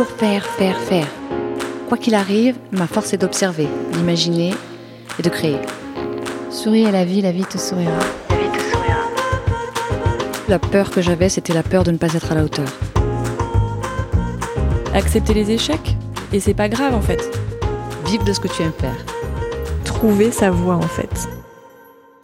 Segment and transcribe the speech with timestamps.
[0.00, 1.06] toujours faire, faire, faire.
[1.88, 4.54] Quoi qu'il arrive, ma force est d'observer, d'imaginer
[5.18, 5.58] et de créer.
[6.50, 7.98] Souris à la vie, la vie te sourira.
[8.30, 8.98] La vie te sourira.
[10.48, 12.68] La peur que j'avais, c'était la peur de ne pas être à la hauteur.
[14.94, 15.96] Accepter les échecs,
[16.32, 17.20] et c'est pas grave en fait.
[18.06, 19.04] Vivre de ce que tu aimes faire.
[19.84, 21.28] Trouver sa voie en fait.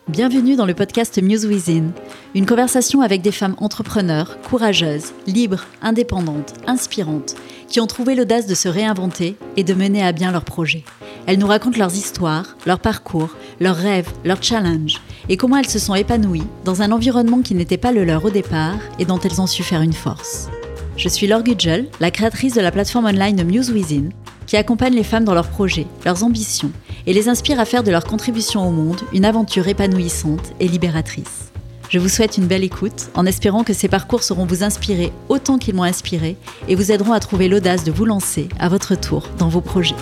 [0.09, 1.91] Bienvenue dans le podcast Muse Within,
[2.35, 7.35] une conversation avec des femmes entrepreneurs, courageuses, libres, indépendantes, inspirantes,
[7.69, 10.85] qui ont trouvé l'audace de se réinventer et de mener à bien leurs projets.
[11.27, 13.31] Elles nous racontent leurs histoires, leurs parcours,
[13.61, 17.77] leurs rêves, leurs challenges, et comment elles se sont épanouies dans un environnement qui n'était
[17.77, 20.49] pas le leur au départ et dont elles ont su faire une force.
[20.97, 24.11] Je suis Laure Gudgel, la créatrice de la plateforme online Muse Within,
[24.47, 26.71] qui accompagne les femmes dans leurs projets, leurs ambitions,
[27.07, 31.53] et les inspire à faire de leur contribution au monde une aventure épanouissante et libératrice.
[31.89, 35.57] Je vous souhaite une belle écoute, en espérant que ces parcours sauront vous inspirer autant
[35.57, 36.37] qu'ils m'ont inspiré
[36.67, 39.95] et vous aideront à trouver l'audace de vous lancer à votre tour dans vos projets.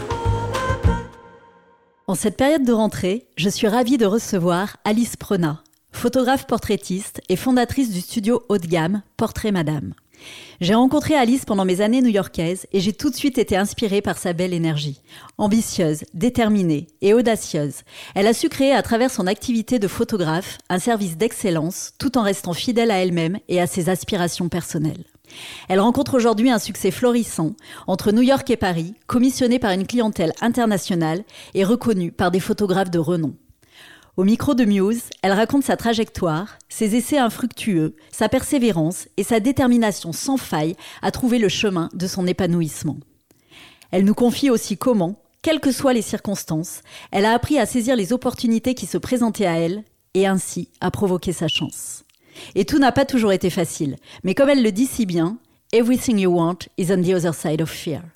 [2.07, 7.37] En cette période de rentrée, je suis ravie de recevoir Alice Prenat, photographe portraitiste et
[7.37, 9.95] fondatrice du studio haut de gamme Portrait Madame.
[10.61, 14.19] J'ai rencontré Alice pendant mes années new-yorkaises et j'ai tout de suite été inspirée par
[14.19, 15.01] sa belle énergie.
[15.39, 17.83] Ambitieuse, déterminée et audacieuse,
[18.15, 22.23] elle a su créer à travers son activité de photographe un service d'excellence tout en
[22.23, 25.05] restant fidèle à elle-même et à ses aspirations personnelles.
[25.69, 27.55] Elle rencontre aujourd'hui un succès florissant
[27.87, 32.91] entre New York et Paris, commissionné par une clientèle internationale et reconnue par des photographes
[32.91, 33.35] de renom.
[34.17, 39.41] Au micro de Muse, elle raconte sa trajectoire, ses essais infructueux, sa persévérance et sa
[39.41, 42.99] détermination sans faille à trouver le chemin de son épanouissement.
[43.91, 47.97] Elle nous confie aussi comment, quelles que soient les circonstances, elle a appris à saisir
[47.97, 49.83] les opportunités qui se présentaient à elle
[50.15, 52.05] et ainsi à provoquer sa chance.
[52.55, 55.39] Et tout n'a pas toujours été facile, mais comme elle le dit si bien,
[55.73, 58.14] Everything you want is on the other side of fear.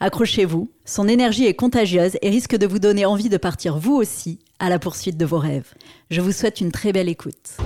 [0.00, 4.38] Accrochez-vous, son énergie est contagieuse et risque de vous donner envie de partir vous aussi
[4.58, 5.74] à la poursuite de vos rêves.
[6.10, 7.56] Je vous souhaite une très belle écoute.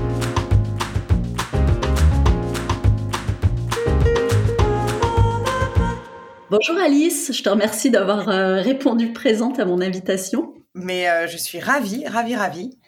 [6.50, 10.54] Bonjour Alice, je te remercie d'avoir euh, répondu présente à mon invitation.
[10.75, 12.78] Mais euh, je suis ravie, ravie, ravie.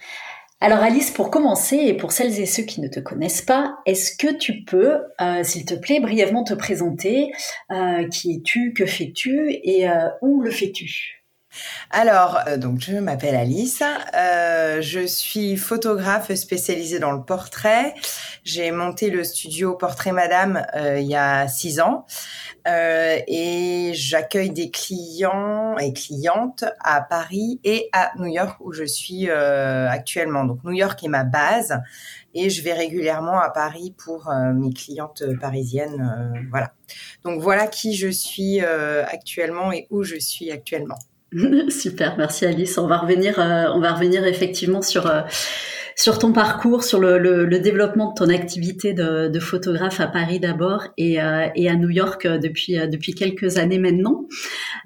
[0.64, 4.16] Alors Alice, pour commencer, et pour celles et ceux qui ne te connaissent pas, est-ce
[4.16, 7.32] que tu peux, euh, s'il te plaît, brièvement te présenter
[8.12, 9.88] Qui es-tu Que fais-tu Et
[10.20, 11.22] où le fais-tu?
[11.90, 13.82] Alors, euh, donc je m'appelle Alice,
[14.14, 17.94] euh, je suis photographe spécialisée dans le portrait.
[18.44, 22.06] J'ai monté le studio Portrait Madame euh, il y a six ans
[22.66, 29.28] et j'accueille des clients et clientes à Paris et à New York où je suis
[29.28, 30.44] actuellement.
[30.44, 31.80] Donc New York est ma base
[32.34, 36.46] et je vais régulièrement à Paris pour mes clientes parisiennes.
[36.50, 36.72] voilà.
[37.24, 40.98] Donc voilà qui je suis actuellement et où je suis actuellement.
[41.70, 42.76] Super, merci Alice.
[42.78, 45.22] On va revenir, euh, on va revenir effectivement sur euh,
[45.96, 50.40] sur ton parcours, sur le, le, développement de ton activité de, de photographe à Paris
[50.40, 54.26] d'abord et, euh, et à New York depuis depuis quelques années maintenant.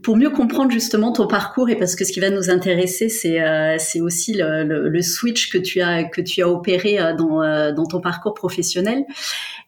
[0.03, 3.39] Pour mieux comprendre justement ton parcours et parce que ce qui va nous intéresser, c'est
[3.79, 8.01] c'est aussi le, le, switch que tu as que tu as opéré dans dans ton
[8.01, 9.05] parcours professionnel.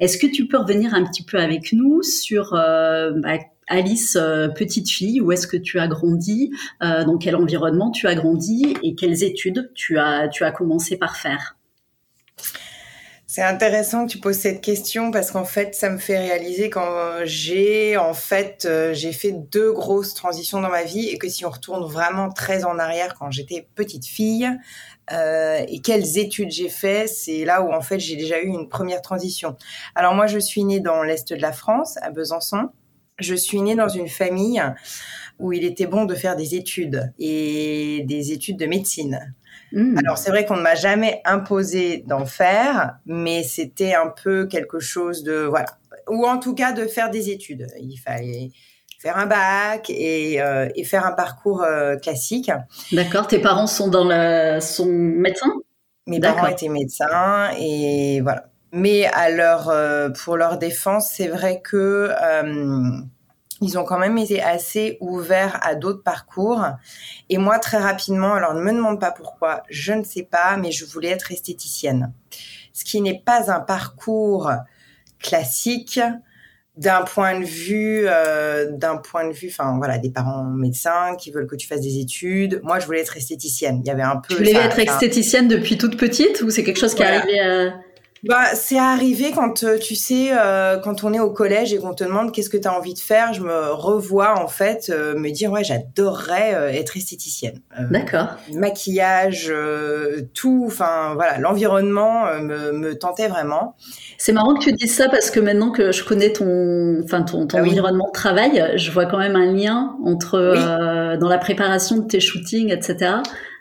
[0.00, 3.38] Est-ce que tu peux revenir un petit peu avec nous sur bah,
[3.68, 6.50] Alice, euh, petite fille, où est-ce que tu as grandi,
[6.82, 11.56] euh, dans quel environnement tu as grandi et quelles études tu as, commencé par faire?
[13.26, 17.20] C'est intéressant que tu poses cette question parce qu'en fait, ça me fait réaliser quand
[17.24, 21.44] j'ai en fait euh, j'ai fait deux grosses transitions dans ma vie et que si
[21.44, 24.48] on retourne vraiment très en arrière quand j'étais petite fille
[25.10, 29.00] et quelles études j'ai fait, c'est là où en fait j'ai déjà eu une première
[29.00, 29.56] transition.
[29.94, 32.70] Alors moi, je suis née dans l'est de la France, à Besançon.
[33.18, 34.62] Je suis née dans une famille
[35.38, 39.34] où il était bon de faire des études et des études de médecine.
[39.72, 39.98] Hmm.
[39.98, 44.80] Alors c'est vrai qu'on ne m'a jamais imposé d'en faire, mais c'était un peu quelque
[44.80, 47.66] chose de voilà, ou en tout cas de faire des études.
[47.80, 48.50] Il fallait
[48.98, 52.50] faire un bac et, euh, faire un parcours euh, classique.
[52.92, 53.28] D'accord.
[53.28, 55.52] Tes parents sont dans le sont médecins?
[56.06, 58.48] Mes parents étaient médecins et voilà.
[58.72, 63.00] Mais à leur, euh, pour leur défense, c'est vrai que euh,
[63.60, 66.64] ils ont quand même été assez ouverts à d'autres parcours.
[67.28, 70.70] Et moi, très rapidement, alors ne me demande pas pourquoi, je ne sais pas, mais
[70.70, 72.12] je voulais être esthéticienne.
[72.72, 74.52] Ce qui n'est pas un parcours
[75.18, 76.00] classique
[76.78, 81.32] d'un point de vue, euh, d'un point de vue, enfin voilà, des parents médecins qui
[81.32, 82.60] veulent que tu fasses des études.
[82.62, 83.80] Moi, je voulais être esthéticienne.
[83.84, 84.34] Il y avait un peu.
[84.34, 87.74] Tu voulais être esthéticienne depuis toute petite ou c'est quelque chose qui est arrivé à
[88.24, 91.94] bah, c'est arrivé quand euh, tu sais, euh, quand on est au collège et qu'on
[91.94, 95.16] te demande qu'est-ce que tu as envie de faire, je me revois en fait euh,
[95.16, 97.60] me dire ouais, j'adorerais être esthéticienne.
[97.90, 98.28] D'accord.
[98.52, 99.52] Maquillage,
[100.34, 103.76] tout, enfin voilà, l'environnement me, me, tentait vraiment.
[104.16, 107.46] C'est marrant que tu dises ça parce que maintenant que je connais ton, enfin ton,
[107.46, 111.98] ton ah environnement de travail, je vois quand même un lien entre dans la préparation
[111.98, 113.16] de tes shootings, etc.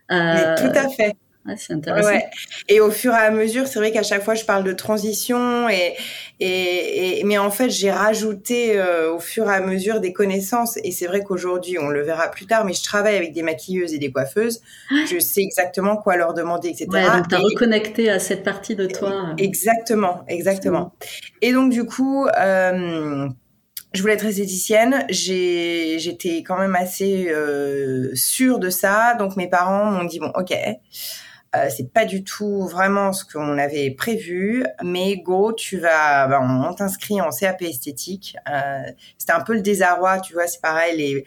[0.10, 1.16] Mais tout à fait
[1.56, 2.20] c'est intéressant.
[2.68, 5.70] Et au fur et à mesure, c'est vrai qu'à chaque fois, je parle de transition
[5.70, 5.96] et,
[6.40, 10.78] et, mais en fait, j'ai rajouté euh, au fur et à mesure des connaissances.
[10.84, 13.94] Et c'est vrai qu'aujourd'hui, on le verra plus tard, mais je travaille avec des maquilleuses
[13.94, 14.62] et des coiffeuses.
[14.92, 14.96] Ah.
[15.10, 16.88] Je sais exactement quoi leur demander, etc.
[16.92, 19.34] Ouais, donc t'as reconnecté à cette partie de toi.
[19.38, 20.94] Exactement, exactement.
[21.42, 22.28] Et donc du coup.
[22.28, 23.28] Euh,
[23.94, 25.06] je voulais être esthéticienne.
[25.10, 29.16] J'étais quand même assez euh, sûre de ça.
[29.16, 30.54] Donc mes parents m'ont dit bon, ok,
[31.56, 36.68] euh, c'est pas du tout vraiment ce qu'on avait prévu, mais go, tu vas, ben,
[36.70, 38.36] on t'inscrit en CAP esthétique.
[38.50, 41.24] Euh, c'était un peu le désarroi, tu vois, c'est pareil,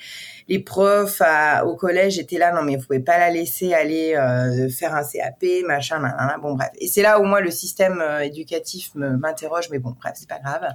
[0.51, 1.23] les profs
[1.65, 5.05] au collège étaient là, non mais vous pouvez pas la laisser aller euh, faire un
[5.05, 6.03] CAP, machin,
[6.43, 6.71] bon bref.
[6.81, 10.41] Et c'est là où moi le système euh, éducatif m'interroge, mais bon bref, c'est pas
[10.41, 10.67] grave.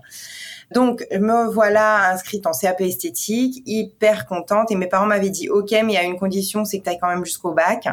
[0.72, 5.72] Donc me voilà inscrite en CAP esthétique, hyper contente, et mes parents m'avaient dit, ok,
[5.72, 7.90] mais il y a une condition, c'est que tu quand même jusqu'au bac.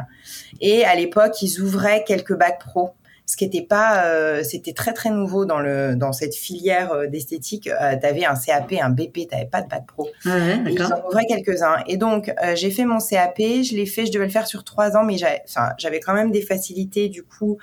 [0.60, 2.92] Et à l'époque, ils ouvraient quelques bacs pro
[3.32, 7.06] ce qui n'était pas, euh, c'était très très nouveau dans le dans cette filière euh,
[7.06, 7.66] d'esthétique.
[7.66, 10.10] Euh, tu avais un CAP, un BP, tu n'avais pas de bac pro.
[10.26, 11.82] Ouais, ils en ouvraient quelques-uns.
[11.86, 14.98] Et donc j'ai fait mon CAP, je l'ai fait, je devais le faire sur trois
[14.98, 17.08] ans, mais j'avais quand même des facilités.
[17.08, 17.56] Du coup,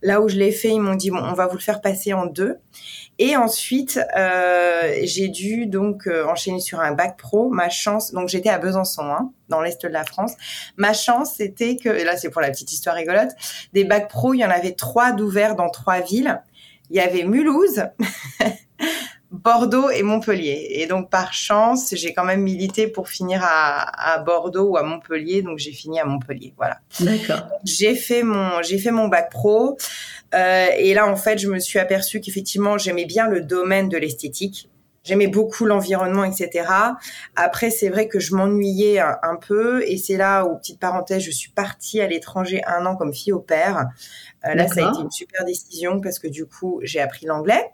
[0.00, 2.14] là où je l'ai fait, ils m'ont dit bon, on va vous le faire passer
[2.14, 2.56] en deux.
[3.22, 7.50] Et ensuite, euh, j'ai dû donc euh, enchaîner sur un bac pro.
[7.50, 10.32] Ma chance, donc j'étais à Besançon, hein, dans l'est de la France.
[10.78, 13.28] Ma chance, c'était que, et là c'est pour la petite histoire rigolote,
[13.74, 16.42] des bacs pro, il y en avait trois d'ouverts dans trois villes.
[16.88, 17.84] Il y avait Mulhouse,
[19.30, 20.66] Bordeaux et Montpellier.
[20.70, 24.82] Et donc par chance, j'ai quand même milité pour finir à, à Bordeaux ou à
[24.82, 25.42] Montpellier.
[25.42, 26.52] Donc j'ai fini à Montpellier.
[26.56, 26.80] Voilà.
[27.00, 27.48] D'accord.
[27.64, 29.76] J'ai fait mon j'ai fait mon bac pro.
[30.34, 33.96] Euh, et là, en fait, je me suis aperçue qu'effectivement, j'aimais bien le domaine de
[33.96, 34.68] l'esthétique.
[35.02, 36.68] J'aimais beaucoup l'environnement, etc.
[37.34, 41.30] Après, c'est vrai que je m'ennuyais un, peu, et c'est là où, petite parenthèse, je
[41.30, 43.86] suis partie à l'étranger un an comme fille au père.
[44.44, 47.70] Euh, là, ça a été une super décision parce que du coup, j'ai appris l'anglais.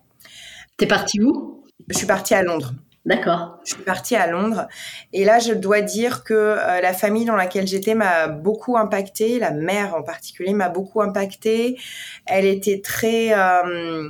[0.77, 1.65] T'es partie où?
[1.89, 2.75] Je suis partie à Londres.
[3.07, 3.61] D'accord.
[3.65, 4.67] Je suis partie à Londres
[5.13, 9.39] et là je dois dire que euh, la famille dans laquelle j'étais m'a beaucoup impactée,
[9.39, 11.79] la mère en particulier m'a beaucoup impactée.
[12.27, 14.09] Elle était très euh,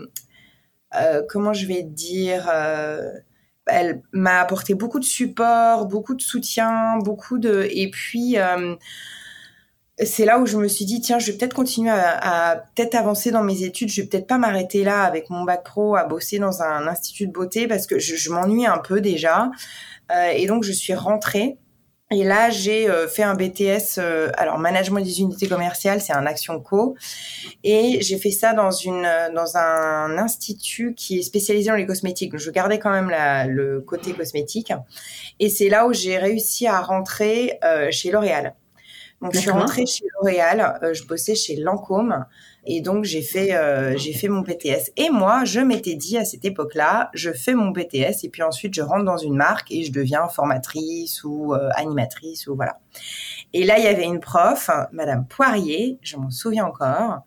[0.94, 2.50] euh, comment je vais dire
[3.66, 8.36] elle m'a apporté beaucoup de support, beaucoup de soutien, beaucoup de et puis
[10.04, 13.30] c'est là où je me suis dit tiens je vais peut-être continuer à, peut-être avancer
[13.30, 13.88] dans mes études.
[13.88, 17.26] Je vais peut-être pas m'arrêter là avec mon bac pro à bosser dans un institut
[17.26, 19.50] de beauté parce que je, m'ennuie un peu déjà.
[20.12, 21.56] Euh, et donc je suis rentrée.
[22.12, 26.26] Et là j'ai euh, fait un BTS euh, alors management des unités commerciales c'est un
[26.26, 26.94] action co.
[27.64, 32.36] Et j'ai fait ça dans une dans un institut qui est spécialisé dans les cosmétiques.
[32.36, 34.72] Je gardais quand même la, le côté cosmétique.
[35.40, 37.58] Et c'est là où j'ai réussi à rentrer
[37.90, 38.54] chez L'Oréal
[39.22, 42.26] donc je suis rentrée chez L'Oréal, euh, je bossais chez Lancôme
[42.66, 44.90] et donc j'ai fait euh, fait mon BTS.
[44.96, 48.74] Et moi, je m'étais dit à cette époque-là, je fais mon BTS et puis ensuite
[48.74, 52.78] je rentre dans une marque et je deviens formatrice ou euh, animatrice ou voilà.
[53.52, 57.20] Et là, il y avait une prof, Madame Poirier, je m'en souviens encore,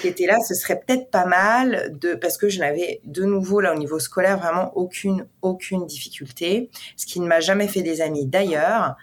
[0.00, 0.38] qui était là.
[0.46, 3.98] Ce serait peut-être pas mal de, parce que je n'avais de nouveau là au niveau
[3.98, 8.96] scolaire vraiment aucune aucune difficulté, ce qui ne m'a jamais fait des amis d'ailleurs.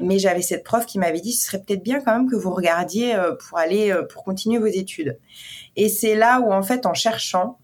[0.00, 2.50] Mais j'avais cette prof qui m'avait dit, ce serait peut-être bien quand même que vous
[2.50, 5.18] regardiez euh, pour aller pour continuer vos études.
[5.76, 7.58] Et c'est là où en fait, en cherchant,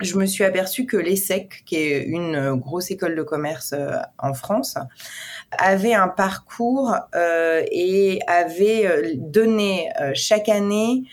[0.00, 3.74] je me suis aperçue que l'ESSEC, qui est une euh, grosse école de commerce
[4.18, 4.76] en France,
[5.56, 11.04] avait un parcours euh, et avait euh, donné euh, chaque année,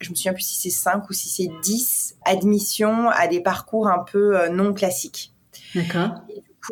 [0.00, 3.88] je me souviens plus si c'est 5 ou si c'est 10 admissions à des parcours
[3.88, 5.32] un peu non classiques.
[5.74, 6.10] D'accord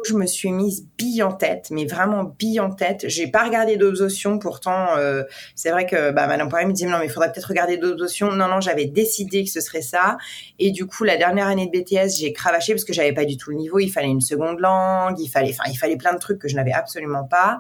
[0.06, 3.04] je me suis mise bille en tête, mais vraiment bille en tête.
[3.08, 4.38] J'ai pas regardé d'autres options.
[4.38, 7.49] Pourtant, euh, c'est vrai que bah, Madame Poirier me disait non, mais il faudrait peut-être
[7.49, 8.32] regarder d'autres options.
[8.32, 10.16] Non, non, j'avais décidé que ce serait ça.
[10.58, 13.37] Et du coup, la dernière année de BTS, j'ai cravaché parce que j'avais pas du
[13.37, 13.78] tout le niveau.
[13.78, 16.56] Il fallait une seconde langue, il fallait, enfin, il fallait plein de trucs que je
[16.56, 17.58] n'avais absolument pas.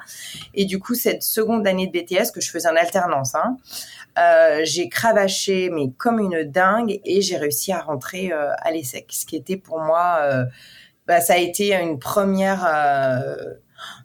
[0.54, 3.56] Et du coup, cette seconde année de BTS que je faisais en alternance, hein,
[4.18, 9.06] euh, j'ai cravaché mais comme une dingue et j'ai réussi à rentrer euh, à l'ESSEC,
[9.10, 10.46] ce qui était pour moi
[11.12, 12.64] bah, ça a été une première.
[12.64, 13.36] Euh,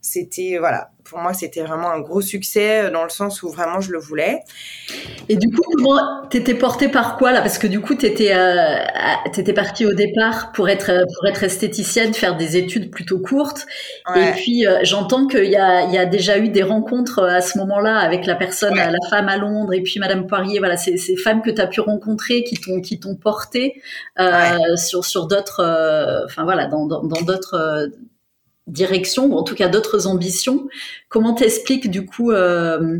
[0.02, 3.80] c'était voilà, pour moi c'était vraiment un gros succès euh, dans le sens où vraiment
[3.80, 4.40] je le voulais.
[5.30, 7.42] Et du coup, comment t'étais portée par quoi là?
[7.42, 8.78] Parce que du coup, t'étais euh,
[9.34, 13.66] t'étais partie au départ pour être pour être esthéticienne, faire des études plutôt courtes.
[14.16, 17.42] Et puis euh, j'entends qu'il y a il y a déjà eu des rencontres à
[17.42, 20.60] ce moment-là avec la personne, la femme à Londres et puis Madame Poirier.
[20.60, 23.82] Voilà, ces, ces femmes que tu as pu rencontrer qui t'ont qui t'ont porté
[24.20, 27.90] euh, sur sur d'autres, euh, enfin voilà, dans dans d'autres
[28.68, 30.68] directions ou en tout cas d'autres ambitions.
[31.10, 33.00] Comment t'expliques du coup euh,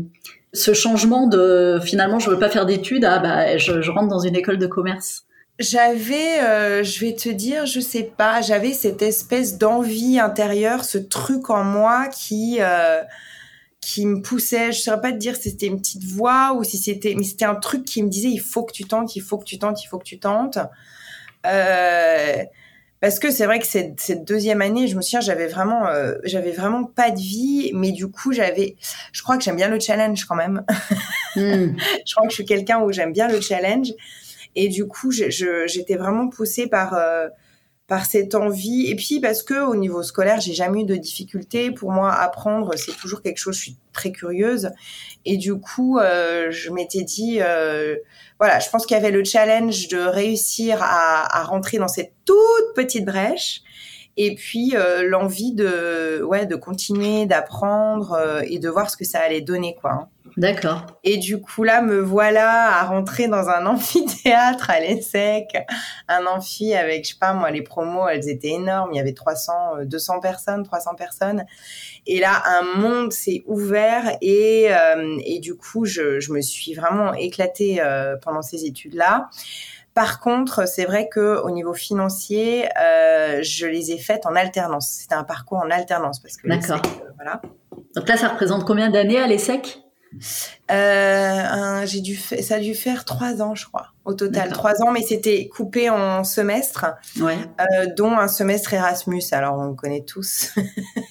[0.52, 4.20] ce changement de finalement je veux pas faire d'études ah bah je, je, rentre dans
[4.20, 5.24] une école de commerce?
[5.58, 10.98] J'avais, euh, je vais te dire, je sais pas, j'avais cette espèce d'envie intérieure, ce
[10.98, 13.02] truc en moi qui euh,
[13.80, 14.70] qui me poussait.
[14.70, 17.44] Je saurais pas te dire si c'était une petite voix ou si c'était, mais c'était
[17.44, 19.82] un truc qui me disait il faut que tu tentes, il faut que tu tentes,
[19.82, 20.58] il faut que tu tentes.
[21.46, 22.44] Euh,
[23.00, 26.14] parce que c'est vrai que cette, cette, deuxième année, je me souviens, j'avais vraiment, euh,
[26.24, 28.76] j'avais vraiment pas de vie, mais du coup, j'avais,
[29.12, 30.64] je crois que j'aime bien le challenge quand même.
[31.36, 31.76] Hmm.
[32.06, 33.92] je crois que je suis quelqu'un où j'aime bien le challenge,
[34.56, 37.28] et du coup, j'étais vraiment poussée par euh,
[37.88, 41.70] par cette envie, et puis parce que au niveau scolaire, j'ai jamais eu de difficultés.
[41.70, 43.56] Pour moi, apprendre, c'est toujours quelque chose.
[43.56, 44.70] Je suis très curieuse,
[45.24, 47.96] et du coup, euh, je m'étais dit euh,
[48.38, 52.12] voilà, je pense qu'il y avait le challenge de réussir à, à, rentrer dans cette
[52.26, 53.62] toute petite brèche
[54.18, 59.20] et puis euh, l'envie de ouais de continuer d'apprendre et de voir ce que ça
[59.20, 60.08] allait donner quoi.
[60.38, 60.86] D'accord.
[61.02, 65.58] Et du coup là me voilà à rentrer dans un amphithéâtre à l'ESSEC,
[66.06, 69.14] un amphi avec je sais pas moi les promos elles étaient énormes, il y avait
[69.14, 71.44] 300 200 euh, personnes, 300 personnes
[72.06, 74.68] et là un monde s'est ouvert et
[75.26, 77.82] et du coup je je me suis vraiment éclatée
[78.22, 79.28] pendant ces études là.
[79.98, 84.90] Par contre, c'est vrai que au niveau financier, euh, je les ai faites en alternance.
[85.00, 86.80] C'était un parcours en alternance parce que D'accord.
[86.86, 87.42] Euh, voilà.
[87.96, 89.80] Donc là, ça représente combien d'années à l'ESSEC?
[90.70, 94.50] Euh, j'ai dû ça a dû faire trois ans, je crois, au total.
[94.50, 96.86] Trois ans, mais c'était coupé en semestres,
[97.20, 97.36] ouais.
[97.60, 99.22] euh, dont un semestre Erasmus.
[99.32, 100.54] Alors, on connaît tous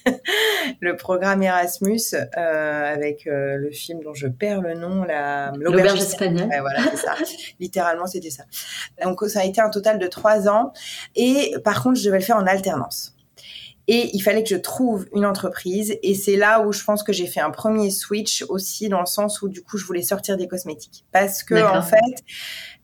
[0.82, 6.00] le programme Erasmus euh, avec euh, le film dont je perds le nom, la l'auberge
[6.00, 6.50] espagnole.
[6.50, 7.16] Ouais, voilà, c'est ça.
[7.60, 8.44] Littéralement, c'était ça.
[9.04, 10.74] Donc, ça a été un total de trois ans.
[11.16, 13.17] Et par contre, je devais le faire en alternance.
[13.88, 15.98] Et il fallait que je trouve une entreprise.
[16.04, 19.06] Et c'est là où je pense que j'ai fait un premier switch aussi, dans le
[19.06, 21.06] sens où du coup, je voulais sortir des cosmétiques.
[21.14, 22.24] Parce que, en fait,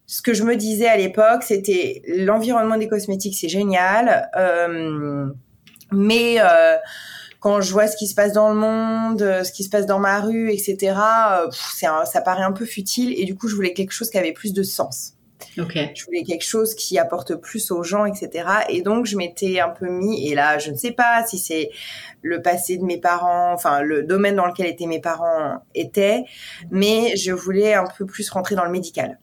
[0.06, 4.30] ce que je me disais à l'époque, c'était l'environnement des cosmétiques, c'est génial.
[4.38, 5.28] Euh,
[5.92, 6.78] mais euh,
[7.40, 10.00] quand je vois ce qui se passe dans le monde, ce qui se passe dans
[10.00, 10.96] ma rue, etc.,
[11.32, 11.50] euh,
[12.06, 13.14] ça paraît un peu futile.
[13.18, 15.16] Et du coup, je voulais quelque chose qui avait plus de sens.
[15.96, 18.48] Je voulais quelque chose qui apporte plus aux gens, etc.
[18.70, 21.70] Et donc, je m'étais un peu mis, et là, je ne sais pas si c'est
[22.22, 26.24] le passé de mes parents, enfin, le domaine dans lequel étaient mes parents étaient,
[26.72, 29.20] mais je voulais un peu plus rentrer dans le médical.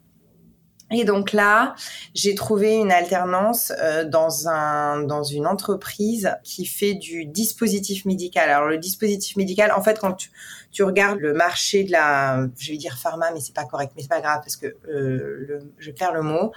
[0.92, 1.75] Et donc là,
[2.14, 8.50] j'ai trouvé une alternance euh, dans un dans une entreprise qui fait du dispositif médical.
[8.50, 10.30] Alors le dispositif médical, en fait, quand tu,
[10.73, 14.02] tu regardes le marché de la, je vais dire pharma, mais c'est pas correct, mais
[14.02, 16.52] c'est pas grave parce que euh, le, je perds le mot.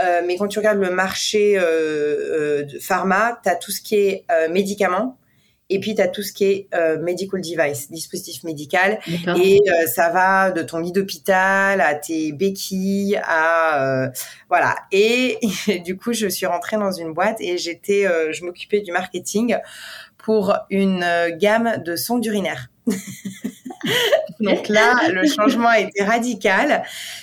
[0.00, 3.96] Euh, mais quand tu regardes le marché euh, de pharma, tu as tout ce qui
[3.96, 5.16] est médicaments
[5.68, 9.00] et puis, tu as tout ce qui est euh, medical device, dispositif médical.
[9.42, 14.04] Et euh, ça va de ton lit d'hôpital à tes béquilles, à...
[14.04, 14.08] Euh,
[14.48, 14.76] voilà.
[14.92, 15.38] Et,
[15.84, 19.56] du coup, je suis rentrée dans une boîte et j'étais, je m'occupais du marketing
[20.18, 21.04] pour une
[21.38, 22.68] gamme de sondes urinaires.
[24.40, 26.82] Donc là, le changement a été radical,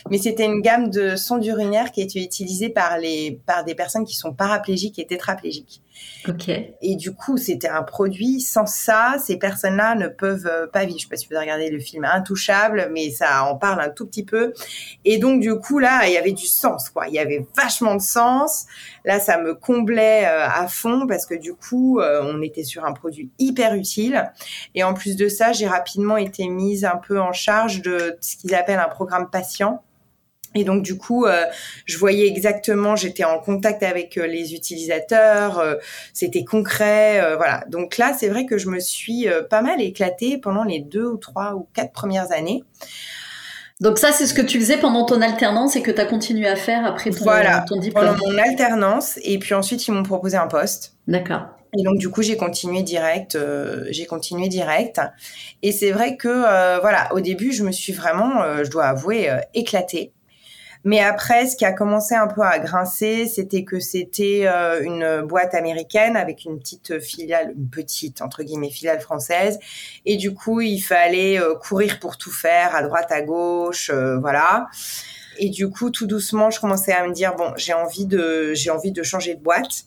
[0.09, 4.05] mais c'était une gamme de sondes urinaires qui était utilisée par les par des personnes
[4.05, 5.81] qui sont paraplégiques et tétraplégiques.
[6.27, 6.49] Ok.
[6.49, 8.39] Et du coup, c'était un produit.
[8.39, 10.97] Sans ça, ces personnes-là ne peuvent euh, pas vivre.
[10.97, 13.89] Je sais pas si vous avez regardé le film Intouchable, mais ça en parle un
[13.89, 14.53] tout petit peu.
[15.03, 17.07] Et donc, du coup, là, il y avait du sens, quoi.
[17.07, 18.65] Il y avait vachement de sens.
[19.05, 22.85] Là, ça me comblait euh, à fond parce que du coup, euh, on était sur
[22.85, 24.31] un produit hyper utile.
[24.75, 28.35] Et en plus de ça, j'ai rapidement été mise un peu en charge de ce
[28.37, 29.83] qu'ils appellent un programme patient.
[30.55, 31.45] Et donc du coup, euh,
[31.85, 35.75] je voyais exactement, j'étais en contact avec euh, les utilisateurs, euh,
[36.13, 37.63] c'était concret, voilà.
[37.69, 41.17] Donc là, c'est vrai que je me suis pas mal éclatée pendant les deux ou
[41.17, 42.63] trois ou quatre premières années.
[43.81, 46.47] Donc ça, c'est ce que tu faisais pendant ton alternance et que tu as continué
[46.47, 48.15] à faire après ton, voilà, ton diplôme.
[48.15, 50.93] Pendant mon alternance, et puis ensuite ils m'ont proposé un poste.
[51.07, 51.47] D'accord.
[51.77, 53.37] Et donc du coup j'ai continué direct,
[53.89, 55.01] j'ai continué direct.
[55.61, 60.13] Et c'est vrai que voilà, au début je me suis vraiment, je dois avouer, éclatée.
[60.85, 65.21] Mais après, ce qui a commencé un peu à grincer, c'était que c'était euh, une
[65.21, 69.59] boîte américaine avec une petite filiale, une petite entre guillemets filiale française,
[70.05, 74.19] et du coup, il fallait euh, courir pour tout faire à droite, à gauche, euh,
[74.19, 74.67] voilà.
[75.37, 78.69] Et du coup, tout doucement, je commençais à me dire bon, j'ai envie de, j'ai
[78.69, 79.85] envie de changer de boîte.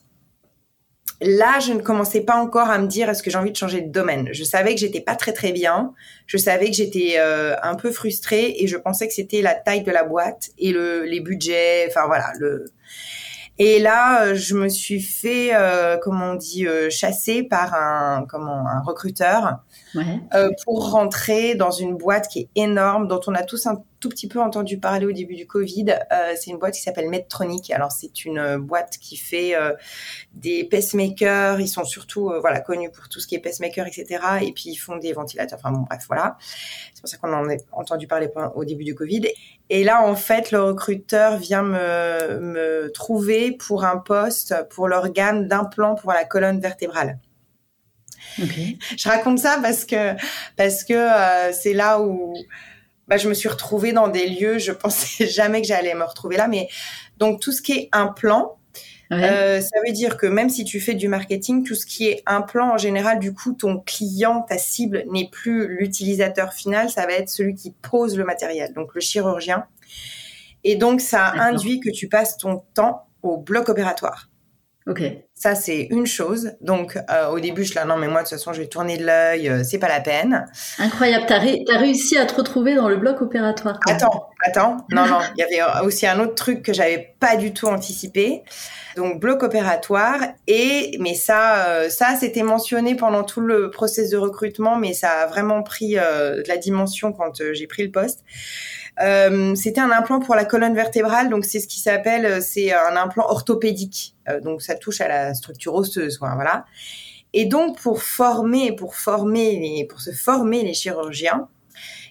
[1.19, 3.81] Là, je ne commençais pas encore à me dire est-ce que j'ai envie de changer
[3.81, 4.29] de domaine?
[4.33, 5.93] Je savais que j'étais pas très très bien.
[6.27, 9.81] Je savais que j'étais euh, un peu frustrée et je pensais que c'était la taille
[9.83, 11.87] de la boîte et le, les budgets.
[11.89, 12.31] Enfin voilà.
[12.39, 12.65] Le...
[13.59, 18.25] Et là, euh, je me suis fait, euh, comment on dit, euh, chasser par un,
[18.29, 19.59] comment, un recruteur
[19.95, 20.19] Ouais.
[20.35, 24.09] euh, pour rentrer dans une boîte qui est énorme, dont on a tous un tout
[24.09, 25.85] petit peu entendu parler au début du Covid.
[26.11, 27.71] Euh, c'est une boîte qui s'appelle Medtronic.
[27.71, 29.73] Alors c'est une euh, boîte qui fait euh,
[30.33, 31.59] des pacemakers.
[31.59, 34.23] Ils sont surtout euh, voilà connus pour tout ce qui est pacemaker, etc.
[34.41, 35.59] Et puis ils font des ventilateurs.
[35.61, 36.37] Enfin bon, bref, voilà.
[36.93, 39.27] C'est pour ça qu'on en a entendu parler au début du Covid.
[39.69, 45.47] Et là, en fait, le recruteur vient me, me trouver pour un poste pour l'organe
[45.47, 47.19] d'implant pour la colonne vertébrale.
[48.41, 48.59] Ok.
[48.97, 50.13] Je raconte ça parce que
[50.55, 51.07] parce que
[51.53, 52.35] c'est là où
[53.07, 54.57] bah, je me suis retrouvée dans des lieux.
[54.59, 56.67] Je pensais jamais que j'allais me retrouver là, mais
[57.17, 58.53] donc tout ce qui est implant,
[59.09, 59.23] Ouais.
[59.23, 62.23] euh, ça veut dire que même si tu fais du marketing, tout ce qui est
[62.25, 67.13] implant en général, du coup, ton client, ta cible n'est plus l'utilisateur final, ça va
[67.13, 69.65] être celui qui pose le matériel, donc le chirurgien.
[70.65, 74.29] Et donc ça induit que tu passes ton temps au bloc opératoire.
[74.87, 75.01] Ok.
[75.35, 76.53] Ça, c'est une chose.
[76.61, 78.67] Donc, euh, au début, je suis là, non, mais moi, de toute façon, je vais
[78.67, 80.47] tourner de l'œil, euh, c'est pas la peine.
[80.79, 81.25] Incroyable.
[81.27, 83.79] T'as ré- t'as réussi à te retrouver dans le bloc opératoire.
[83.87, 84.77] Attends, attends.
[84.89, 88.43] Non, non, il y avait aussi un autre truc que j'avais pas du tout anticipé.
[88.95, 90.19] Donc, bloc opératoire.
[90.47, 95.09] Et, mais ça, euh, ça, c'était mentionné pendant tout le process de recrutement, mais ça
[95.09, 98.23] a vraiment pris euh, de la dimension quand euh, j'ai pris le poste.
[99.01, 102.73] Euh, c'était un implant pour la colonne vertébrale, donc c'est ce qui s'appelle, euh, c'est
[102.73, 104.15] un implant orthopédique.
[104.27, 106.65] Euh, donc ça touche à la structure osseuse, quoi, voilà.
[107.33, 111.47] Et donc pour former, pour former, les, pour se former les chirurgiens,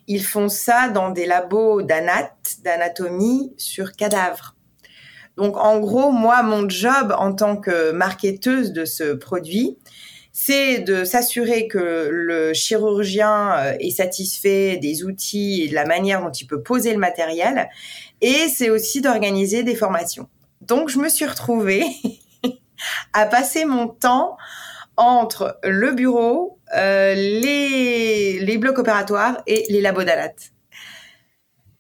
[0.07, 2.31] ils font ça dans des labos d'anat,
[2.63, 4.55] d'anatomie sur cadavres.
[5.37, 9.77] Donc en gros, moi, mon job en tant que marketeuse de ce produit,
[10.39, 16.21] c'est de s'assurer que le chirurgien euh, est satisfait des outils et de la manière
[16.21, 17.71] dont il peut poser le matériel.
[18.21, 20.29] Et c'est aussi d'organiser des formations.
[20.61, 21.87] Donc je me suis retrouvée
[23.15, 24.37] à passer mon temps
[24.99, 30.35] entre le bureau, euh, les, blocs opératoires et les labos d'Alat.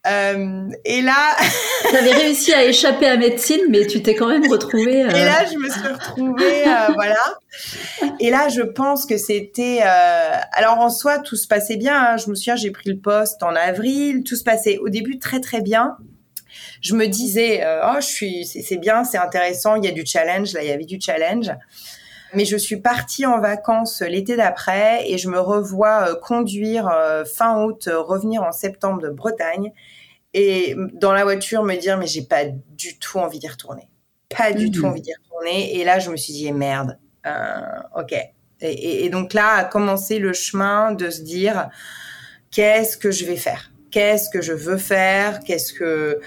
[0.09, 1.37] Euh, et là,
[1.90, 5.05] T'avais réussi à échapper à médecine, mais tu t'es quand même retrouvée.
[5.05, 7.38] euh, Et là, je me suis retrouvée, euh, voilà.
[8.21, 9.81] Et là, je pense que c'était.
[10.53, 11.95] Alors en soi, tout se passait bien.
[11.97, 12.16] hein.
[12.16, 14.23] Je me souviens, j'ai pris le poste en avril.
[14.25, 15.97] Tout se passait au début très très bien.
[16.83, 19.77] Je me disais, oh, je suis, c'est bien, c'est intéressant.
[19.77, 20.53] Il y a du challenge.
[20.55, 21.51] Là, il y avait du challenge.
[22.35, 26.90] Mais je suis partie en vacances l'été d'après et je me revois conduire
[27.35, 29.73] fin août, revenir en septembre de Bretagne
[30.38, 33.88] et dans la voiture me dire mais j'ai pas du tout envie d'y retourner,
[34.37, 35.77] pas du tout envie d'y retourner.
[35.79, 37.31] Et là je me suis dit eh, merde, euh,
[38.01, 38.12] ok.
[38.12, 41.68] Et, et- et donc là a commencé le chemin de se dire
[42.51, 46.20] qu'est-ce que je vais faire, qu'est-ce que je veux faire, qu'est-ce que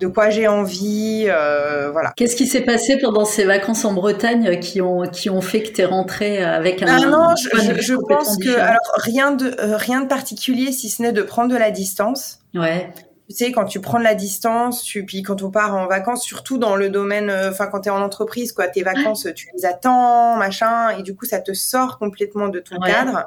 [0.00, 2.12] de quoi j'ai envie, euh, voilà.
[2.16, 5.68] Qu'est-ce qui s'est passé pendant ces vacances en Bretagne qui ont, qui ont fait que
[5.70, 6.86] t'es rentrée avec un.
[6.88, 11.12] Ah non, je, pense que alors rien de euh, rien de particulier si ce n'est
[11.12, 12.40] de prendre de la distance.
[12.54, 12.90] Ouais.
[13.32, 16.22] Tu sais, quand tu prends de la distance, tu, puis quand on part en vacances,
[16.22, 19.48] surtout dans le domaine, euh, enfin quand tu es en entreprise, quoi, tes vacances, tu
[19.56, 22.90] les attends, machin, et du coup ça te sort complètement de ton Ouais.
[22.90, 23.26] cadre.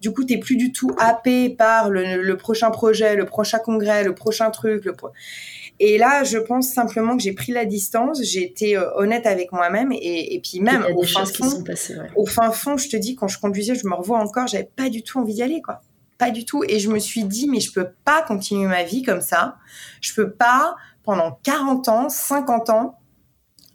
[0.00, 4.04] Du coup, t'es plus du tout happé par le, le prochain projet, le prochain congrès,
[4.04, 4.84] le prochain truc.
[4.84, 5.10] Le pro-
[5.78, 9.52] Et là, je pense simplement que j'ai pris la distance, j'ai été euh, honnête avec
[9.52, 11.96] moi-même, et, et puis même au fin fond, sont passées.
[11.96, 12.08] Ouais.
[12.16, 14.88] au fin fond, je te dis, quand je conduisais, je me revois encore, j'avais pas
[14.90, 15.80] du tout envie d'y aller, quoi.
[16.20, 16.62] Pas du tout.
[16.68, 19.56] Et je me suis dit, mais je peux pas continuer ma vie comme ça.
[20.02, 22.98] Je peux pas, pendant 40 ans, 50 ans,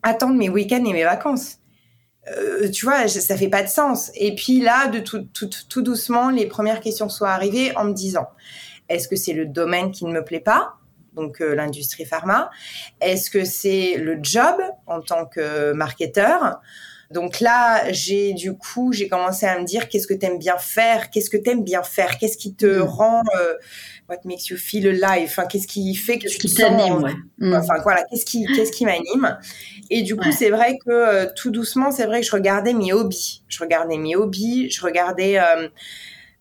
[0.04, 1.58] attendre mes week-ends et mes vacances.
[2.38, 4.12] Euh, tu vois, ça fait pas de sens.
[4.14, 7.94] Et puis là, de tout, tout, tout doucement, les premières questions sont arrivées en me
[7.94, 8.28] disant,
[8.90, 10.76] est-ce que c'est le domaine qui ne me plaît pas?
[11.14, 12.52] Donc euh, l'industrie pharma
[13.02, 16.62] Est-ce que c'est le job en tant que marketeur?
[17.12, 21.10] Donc là, j'ai du coup, j'ai commencé à me dire qu'est-ce que t'aimes bien faire,
[21.10, 22.82] qu'est-ce que t'aimes bien faire, qu'est-ce qui te Mm.
[22.82, 23.54] rend, euh,
[24.10, 27.14] what makes you feel alive, enfin qu'est-ce qui fait que Qu'est-ce tu qui t'anime, ouais.
[27.40, 27.54] Mm.
[27.54, 29.38] enfin voilà, qu'est-ce qui, qu'est-ce qui m'anime?
[29.90, 30.32] Et du coup, Ouais.
[30.32, 33.98] c'est vrai que euh, tout doucement, c'est vrai que je regardais mes hobbies, je regardais
[33.98, 35.68] mes hobbies, je regardais euh,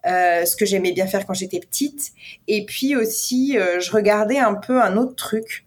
[0.07, 2.13] euh, ce que j'aimais bien faire quand j'étais petite,
[2.49, 5.67] et puis aussi, euh, je regardais un peu un autre truc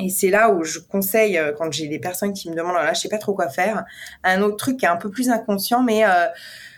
[0.00, 2.92] Et c'est là où je conseille, euh, quand j'ai des personnes qui me demandent, là,
[2.94, 3.84] je sais pas trop quoi faire,
[4.24, 6.26] un autre truc qui est un peu plus inconscient, mais euh,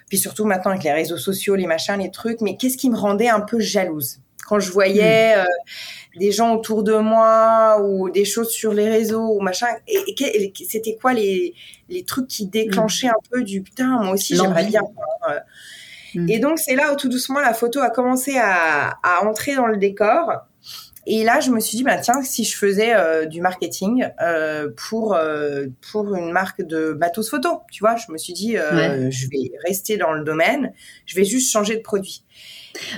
[0.09, 2.97] puis surtout maintenant avec les réseaux sociaux, les machins, les trucs, mais qu'est-ce qui me
[2.97, 4.21] rendait un peu jalouse?
[4.47, 5.41] Quand je voyais hmm.
[5.41, 9.69] euh, des gens autour de moi ou des choses sur les réseaux ou machin.
[9.87, 11.55] Et, c'était quoi les,
[11.89, 14.83] les trucs qui déclenchaient un peu du putain, moi aussi j'aimerais bien.
[16.15, 16.29] Hmm.
[16.29, 19.67] Et donc c'est là où tout doucement la photo a commencé à, à entrer dans
[19.67, 20.47] le décor.
[21.07, 24.69] Et là, je me suis dit, bah, tiens, si je faisais euh, du marketing euh,
[24.88, 29.29] pour euh, pour une marque de matos photo, tu vois, je me suis dit, je
[29.29, 30.73] vais rester dans le domaine,
[31.07, 32.25] je vais juste changer de produit.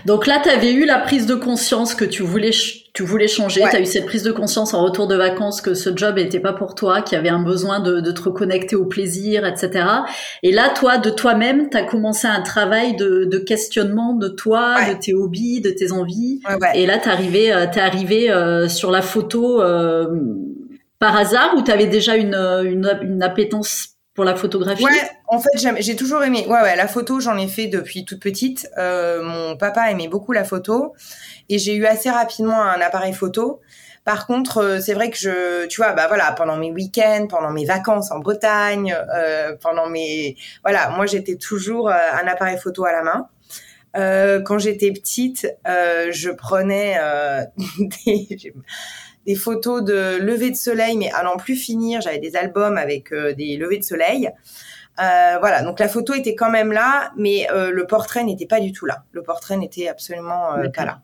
[0.05, 2.51] Donc là, tu avais eu la prise de conscience que tu voulais,
[2.93, 3.63] tu voulais changer.
[3.71, 6.41] Tu as eu cette prise de conscience en retour de vacances que ce job n'était
[6.41, 9.87] pas pour toi, qu'il y avait un besoin de, de, te reconnecter au plaisir, etc.
[10.43, 14.77] Et là, toi, de toi-même, tu as commencé un travail de, de questionnement de toi,
[14.89, 16.41] de tes hobbies, de tes envies.
[16.75, 20.07] Et là, tu arrivé, euh, es arrivé euh, sur la photo euh,
[20.99, 25.41] par hasard ou tu avais déjà une, une, une appétence pour la photographie Ouais, en
[25.41, 26.47] fait, j'ai toujours aimé.
[26.47, 28.69] Ouais, ouais, la photo, j'en ai fait depuis toute petite.
[28.79, 30.95] Euh, mon papa aimait beaucoup la photo
[31.49, 33.61] et j'ai eu assez rapidement un appareil photo.
[34.05, 37.51] Par contre, euh, c'est vrai que je, tu vois, bah voilà, pendant mes week-ends, pendant
[37.51, 42.85] mes vacances en Bretagne, euh, pendant mes, voilà, moi j'étais toujours euh, un appareil photo
[42.85, 43.29] à la main.
[43.97, 46.99] Euh, quand j'étais petite, je prenais
[48.07, 48.53] des,
[49.27, 52.01] des photos de levée de soleil, mais n'en plus finir.
[52.01, 54.31] J'avais des albums avec euh, des levées de soleil.
[55.01, 58.61] Euh, voilà, donc la photo était quand même là, mais euh, le portrait n'était pas
[58.61, 59.05] du tout là.
[59.13, 61.01] Le portrait n'était absolument pas là.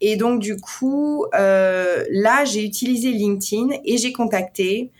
[0.00, 4.92] Et donc du coup, là, j'ai utilisé LinkedIn et j'ai contacté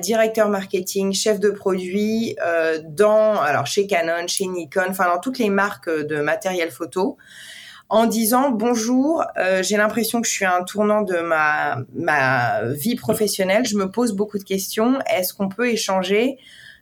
[0.00, 2.34] directeur marketing, chef de produit
[2.84, 7.18] dans, alors chez Canon, chez Nikon, enfin dans toutes les marques de matériel photo
[7.92, 12.64] en disant bonjour, euh, j'ai l'impression que je suis à un tournant de ma, ma
[12.72, 16.38] vie professionnelle, je me pose beaucoup de questions, est-ce qu'on peut échanger?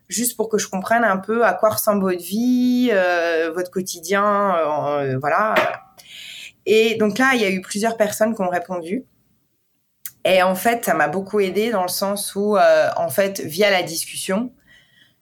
[0.09, 4.55] Juste pour que je comprenne un peu à quoi ressemble votre vie, euh, votre quotidien,
[4.55, 5.57] euh, voilà.
[6.65, 9.05] Et donc là, il y a eu plusieurs personnes qui ont répondu.
[10.25, 13.83] Et en fait, ça m'a beaucoup aidé dans le sens où, en fait, via la
[13.83, 14.53] discussion,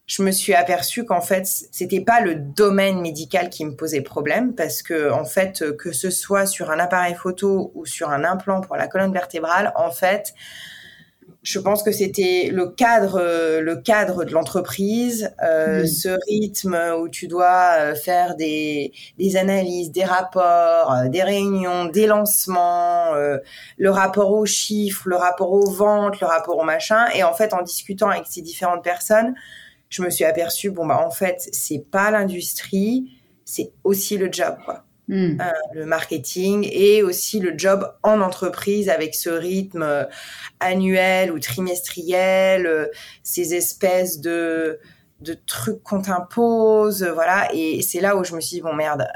[0.08, 4.54] je me suis aperçue qu'en fait, c'était pas le domaine médical qui me posait problème
[4.54, 8.62] parce que, en fait, que ce soit sur un appareil photo ou sur un implant
[8.62, 10.32] pour la colonne vertébrale, en fait,
[11.42, 13.20] je pense que c'était le cadre,
[13.60, 19.92] le cadre de l'entreprise, euh, ce rythme où tu dois euh, faire des, des analyses,
[19.92, 26.20] des rapports, euh, des réunions, des lancements, le rapport aux chiffres, le rapport aux ventes,
[26.20, 27.06] le rapport au machin.
[27.14, 29.34] Et en fait, en discutant avec ces différentes personnes,
[29.88, 33.12] je me suis aperçue, bon, bah, en fait, c'est pas l'industrie,
[33.44, 34.84] c'est aussi le job, quoi.
[35.10, 35.40] Hmm.
[35.40, 40.04] Euh, le marketing et aussi le job en entreprise avec ce rythme euh,
[40.60, 42.86] annuel ou trimestriel, euh,
[43.22, 44.78] ces espèces de
[45.20, 47.48] de trucs qu'on t'impose, voilà.
[47.54, 49.08] Et c'est là où je me suis dit bon merde,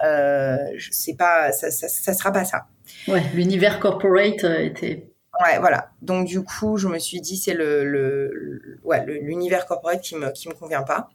[0.90, 2.64] sais pas, ça, ça, ça sera pas ça.
[3.06, 5.11] Ouais, l'univers corporate était
[5.60, 5.90] Voilà.
[6.02, 10.30] Donc du coup, je me suis dit c'est le, le, ouais, l'univers corporate qui me
[10.30, 11.10] qui me convient pas.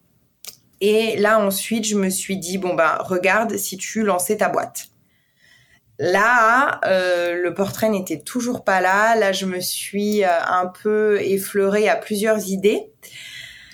[0.81, 4.89] Et là ensuite, je me suis dit bon bah regarde si tu lançais ta boîte.
[5.99, 9.15] Là, euh, le portrait n'était toujours pas là.
[9.15, 12.91] Là, je me suis euh, un peu effleurée à plusieurs idées,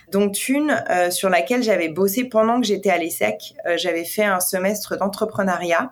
[0.10, 3.56] dont une euh, sur laquelle j'avais bossé pendant que j'étais à l'ESSEC.
[3.76, 5.92] j'avais fait un semestre d'entrepreneuriat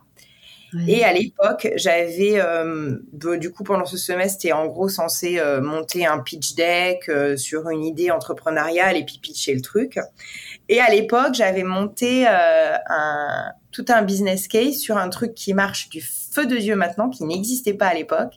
[0.88, 2.98] et à l'époque, j'avais, euh,
[3.38, 7.36] du coup, pendant ce semestre, c'était en gros censé euh, monter un pitch deck euh,
[7.36, 10.00] sur une idée entrepreneuriale et puis pitcher le truc.
[10.70, 15.90] Et à l'époque, j'avais monté un, tout un business case sur un truc qui marche
[15.90, 18.36] du feu de Dieu maintenant, qui n'existait pas à l'époque.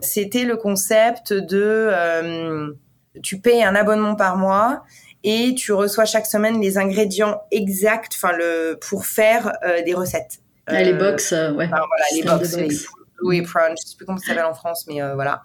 [0.00, 2.76] C'était le concept de
[3.22, 4.84] tu payes un abonnement par mois
[5.24, 9.52] et tu reçois chaque semaine les ingrédients exacts, enfin le pour faire
[9.84, 10.40] des recettes.
[10.66, 11.68] Ah, les euh, box, euh, ouais.
[11.68, 12.68] voilà, les box, les
[13.18, 15.42] Louis Prun, je sais plus comment ça s'appelle en France, mais euh, voilà.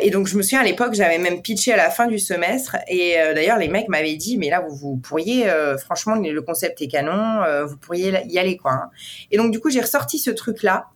[0.00, 2.76] Et donc, je me souviens à l'époque, j'avais même pitché à la fin du semestre.
[2.88, 5.46] Et d'ailleurs, les mecs m'avaient dit, mais là, vous, vous pourriez,
[5.78, 8.72] franchement, le concept est canon, vous pourriez y aller, quoi.
[8.72, 8.90] Hein.
[9.30, 10.86] Et donc, du coup, j'ai ressorti ce truc-là.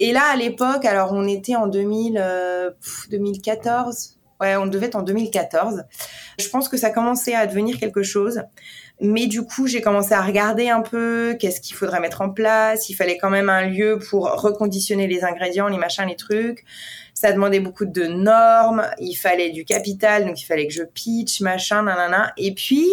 [0.00, 2.22] Et là, à l'époque, alors, on était en 2000,
[3.10, 4.15] 2014.
[4.40, 5.84] Ouais, on devait être en 2014.
[6.38, 8.42] Je pense que ça commençait à devenir quelque chose.
[9.00, 12.88] Mais du coup, j'ai commencé à regarder un peu qu'est-ce qu'il faudrait mettre en place.
[12.88, 16.64] Il fallait quand même un lieu pour reconditionner les ingrédients, les machins, les trucs.
[17.12, 18.86] Ça demandait beaucoup de normes.
[18.98, 22.32] Il fallait du capital, donc il fallait que je pitch, machin, nanana.
[22.38, 22.86] Et puis,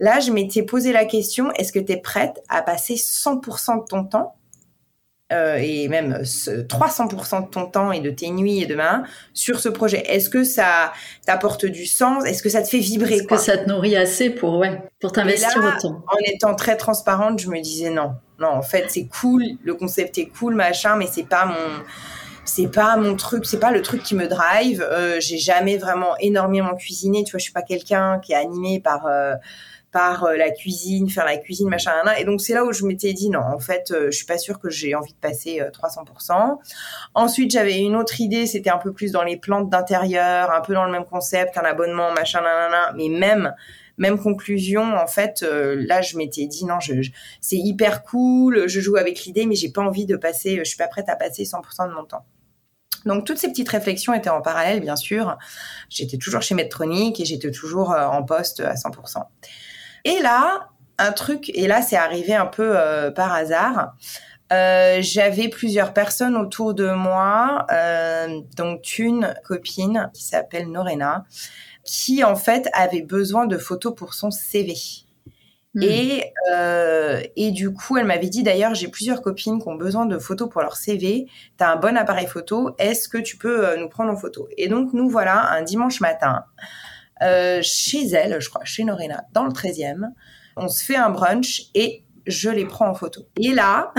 [0.00, 3.86] là, je m'étais posé la question, est-ce que tu es prête à passer 100% de
[3.86, 4.35] ton temps
[5.32, 9.02] euh, et même 300% de ton temps et de tes nuits et de mains
[9.34, 10.92] sur ce projet Est-ce que ça
[11.26, 12.24] t'apporte du sens?
[12.24, 15.10] Est-ce que ça te fait vibrer Est-ce que ça te nourrit assez pour ouais pour
[15.10, 16.04] t'investir autant?
[16.06, 18.48] En étant très transparente, je me disais non, non.
[18.48, 21.84] En fait, c'est cool, le concept est cool, machin, mais c'est pas mon
[22.46, 24.80] c'est pas mon truc, c'est pas le truc qui me drive.
[24.80, 27.24] Euh, j'ai jamais vraiment énormément cuisiné.
[27.24, 29.34] Tu vois, je suis pas quelqu'un qui est animé par euh,
[29.96, 33.14] par euh, la cuisine, faire la cuisine, machin, Et donc c'est là où je m'étais
[33.14, 36.32] dit non, en fait, euh, je suis pas sûre que j'ai envie de passer 300%.
[36.32, 36.54] Euh,
[37.14, 40.74] Ensuite, j'avais une autre idée, c'était un peu plus dans les plantes d'intérieur, un peu
[40.74, 42.92] dans le même concept, un abonnement, machin, nanana.
[42.94, 43.54] Mais même
[43.96, 46.92] même conclusion en fait là je m'étais dit non je,
[47.40, 50.76] c'est hyper cool je joue avec l'idée mais j'ai pas envie de passer je suis
[50.76, 52.26] pas prête à passer 100% de mon temps
[53.06, 55.38] donc toutes ces petites réflexions étaient en parallèle bien sûr
[55.88, 59.22] j'étais toujours chez Medtronic et j'étais toujours en poste à 100%
[60.06, 63.94] et là, un truc, et là c'est arrivé un peu euh, par hasard.
[64.52, 71.24] Euh, j'avais plusieurs personnes autour de moi, euh, donc une copine qui s'appelle Norena,
[71.84, 74.74] qui en fait avait besoin de photos pour son CV.
[75.74, 75.82] Hmm.
[75.82, 76.32] Et,
[77.36, 80.48] et du coup, elle m'avait dit d'ailleurs, j'ai plusieurs copines qui ont besoin de photos
[80.48, 81.26] pour leur CV.
[81.58, 84.48] Tu as un bon appareil photo, est-ce que tu peux nous prendre en photo?
[84.56, 86.44] Et donc, nous voilà un dimanche matin
[87.22, 90.10] euh, chez elle, je crois, chez Norena, dans le 13e.
[90.56, 93.26] On se fait un brunch et je les prends en photo.
[93.40, 93.92] Et là,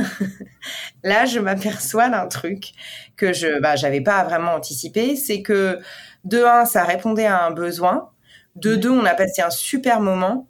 [1.04, 2.72] là, je m'aperçois d'un truc
[3.16, 5.80] que je, bah, j'avais pas vraiment anticipé, c'est que
[6.26, 8.10] de un, ça répondait à un besoin.
[8.56, 10.48] De deux, on a passé un super moment.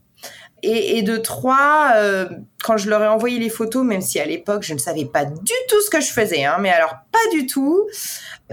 [0.63, 2.27] Et, et, de trois, euh,
[2.63, 5.23] quand je leur ai envoyé les photos, même si à l'époque je ne savais pas
[5.23, 7.87] du tout ce que je faisais, hein, mais alors pas du tout.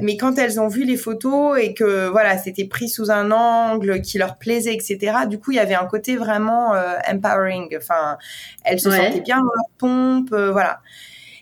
[0.01, 4.01] Mais quand elles ont vu les photos et que voilà, c'était pris sous un angle
[4.01, 5.27] qui leur plaisait, etc.
[5.29, 7.77] Du coup, il y avait un côté vraiment euh, empowering.
[7.77, 8.19] Enfin,
[8.65, 10.81] elles se sentaient bien dans leur pompe, euh, voilà.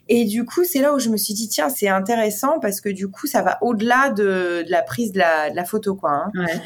[0.08, 2.90] Et du coup, c'est là où je me suis dit tiens, c'est intéressant parce que
[2.90, 6.10] du coup, ça va au-delà de, de, la prise de la, de la photo, quoi.
[6.10, 6.30] Hein.
[6.34, 6.60] Ouais.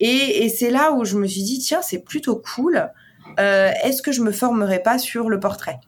[0.00, 2.90] Et, et c'est là où je me suis dit tiens, c'est plutôt cool
[3.38, 5.80] euh, est-ce que je me formerais pas sur le portrait?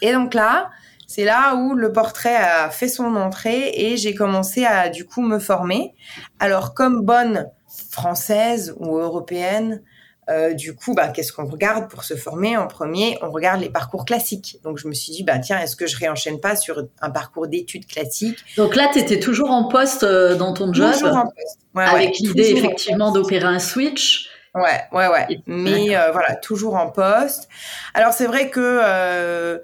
[0.00, 0.70] Et donc là,
[1.14, 5.20] c'est là où le portrait a fait son entrée et j'ai commencé à du coup
[5.20, 5.94] me former.
[6.38, 7.50] Alors comme bonne
[7.90, 9.82] française ou européenne,
[10.30, 13.68] euh, du coup, bah, qu'est-ce qu'on regarde pour se former En premier, on regarde les
[13.68, 14.58] parcours classiques.
[14.62, 17.48] Donc, je me suis dit, bah, tiens, est-ce que je réenchaîne pas sur un parcours
[17.48, 18.38] d'études classiques?
[18.56, 20.92] Donc là, tu étais toujours en poste euh, dans ton job?
[20.92, 21.58] Toujours en poste.
[21.74, 24.28] avec l'idée, effectivement, d'opérer un switch?
[24.54, 25.40] Ouais, ouais, ouais.
[25.46, 27.48] Mais euh, voilà, toujours en poste.
[27.94, 29.60] Alors c'est vrai que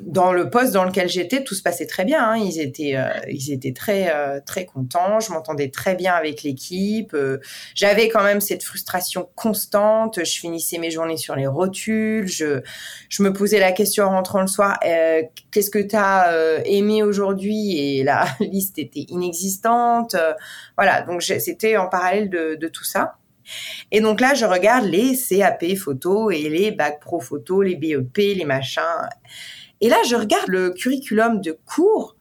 [0.00, 2.22] dans le poste dans lequel j'étais, tout se passait très bien.
[2.22, 2.36] Hein.
[2.36, 5.20] Ils étaient, euh, ils étaient très, très contents.
[5.20, 7.16] Je m'entendais très bien avec l'équipe.
[7.74, 10.24] J'avais quand même cette frustration constante.
[10.24, 12.28] Je finissais mes journées sur les rotules.
[12.28, 12.60] Je,
[13.08, 17.78] je me posais la question en rentrant le soir qu'est-ce que tu as aimé aujourd'hui?
[17.78, 20.16] Et la liste était inexistante.
[20.76, 23.16] voilà, donc c'était en parallèle de, de tout ça.
[23.90, 28.16] Et donc là, je regarde les CAP photo et les bac pro photo, les BEP,
[28.16, 28.82] les machins.
[29.80, 32.16] Et là, je regarde le curriculum de cours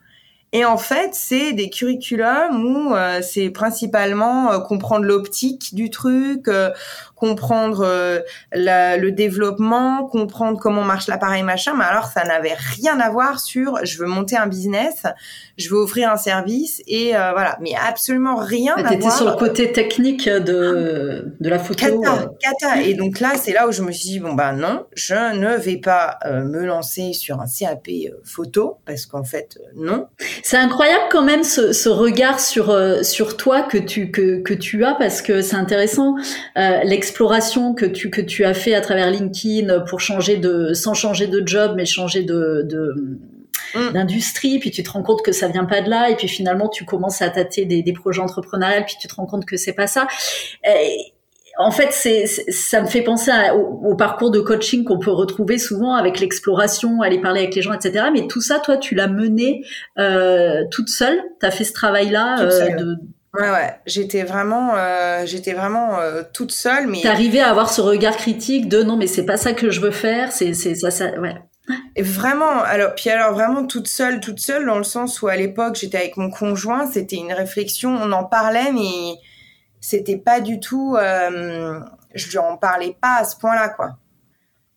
[0.54, 6.48] et en fait, c'est des curriculums où euh, c'est principalement euh, comprendre l'optique du truc,
[6.48, 6.72] euh,
[7.17, 7.86] comprendre
[8.53, 11.73] le développement, comprendre comment marche l'appareil machin.
[11.77, 15.03] Mais alors, ça n'avait rien à voir sur je veux monter un business,
[15.58, 17.58] je veux offrir un service et voilà.
[17.62, 19.17] Mais absolument rien à voir.
[19.17, 22.01] sur le côté technique de de la photo.
[22.01, 22.82] Cata, cata.
[22.82, 25.58] Et donc là, c'est là où je me suis dit bon ben non, je ne
[25.58, 27.88] vais pas me lancer sur un CAP
[28.23, 30.08] photo parce qu'en fait non.
[30.43, 34.53] C'est incroyable quand même ce, ce regard sur euh, sur toi que tu que, que
[34.53, 36.15] tu as parce que c'est intéressant
[36.58, 40.93] euh, l'exploration que tu que tu as fait à travers LinkedIn pour changer de sans
[40.93, 43.17] changer de job mais changer de, de
[43.76, 43.93] mm.
[43.93, 46.67] d'industrie, puis tu te rends compte que ça vient pas de là, et puis finalement
[46.67, 49.74] tu commences à tâter des, des projets entrepreneuriaux, puis tu te rends compte que c'est
[49.74, 50.08] pas ça.
[50.65, 51.13] Et,
[51.60, 55.96] en fait, c'est, ça me fait penser au, parcours de coaching qu'on peut retrouver souvent
[55.96, 58.06] avec l'exploration, aller parler avec les gens, etc.
[58.13, 59.63] Mais tout ça, toi, tu l'as mené
[59.98, 61.20] euh, toute seule?
[61.39, 62.41] Tu as fait ce travail-là.
[62.41, 62.98] Euh, de...
[63.34, 63.76] Ouais, ouais.
[63.86, 66.88] J'étais vraiment, euh, j'étais vraiment euh, toute seule.
[66.88, 69.82] Mais t'arrivais à avoir ce regard critique de non, mais c'est pas ça que je
[69.82, 70.32] veux faire.
[70.32, 71.36] C'est, c'est ça, ça, ouais.
[71.96, 75.36] Et vraiment, alors puis alors vraiment toute seule, toute seule dans le sens où à
[75.36, 79.16] l'époque j'étais avec mon conjoint, c'était une réflexion, on en parlait, mais
[79.82, 81.80] c'était pas du tout, euh,
[82.13, 83.98] je lui en parlais pas à ce point-là, quoi.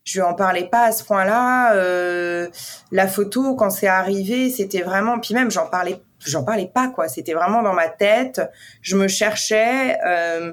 [0.03, 1.75] Je lui en parlais pas à ce point-là.
[1.75, 2.49] Euh,
[2.91, 7.09] la photo, quand c'est arrivé, c'était vraiment, puis même j'en parlais, j'en parlais pas, quoi.
[7.09, 8.41] C'était vraiment dans ma tête.
[8.83, 9.99] Je me cherchais.
[10.07, 10.53] Euh,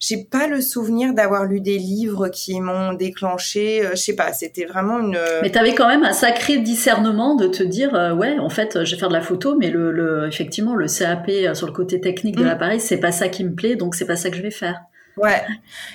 [0.00, 3.84] j'ai pas le souvenir d'avoir lu des livres qui m'ont déclenché.
[3.84, 5.18] Euh, je sais pas, c'était vraiment une.
[5.42, 8.84] Mais tu avais quand même un sacré discernement de te dire, euh, ouais, en fait,
[8.84, 11.72] je vais faire de la photo, mais le, le effectivement, le CAP euh, sur le
[11.72, 12.46] côté technique de mm.
[12.46, 14.80] l'appareil, c'est pas ça qui me plaît, donc c'est pas ça que je vais faire.
[15.16, 15.42] Ouais.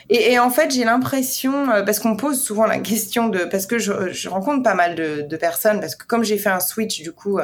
[0.10, 3.80] Et, et en fait, j'ai l'impression, parce qu'on pose souvent la question de, parce que
[3.80, 7.02] je, je rencontre pas mal de, de, personnes, parce que comme j'ai fait un switch,
[7.02, 7.40] du coup,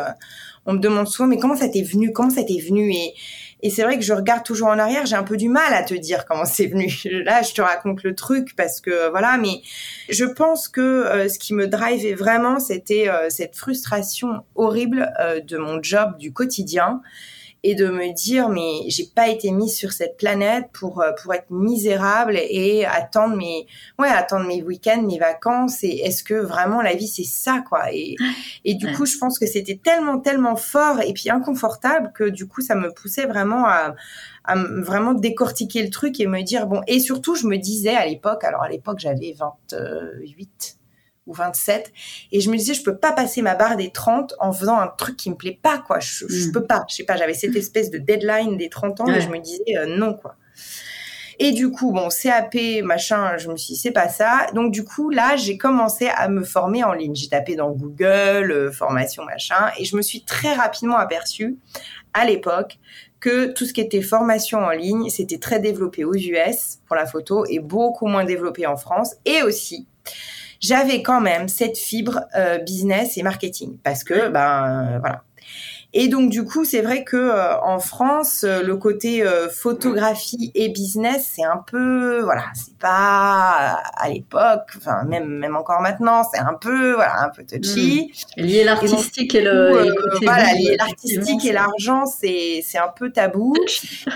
[0.70, 2.92] on me demande souvent, mais comment ça t'est venu, comment ça t'est venu?
[2.92, 3.14] Et
[3.62, 5.84] et c'est vrai que je regarde toujours en arrière, j'ai un peu du mal à
[5.84, 6.88] te dire comment c'est venu.
[7.26, 9.62] Là, je te raconte le truc parce que voilà, mais
[10.08, 15.42] je pense que euh, ce qui me drivait vraiment, c'était euh, cette frustration horrible euh,
[15.42, 17.02] de mon job du quotidien
[17.64, 21.34] et de me dire mais j'ai pas été mise sur cette planète pour euh, pour
[21.34, 23.68] être misérable et attendre mes
[23.98, 27.92] ouais attendre mes week-ends mes vacances et est-ce que vraiment la vie c'est ça quoi?
[27.92, 28.16] Et
[28.66, 32.48] et du coup je pense que c'était tellement tellement fort et puis inconfortable que du
[32.48, 33.96] coup ça me poussait vraiment à
[34.46, 38.06] à vraiment décortiquer le truc et me dire bon et surtout je me disais à
[38.06, 40.79] l'époque alors à l'époque j'avais 28
[41.30, 41.94] ou 27
[42.32, 44.88] et je me disais je peux pas passer ma barre des 30 en faisant un
[44.88, 46.00] truc qui me plaît pas quoi.
[46.00, 46.52] Je, je mm.
[46.52, 46.86] peux pas.
[46.90, 49.78] Je sais pas j'avais cette espèce de deadline des 30 ans et je me disais
[49.78, 50.36] euh, non quoi.
[51.42, 54.48] Et du coup bon CAP machin je me suis dit c'est pas ça.
[54.54, 57.16] Donc du coup là j'ai commencé à me former en ligne.
[57.16, 61.58] J'ai tapé dans Google euh, formation machin et je me suis très rapidement aperçue
[62.14, 62.80] à l'époque
[63.20, 67.06] que tout ce qui était formation en ligne, c'était très développé aux US pour la
[67.06, 69.16] photo et beaucoup moins développé en France.
[69.26, 69.88] Et aussi,
[70.60, 75.24] j'avais quand même cette fibre euh, business et marketing parce que ben voilà.
[75.92, 80.70] Et donc du coup, c'est vrai que euh, en France, euh, le côté photographie et
[80.70, 86.40] business, c'est un peu voilà, c'est pas à l'époque, enfin même même encore maintenant, c'est
[86.40, 88.12] un peu voilà, un peu touchy.
[88.38, 88.42] Mmh.
[88.42, 89.88] Lier l'artistique et, le,
[90.22, 93.56] et voilà, lier l'artistique et l'argent, c'est c'est un peu tabou.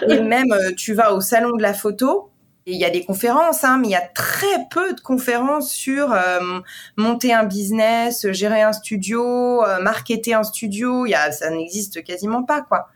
[0.08, 2.30] et même tu vas au salon de la photo,
[2.66, 6.14] il y a des conférences, hein, mais il y a très peu de conférences sur
[6.14, 6.60] euh,
[6.96, 11.06] monter un business, gérer un studio, euh, marketer un studio.
[11.06, 12.88] Il y a, ça n'existe quasiment pas, quoi.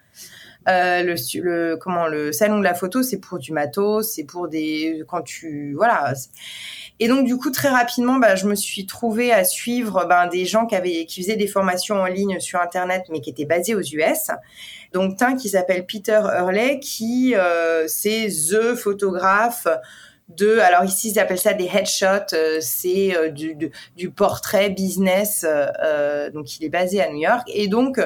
[0.68, 4.50] Euh, le, le, comment le salon de la photo, c'est pour du matos, c'est pour
[4.50, 6.14] des quand tu voilà.
[7.00, 10.46] Et donc du coup très rapidement, bah, je me suis trouvée à suivre ben, des
[10.46, 13.76] gens qui avaient qui faisaient des formations en ligne sur internet, mais qui étaient basés
[13.76, 14.32] aux US.
[14.93, 19.67] Donc un qui s'appelle Peter Hurley, qui euh, c'est the photographe
[20.30, 23.56] de, alors ici ils appellent ça des headshots, euh, c'est euh, du,
[23.95, 27.43] du, portrait business, euh, donc il est basé à New York.
[27.47, 28.00] Et donc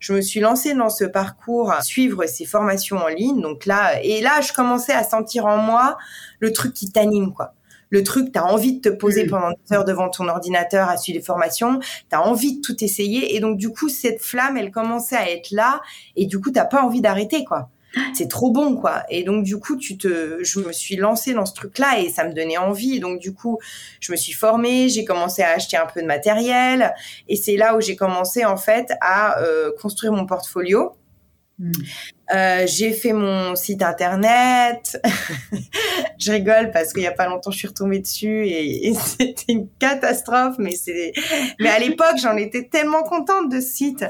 [0.00, 3.40] je me suis lancée dans ce parcours, à suivre ces formations en ligne.
[3.40, 5.96] Donc là, et là je commençais à sentir en moi
[6.40, 7.54] le truc qui t'anime, quoi
[7.90, 9.30] le truc, tu as envie de te poser mm.
[9.30, 12.82] pendant deux heures devant ton ordinateur à suivre les formations, tu as envie de tout
[12.82, 13.36] essayer.
[13.36, 15.80] Et donc, du coup, cette flamme, elle commençait à être là.
[16.16, 17.70] Et du coup, t'as pas envie d'arrêter, quoi.
[18.12, 19.02] C'est trop bon, quoi.
[19.08, 22.24] Et donc, du coup, tu te, je me suis lancée dans ce truc-là et ça
[22.24, 22.96] me donnait envie.
[22.96, 23.58] Et donc, du coup,
[24.00, 26.94] je me suis formée, j'ai commencé à acheter un peu de matériel.
[27.28, 30.92] Et c'est là où j'ai commencé, en fait, à euh, construire mon portfolio.
[31.58, 31.72] Mm.
[32.34, 35.00] Euh, j'ai fait mon site internet.
[36.18, 39.68] je rigole parce qu'il y a pas longtemps, je suis retombée dessus et, c'était une
[39.78, 40.56] catastrophe.
[40.58, 41.12] Mais c'est,
[41.58, 44.04] mais à l'époque, j'en étais tellement contente de ce site.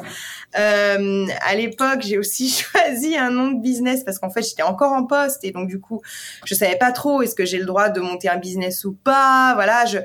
[0.58, 4.92] Euh, à l'époque, j'ai aussi choisi un nom de business parce qu'en fait, j'étais encore
[4.92, 6.00] en poste et donc du coup,
[6.44, 9.52] je savais pas trop est-ce que j'ai le droit de monter un business ou pas.
[9.54, 9.98] Voilà, je,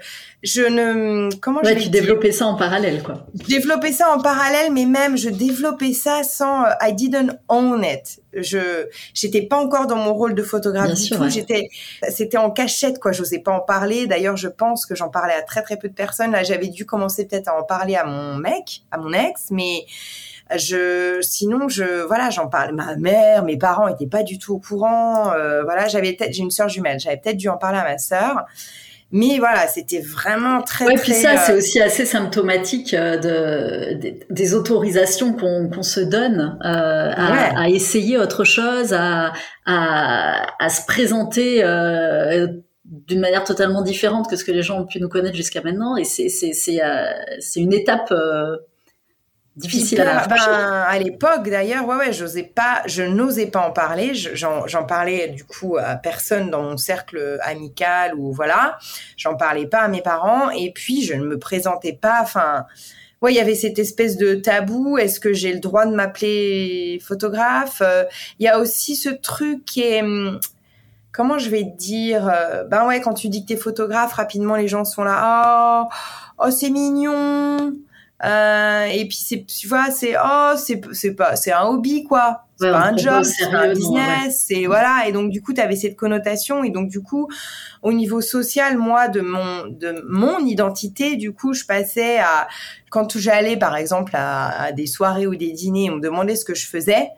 [0.43, 3.25] je ne, comment ouais, je tu développais ça en parallèle, quoi.
[3.47, 8.02] Développer ça en parallèle, mais même je développais ça sans, euh, I didn't own it.
[8.33, 11.29] Je j'étais pas encore dans mon rôle de photographe du tout.
[11.29, 11.69] J'étais
[12.09, 13.11] c'était en cachette quoi.
[13.11, 14.07] J'osais pas en parler.
[14.07, 16.31] D'ailleurs, je pense que j'en parlais à très très peu de personnes.
[16.31, 19.85] Là, j'avais dû commencer peut-être à en parler à mon mec, à mon ex, mais
[20.55, 24.59] je sinon je voilà j'en parlais ma mère mes parents étaient pas du tout au
[24.59, 27.83] courant euh, voilà j'avais peut-être j'ai une sœur jumelle j'avais peut-être dû en parler à
[27.83, 28.45] ma sœur
[29.15, 30.85] mais voilà, c'était vraiment très.
[30.85, 33.17] Ouais, puis ça, c'est euh, aussi assez symptomatique euh,
[33.95, 39.31] de, des autorisations qu'on se donne euh, à, à, essayer autre chose, à,
[39.67, 42.47] à, à se présenter euh,
[42.85, 45.95] d'une manière totalement différente que ce que les gens ont pu nous connaître jusqu'à maintenant.
[45.95, 47.05] Et c'est c'est euh,
[47.39, 48.11] c'est une étape
[49.55, 54.13] difficile à ben, à l'époque d'ailleurs ouais ouais j'osais pas je n'osais pas en parler.
[54.13, 58.77] J'en parlais du coup à personne dans mon cercle amical ou voilà.
[59.17, 62.19] J'en parlais pas à mes parents et puis je ne me présentais pas.
[62.21, 62.65] Enfin
[63.21, 64.97] ouais il y avait cette espèce de tabou.
[64.97, 67.81] Est-ce que j'ai le droit de m'appeler photographe?
[67.85, 68.05] Euh,
[68.39, 70.39] il y a aussi ce truc qui est hum,
[71.11, 74.67] comment je vais dire euh, ben ouais quand tu dis que t'es photographe rapidement les
[74.67, 75.93] gens sont là oh
[76.39, 77.73] oh c'est mignon
[78.23, 82.45] Euh, et puis c'est, tu vois, c'est oh, c'est c'est pas, c'est un hobby quoi.
[82.57, 85.05] C'est pas un job, c'est un business, c'est voilà.
[85.07, 86.63] Et donc du coup, tu avais cette connotation.
[86.63, 87.27] Et donc du coup,
[87.81, 92.47] au niveau social, moi, de mon de mon identité, du coup, je passais à
[92.89, 96.45] quand j'allais par exemple à, à des soirées ou des dîners, on me demandait ce
[96.45, 97.09] que je faisais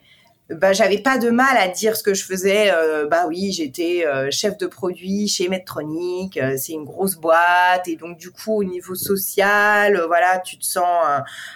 [0.50, 2.72] bah j'avais pas de mal à dire ce que je faisais.
[2.72, 7.88] Euh, bah oui j'étais euh, chef de produit chez Medtronic euh, c'est une grosse boîte.
[7.88, 10.86] Et donc du coup au niveau social voilà tu te sens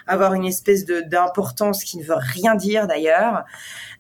[0.08, 3.46] avoir une espèce de d'importance qui ne veut rien dire d'ailleurs.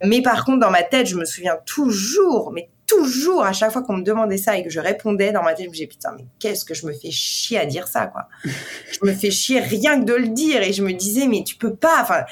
[0.03, 3.83] Mais par contre dans ma tête je me souviens toujours mais toujours à chaque fois
[3.83, 6.13] qu'on me demandait ça et que je répondais dans ma tête je me disais putain
[6.17, 8.27] mais qu'est-ce que je me fais chier à dire ça quoi.
[8.43, 10.63] Je me fais chier rien que de le dire.
[10.63, 12.23] Et je me disais mais tu peux pas enfin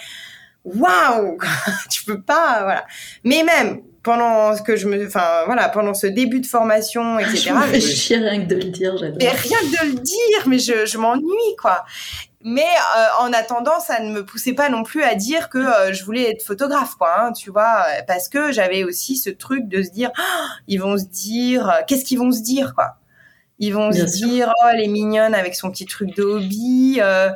[0.76, 1.38] waouh,
[1.90, 2.86] tu peux pas, voilà.
[3.24, 7.52] Mais même pendant ce que je me, enfin voilà, pendant ce début de formation, etc.
[7.68, 9.18] je me chier rien que de le dire, j'adore.
[9.20, 11.84] Mais rien que de le dire, mais je, je m'ennuie quoi.
[12.44, 15.92] Mais euh, en attendant, ça ne me poussait pas non plus à dire que euh,
[15.92, 17.10] je voulais être photographe, quoi.
[17.20, 20.98] Hein, tu vois, parce que j'avais aussi ce truc de se dire, oh, ils vont
[20.98, 22.98] se dire, qu'est-ce qu'ils vont se dire, quoi?
[23.60, 27.00] Ils vont se dire, oh, elle est mignonne avec son petit truc de hobby.
[27.02, 27.32] Euh,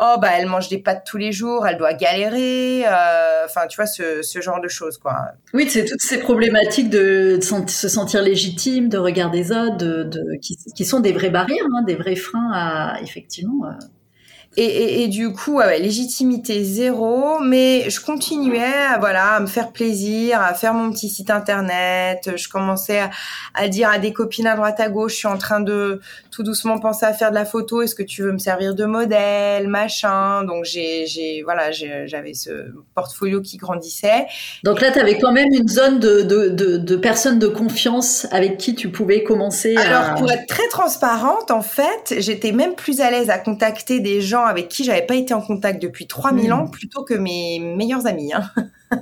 [0.00, 3.76] oh bah elle mange des pâtes tous les jours, elle doit galérer, euh, enfin tu
[3.76, 5.16] vois ce, genre de choses quoi.
[5.52, 10.84] Oui, c'est toutes ces problématiques de, se sentir légitime, de regard des autres, de, qui,
[10.84, 13.66] sont des vraies barrières, hein, des vrais freins à effectivement.
[13.66, 13.72] Euh,
[14.56, 19.46] et, et, et, du coup, ouais, légitimité zéro, mais je continuais à, voilà, à me
[19.46, 22.32] faire plaisir, à faire mon petit site internet.
[22.34, 23.10] Je commençais à,
[23.54, 26.00] à, dire à des copines à droite à gauche, je suis en train de
[26.32, 27.80] tout doucement penser à faire de la photo.
[27.82, 30.42] Est-ce que tu veux me servir de modèle, machin?
[30.42, 34.26] Donc j'ai, j'ai, voilà, j'avais ce portfolio qui grandissait.
[34.64, 38.26] Donc là, tu avais quand même une zone de, de, de, de, personnes de confiance
[38.32, 39.76] avec qui tu pouvais commencer.
[39.76, 44.20] Alors pour être très transparente, en fait, j'étais même plus à l'aise à contacter des
[44.20, 46.52] gens avec qui j'avais pas été en contact depuis 3000 mmh.
[46.52, 48.32] ans plutôt que mes meilleurs amis.
[48.32, 48.50] Hein.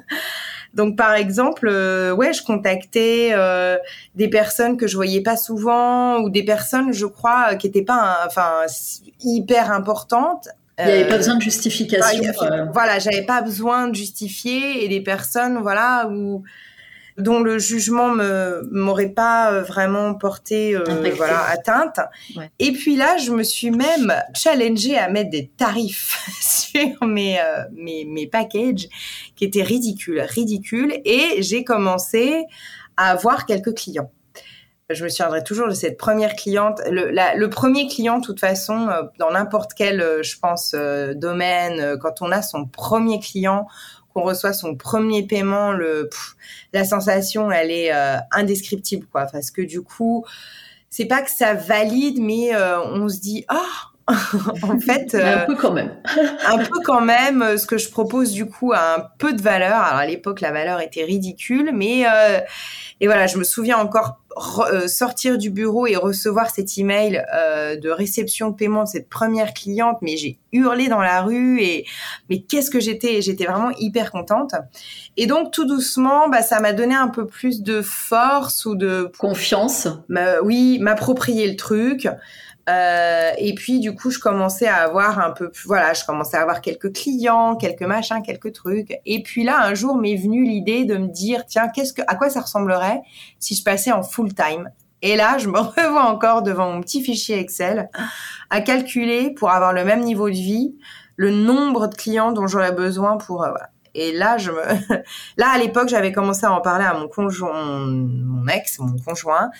[0.75, 3.79] Donc par exemple, euh, ouais, je contactais euh,
[4.15, 8.21] des personnes que je voyais pas souvent ou des personnes, je crois, qui étaient pas,
[8.27, 8.63] enfin,
[9.21, 10.49] hyper importantes.
[10.79, 12.23] Il n'y avait pas besoin de justification.
[12.73, 16.45] Voilà, j'avais pas besoin de justifier et des personnes, voilà, où
[17.19, 20.85] dont le jugement me m'aurait pas euh, vraiment porté euh,
[21.17, 21.99] voilà atteinte.
[22.59, 27.65] Et puis là, je me suis même challengée à mettre des tarifs sur mes, euh,
[27.73, 28.89] mes mes packages
[29.37, 32.45] qui étaient ridicules, ridicules et j'ai commencé
[32.97, 34.11] à avoir quelques clients.
[34.91, 36.81] Je me souviendrai toujours de cette première cliente.
[36.91, 38.89] Le, le premier client, de toute façon,
[39.19, 40.75] dans n'importe quel, je pense,
[41.15, 43.67] domaine, quand on a son premier client,
[44.23, 46.11] reçoit son premier paiement, le,
[46.73, 49.27] la sensation, elle est euh, indescriptible, quoi.
[49.27, 50.25] Parce que du coup,
[50.91, 53.88] c'est pas que ça valide, mais euh, on se dit, ah,
[54.63, 55.93] en fait, un peu quand même.
[56.47, 57.59] un peu quand même.
[57.59, 59.77] Ce que je propose du coup a un peu de valeur.
[59.77, 62.05] Alors à l'époque, la valeur était ridicule, mais
[63.01, 64.19] et voilà, je me souviens encore
[64.73, 69.09] euh, sortir du bureau et recevoir cet email euh, de réception de paiement de cette
[69.09, 71.87] première cliente, mais j'ai hurlé dans la rue et
[72.29, 73.23] mais qu'est-ce que j'étais?
[73.23, 74.53] J'étais vraiment hyper contente.
[75.17, 79.13] Et donc tout doucement, bah ça m'a donné un peu plus de force ou de
[79.19, 79.89] confiance.
[80.43, 82.09] oui, m'approprier le truc.
[82.69, 86.43] Euh, et puis du coup, je commençais à avoir un peu, voilà, je commençais à
[86.43, 88.99] avoir quelques clients, quelques machins, quelques trucs.
[89.07, 92.15] Et puis là, un jour m'est venue l'idée de me dire, tiens, qu'est-ce que, à
[92.15, 93.01] quoi ça ressemblerait
[93.39, 94.71] si je passais en full time?
[95.01, 97.89] Et là, je me revois encore devant mon petit fichier Excel
[98.51, 100.77] à calculer pour avoir le même niveau de vie,
[101.17, 103.53] le nombre de clients dont j'aurais besoin pour, euh.
[103.95, 104.63] Et là, je me,
[105.39, 109.51] là à l'époque, j'avais commencé à en parler à mon conjoint, mon ex, mon conjoint,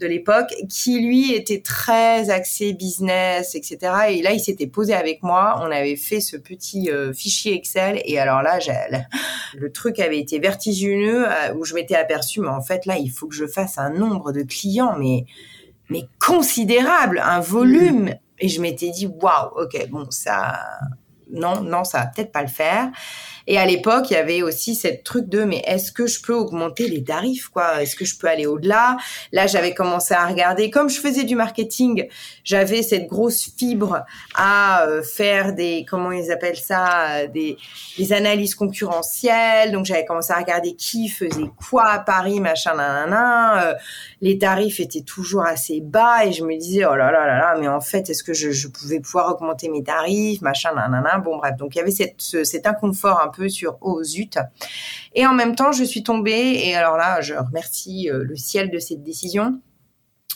[0.00, 3.78] de l'époque, qui lui était très axé business, etc.
[4.08, 8.00] Et là, il s'était posé avec moi, on avait fait ce petit euh, fichier Excel,
[8.04, 8.58] et alors là,
[9.54, 13.10] le truc avait été vertigineux, euh, où je m'étais aperçu, mais en fait, là, il
[13.10, 15.26] faut que je fasse un nombre de clients, mais,
[15.90, 18.06] mais considérable, un volume.
[18.06, 18.14] Mmh.
[18.40, 20.58] Et je m'étais dit, waouh, ok, bon, ça,
[21.32, 22.90] non, non, ça va peut-être pas le faire.
[23.50, 26.34] Et à l'époque, il y avait aussi cette truc de mais est-ce que je peux
[26.34, 27.82] augmenter les tarifs quoi?
[27.82, 28.96] Est-ce que je peux aller au-delà?
[29.32, 32.06] Là, j'avais commencé à regarder comme je faisais du marketing,
[32.44, 34.04] j'avais cette grosse fibre
[34.36, 37.56] à euh, faire des comment ils appellent ça des,
[37.98, 39.72] des analyses concurrentielles.
[39.72, 43.64] Donc j'avais commencé à regarder qui faisait quoi à Paris, machin nanana.
[43.64, 43.74] Euh,
[44.20, 47.56] les tarifs étaient toujours assez bas et je me disais oh là là là là
[47.58, 51.18] mais en fait, est-ce que je, je pouvais pouvoir augmenter mes tarifs, machin nanana.
[51.18, 54.38] Bon bref, donc il y avait cette, cet inconfort un peu sur oh zut.
[55.14, 58.70] Et en même temps, je suis tombée et alors là, je remercie euh, le ciel
[58.70, 59.60] de cette décision.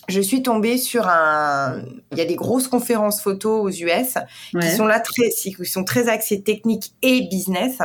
[0.09, 1.83] je suis tombée sur un.
[2.13, 4.19] Il y a des grosses conférences photos aux US
[4.61, 7.79] qui sont là très, qui sont très axées techniques et business.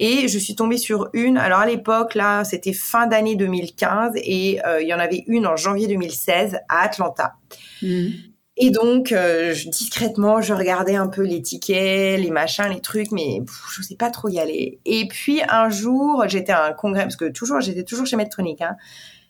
[0.00, 1.38] Et je suis tombée sur une.
[1.38, 5.46] Alors à l'époque, là, c'était fin d'année 2015 et euh, il y en avait une
[5.46, 7.34] en janvier 2016 à Atlanta.
[7.82, 8.33] Mmh.
[8.56, 13.40] Et donc, euh, discrètement, je regardais un peu les tickets, les machins, les trucs, mais
[13.72, 14.78] je ne sais pas trop y aller.
[14.84, 18.60] Et puis un jour, j'étais à un congrès, parce que toujours, j'étais toujours chez Medtronic.
[18.60, 18.76] Hein,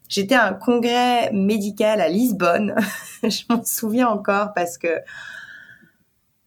[0.09, 2.75] J'étais à un congrès médical à Lisbonne.
[3.23, 5.01] je m'en souviens encore parce que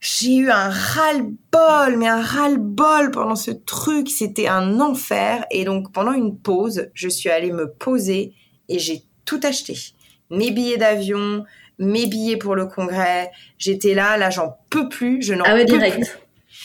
[0.00, 4.08] j'ai eu un ras-le-bol, mais un ras-le-bol pendant ce truc.
[4.08, 5.44] C'était un enfer.
[5.50, 8.32] Et donc, pendant une pause, je suis allée me poser
[8.68, 9.76] et j'ai tout acheté.
[10.30, 11.44] Mes billets d'avion,
[11.78, 13.30] mes billets pour le congrès.
[13.58, 15.22] J'étais là, là, j'en peux plus.
[15.22, 15.96] Je n'en ah peux direct.
[15.96, 16.18] plus.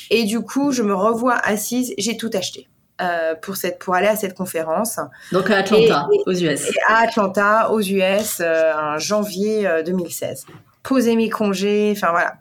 [0.09, 1.93] Et du coup, je me revois assise.
[1.97, 2.68] J'ai tout acheté.
[3.01, 4.99] Euh, pour, cette, pour aller à cette conférence.
[5.32, 6.72] Donc à Atlanta, aux US.
[6.88, 10.45] à Atlanta, aux US, euh, en janvier 2016.
[10.47, 10.53] Euh,
[10.84, 12.36] Poser mes congés, enfin voilà.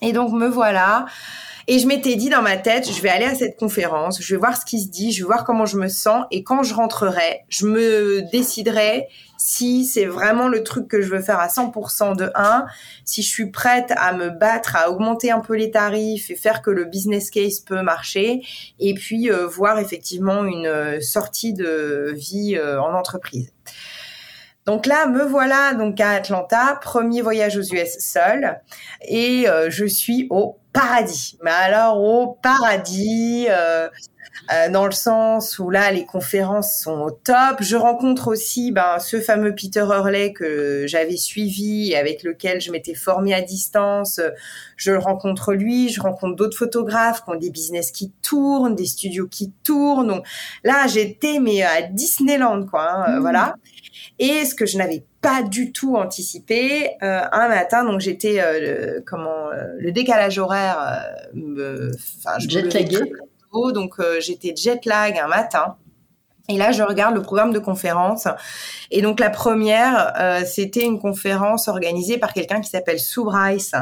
[0.00, 1.06] Et donc me voilà.
[1.70, 4.38] Et je m'étais dit dans ma tête, je vais aller à cette conférence, je vais
[4.38, 6.72] voir ce qui se dit, je vais voir comment je me sens, et quand je
[6.72, 9.06] rentrerai, je me déciderai
[9.36, 12.64] si c'est vraiment le truc que je veux faire à 100% de 1,
[13.04, 16.62] si je suis prête à me battre, à augmenter un peu les tarifs et faire
[16.62, 18.40] que le business case peut marcher,
[18.80, 23.52] et puis euh, voir effectivement une euh, sortie de vie euh, en entreprise.
[24.68, 28.60] Donc là, me voilà donc à Atlanta, premier voyage aux US seul,
[29.02, 31.38] et je suis au paradis.
[31.42, 33.88] Mais alors au paradis, euh,
[34.52, 37.56] euh, dans le sens où là les conférences sont au top.
[37.60, 42.70] Je rencontre aussi ben, ce fameux Peter Hurley que j'avais suivi et avec lequel je
[42.70, 44.20] m'étais formée à distance.
[44.76, 48.86] Je le rencontre lui, je rencontre d'autres photographes qui ont des business qui tournent, des
[48.86, 50.08] studios qui tournent.
[50.08, 50.26] Donc
[50.62, 53.20] là j'étais mais à Disneyland quoi, hein, mmh.
[53.20, 53.56] voilà.
[54.18, 56.90] Et ce que je n'avais pas du tout anticipé.
[57.02, 61.02] Euh, un matin, donc j'étais euh, le, comment euh, le décalage horaire,
[61.34, 63.12] enfin jet lagué.
[63.52, 65.76] Donc j'étais jet lag un matin.
[66.50, 68.26] Et là, je regarde le programme de conférence.
[68.90, 73.74] Et donc la première, c'était une conférence organisée par quelqu'un qui s'appelle Sue Bryce.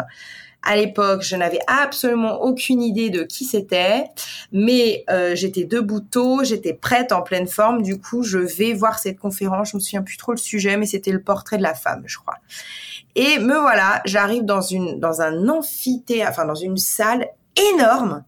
[0.63, 4.05] À l'époque, je n'avais absolument aucune idée de qui c'était,
[4.51, 7.83] mais euh, j'étais debout tôt, j'étais prête, en pleine forme.
[7.83, 9.71] Du coup, je vais voir cette conférence.
[9.71, 12.19] Je me souviens plus trop le sujet, mais c'était le portrait de la femme, je
[12.19, 12.39] crois.
[13.15, 17.29] Et me voilà, j'arrive dans une dans un amphithéâtre, enfin dans une salle
[17.73, 18.25] énorme.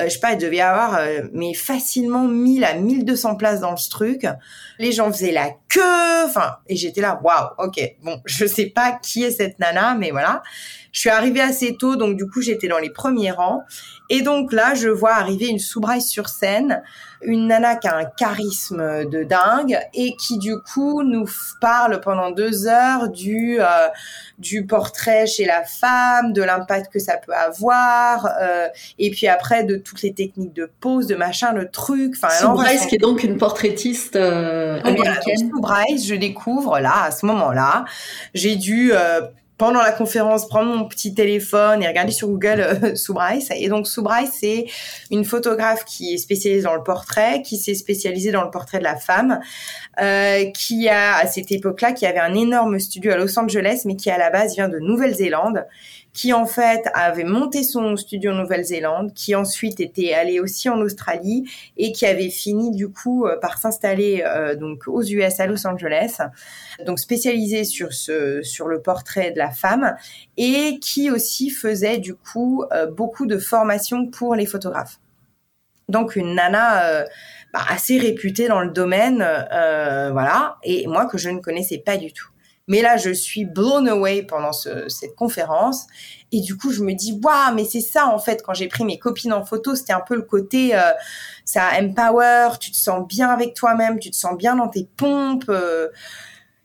[0.00, 3.60] Euh, je sais pas, il devait y avoir euh, mais facilement 1000 à 1200 places
[3.60, 4.26] dans ce truc.
[4.78, 7.80] Les gens faisaient la queue, enfin et j'étais là, waouh, OK.
[8.02, 10.42] Bon, je sais pas qui est cette nana mais voilà.
[10.92, 13.62] Je suis arrivée assez tôt, donc du coup j'étais dans les premiers rangs.
[14.10, 16.82] Et donc là, je vois arriver une soubraille sur scène,
[17.22, 21.26] une nana qui a un charisme de dingue et qui du coup nous
[21.60, 23.88] parle pendant deux heures du euh,
[24.38, 29.64] du portrait chez la femme, de l'impact que ça peut avoir, euh, et puis après
[29.64, 32.14] de toutes les techniques de pose, de machin, le truc.
[32.16, 35.50] Enfin, Soubraille, qui est donc une portraitiste euh, américaine.
[35.98, 37.84] je découvre là à ce moment-là.
[38.34, 39.22] J'ai dû euh,
[39.58, 42.94] pendant la conférence prendre mon petit téléphone et regarder sur Google euh.
[43.56, 44.66] Et donc Bryce, c'est
[45.10, 48.84] une photographe qui est spécialisée dans le portrait, qui s'est spécialisée dans le portrait de
[48.84, 49.40] la femme,
[50.00, 53.96] euh, qui a à cette époque-là, qui avait un énorme studio à Los Angeles, mais
[53.96, 55.66] qui à la base vient de Nouvelle-Zélande
[56.12, 60.80] qui en fait avait monté son studio en Nouvelle-Zélande, qui ensuite était allé aussi en
[60.80, 65.46] Australie et qui avait fini du coup euh, par s'installer euh, donc aux US à
[65.46, 66.18] Los Angeles,
[66.84, 69.96] donc spécialisé sur ce sur le portrait de la femme
[70.36, 74.98] et qui aussi faisait du coup euh, beaucoup de formations pour les photographes.
[75.88, 77.04] Donc une nana
[77.54, 79.26] bah, assez réputée dans le domaine,
[80.12, 82.28] voilà, et moi que je ne connaissais pas du tout.
[82.68, 85.86] Mais là, je suis blown away pendant cette conférence.
[86.30, 88.84] Et du coup, je me dis, waouh, mais c'est ça, en fait, quand j'ai pris
[88.84, 90.92] mes copines en photo, c'était un peu le côté, euh,
[91.46, 95.48] ça empower, tu te sens bien avec toi-même, tu te sens bien dans tes pompes.
[95.48, 95.88] Euh.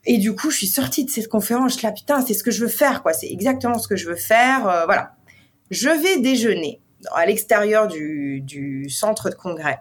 [0.05, 2.61] et du coup, je suis sortie de cette conférence, là, putain, c'est ce que je
[2.61, 3.13] veux faire, quoi.
[3.13, 4.67] C'est exactement ce que je veux faire.
[4.67, 5.13] Euh, voilà.
[5.71, 6.81] Je vais déjeuner
[7.13, 9.79] à l'extérieur du, du centre de congrès.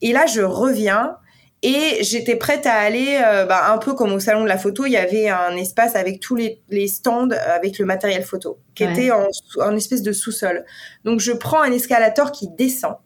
[0.00, 1.16] Et là, je reviens
[1.62, 4.84] et j'étais prête à aller, euh, bah, un peu comme au salon de la photo,
[4.84, 8.82] il y avait un espace avec tous les, les stands avec le matériel photo, qui
[8.82, 9.28] était en,
[9.60, 10.64] en espèce de sous-sol.
[11.04, 12.96] Donc je prends un escalator qui descend.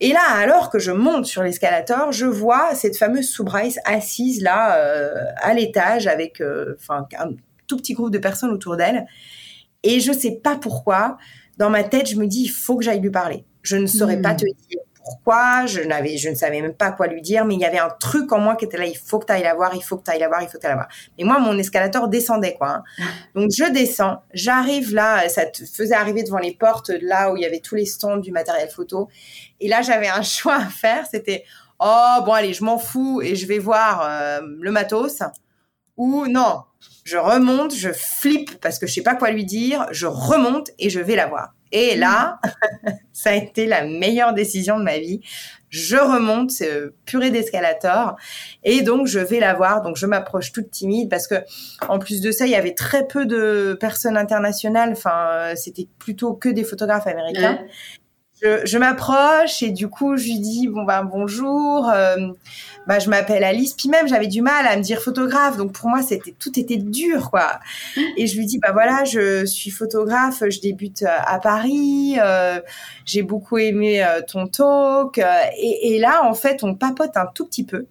[0.00, 4.76] Et là, alors que je monte sur l'escalator, je vois cette fameuse Soubraïs assise là
[4.76, 7.30] euh, à l'étage avec, euh, un
[7.66, 9.06] tout petit groupe de personnes autour d'elle.
[9.82, 11.16] Et je sais pas pourquoi,
[11.56, 13.44] dans ma tête, je me dis il faut que j'aille lui parler.
[13.62, 14.38] Je ne saurais pas hmm.
[14.38, 17.60] te dire pourquoi, je n'avais, je ne savais même pas quoi lui dire, mais il
[17.60, 19.54] y avait un truc en moi qui était là, il faut que tu ailles la
[19.54, 20.88] voir, il faut que tu ailles la voir, il faut que tu ailles la voir.
[21.16, 22.68] Mais moi, mon escalator descendait, quoi.
[22.68, 22.84] Hein.
[23.36, 27.44] Donc, je descends, j'arrive là, ça te faisait arriver devant les portes, là où il
[27.44, 29.08] y avait tous les stands du matériel photo.
[29.60, 31.44] Et là, j'avais un choix à faire, c'était,
[31.78, 35.22] oh, bon, allez, je m'en fous et je vais voir euh, le matos.
[35.96, 36.62] Ou non,
[37.04, 40.90] je remonte, je flippe parce que je sais pas quoi lui dire, je remonte et
[40.90, 41.55] je vais la voir.
[41.72, 42.40] Et là,
[43.12, 45.20] ça a été la meilleure décision de ma vie.
[45.68, 48.16] Je remonte, c'est euh, purée d'escalator,
[48.62, 49.82] et donc je vais la voir.
[49.82, 51.34] Donc je m'approche toute timide parce que,
[51.88, 54.90] en plus de ça, il y avait très peu de personnes internationales.
[54.92, 57.58] Enfin, euh, c'était plutôt que des photographes américains
[58.42, 62.16] je, m'approche et du coup je lui dis bon ben bonjour euh,
[62.86, 63.72] bah je m'appelle Alice.
[63.72, 65.56] Puis même j'avais du mal à me dire photographe.
[65.56, 67.60] Donc pour moi c'était tout était dur quoi.
[68.16, 70.42] Et je lui dis bah voilà je suis photographe.
[70.48, 72.16] Je débute euh, à Paris.
[72.20, 72.60] Euh,
[73.04, 75.20] j'ai beaucoup aimé ton talk.
[75.58, 77.86] Et là en fait on papote un tout petit peu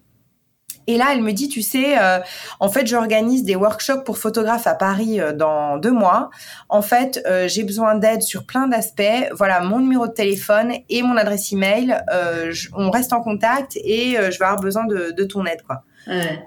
[0.86, 2.18] et là, elle me dit, tu sais, euh,
[2.60, 6.30] en fait, j'organise des workshops pour photographes à Paris euh, dans deux mois.
[6.68, 9.02] En fait, euh, j'ai besoin d'aide sur plein d'aspects.
[9.32, 11.96] Voilà, mon numéro de téléphone et mon adresse email.
[12.74, 15.82] on reste en contact et je vais avoir besoin de, de ton aide, quoi.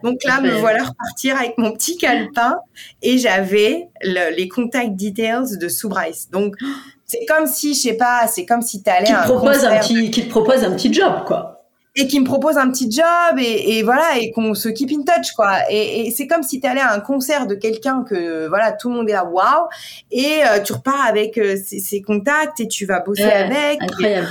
[0.03, 2.59] Donc là, me voilà repartir avec mon petit calepin
[3.01, 6.29] et j'avais les contact details de Sue Bryce.
[6.31, 6.55] Donc
[7.05, 10.11] c'est comme si, je sais pas, c'est comme si tu allais qui propose un petit,
[10.11, 11.58] qui te propose un petit job, quoi
[11.99, 15.33] et qui me propose un petit job et, voilà et qu'on se keep in touch
[15.33, 15.69] quoi.
[15.69, 18.95] Et, c'est comme si tu allais à un concert de quelqu'un que voilà tout le
[18.95, 19.67] monde est là waouh.
[20.11, 23.81] Et euh, tu repars avec euh, ses, contacts et tu vas bosser avec.
[23.81, 24.27] incroyable.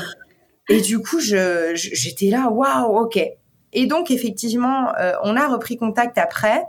[0.71, 3.21] Et, du coup je j'étais là waouh ok.
[3.75, 6.65] Et donc effectivement euh, on a repris contact après.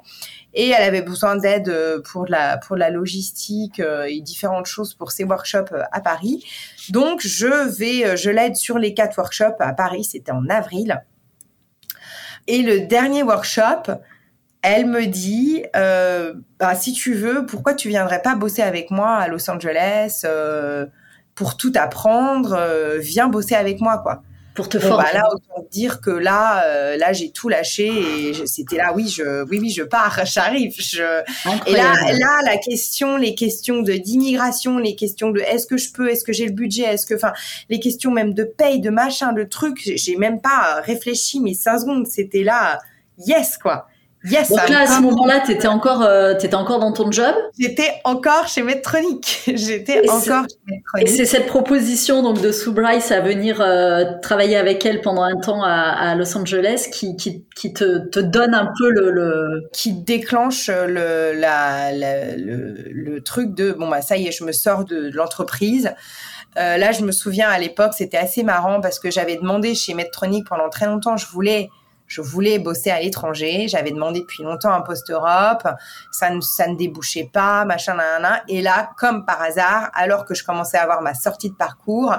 [0.55, 5.11] Et elle avait besoin d'aide euh, pour la pour la logistique et différentes choses pour
[5.11, 6.43] ses workshops à Paris.
[6.91, 11.03] Donc je vais je l'aide sur les quatre workshops à Paris, c'était en avril.
[12.47, 13.93] Et le dernier workshop,
[14.61, 19.27] elle me dit bah, si tu veux, pourquoi tu viendrais pas bosser avec moi à
[19.27, 20.25] Los Angeles
[21.35, 24.23] pour tout apprendre Viens bosser avec moi quoi
[24.59, 25.05] pour te former.
[25.05, 29.07] Bah là, autant dire que là, euh, là, j'ai tout lâché et c'était là, oui,
[29.07, 30.75] je, oui, oui, je pars, j'arrive.
[30.77, 31.21] Je...
[31.65, 35.93] Et là, là, la question, les questions de d'immigration, les questions de est-ce que je
[35.93, 37.31] peux, est-ce que j'ai le budget, est-ce que, enfin,
[37.69, 41.79] les questions même de paye, de machin, de trucs, j'ai même pas réfléchi, mais cinq
[41.79, 42.79] secondes, c'était là,
[43.17, 43.87] yes, quoi.
[44.25, 47.33] Yes, Donc là, à ce moment-là, tu étais encore, euh, étais encore dans ton job?
[47.57, 49.43] J'étais encore chez Medtronic.
[49.55, 51.07] J'étais encore chez Medtronic.
[51.07, 55.23] Et c'est cette proposition donc de Sue Bryce à venir euh, travailler avec elle pendant
[55.23, 59.11] un temps à, à Los Angeles qui, qui, qui te, te, donne un peu le,
[59.11, 59.69] le...
[59.71, 64.51] qui déclenche le, la, le, le, truc de bon bah ça y est, je me
[64.51, 65.93] sors de, l'entreprise.
[66.57, 69.93] Euh, là, je me souviens à l'époque, c'était assez marrant parce que j'avais demandé chez
[69.93, 71.69] Medtronic pendant très longtemps, je voulais
[72.09, 73.67] je voulais bosser à l'étranger.
[73.67, 75.65] J'avais demandé depuis longtemps un poste Europe.
[76.11, 80.33] Ça ne, ça ne débouchait pas, machin, nan, Et là, comme par hasard, alors que
[80.33, 82.15] je commençais à avoir ma sortie de parcours,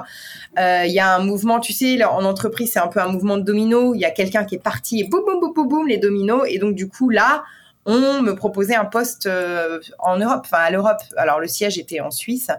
[0.57, 3.37] euh, il y a un mouvement, tu sais, en entreprise, c'est un peu un mouvement
[3.37, 3.93] de domino.
[3.93, 6.43] Il y a quelqu'un qui est parti et boum, boum, boum, boum, boum, les dominos.
[6.47, 7.43] Et donc, du coup, là,
[7.85, 11.01] on me proposait un poste euh, en Europe, enfin à l'Europe.
[11.17, 12.49] Alors, le siège était en Suisse.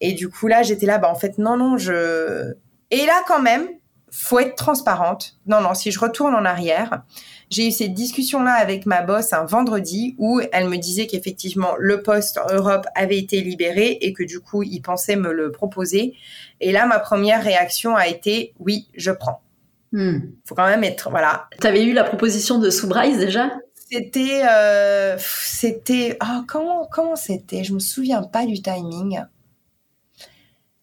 [0.00, 2.54] Et du coup, là, j'étais là, bah, en fait, non, non, je...
[2.90, 3.68] Et là, quand même,
[4.16, 5.36] faut être transparente.
[5.46, 7.02] Non, non, si je retourne en arrière,
[7.50, 12.00] j'ai eu cette discussion-là avec ma boss un vendredi où elle me disait qu'effectivement le
[12.00, 16.14] poste en Europe avait été libéré et que du coup, il pensait me le proposer.
[16.60, 19.42] Et là, ma première réaction a été oui, je prends.
[19.90, 20.18] Hmm.
[20.44, 21.48] Faut quand même être, voilà.
[21.58, 23.50] T'avais eu la proposition de Soubrise déjà?
[23.90, 27.64] C'était, euh, c'était, oh, comment, comment c'était?
[27.64, 29.22] Je me souviens pas du timing.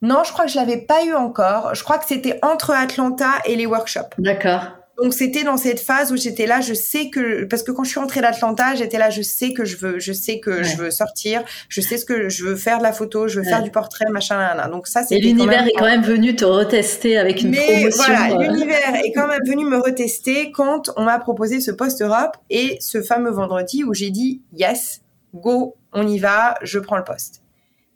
[0.02, 1.76] Non, je crois que je l'avais pas eu encore.
[1.76, 4.16] Je crois que c'était entre Atlanta et les workshops.
[4.18, 4.82] D'accord.
[5.02, 7.90] Donc c'était dans cette phase où j'étais là, je sais que parce que quand je
[7.90, 10.92] suis rentrée d'Atlanta, j'étais là, je sais que je veux, je sais que je veux
[10.92, 13.72] sortir, je sais ce que je veux faire de la photo, je veux faire du
[13.72, 15.16] portrait, machin, là, Donc ça, c'est.
[15.16, 18.44] Et l'univers est quand même venu te retester avec une Mais Voilà, euh.
[18.44, 22.78] l'univers est quand même venu me retester quand on m'a proposé ce post Europe et
[22.80, 25.02] ce fameux vendredi où j'ai dit yes,
[25.34, 27.41] go, on y va, je prends le poste.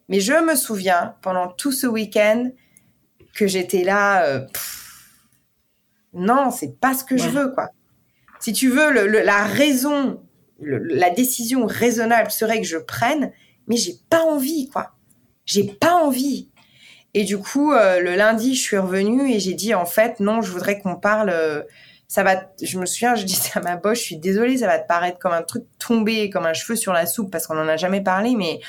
[0.09, 2.51] Mais je me souviens pendant tout ce week-end
[3.33, 4.23] que j'étais là.
[4.25, 4.45] Euh,
[6.13, 7.69] non, c'est pas ce que je veux, quoi.
[8.39, 10.21] Si tu veux, la raison,
[10.59, 13.31] la décision raisonnable serait que je prenne,
[13.67, 14.91] mais j'ai pas envie, quoi.
[15.45, 16.49] J'ai pas envie.
[17.13, 20.41] Et du coup, euh, le lundi, je suis revenue et j'ai dit en fait, non,
[20.41, 21.29] je voudrais qu'on parle.
[21.29, 21.63] Euh,
[22.07, 22.51] ça va.
[22.61, 25.17] Je me souviens, je disais à ma boche, je suis désolée, ça va te paraître
[25.17, 28.01] comme un truc tombé, comme un cheveu sur la soupe parce qu'on en a jamais
[28.01, 28.59] parlé, mais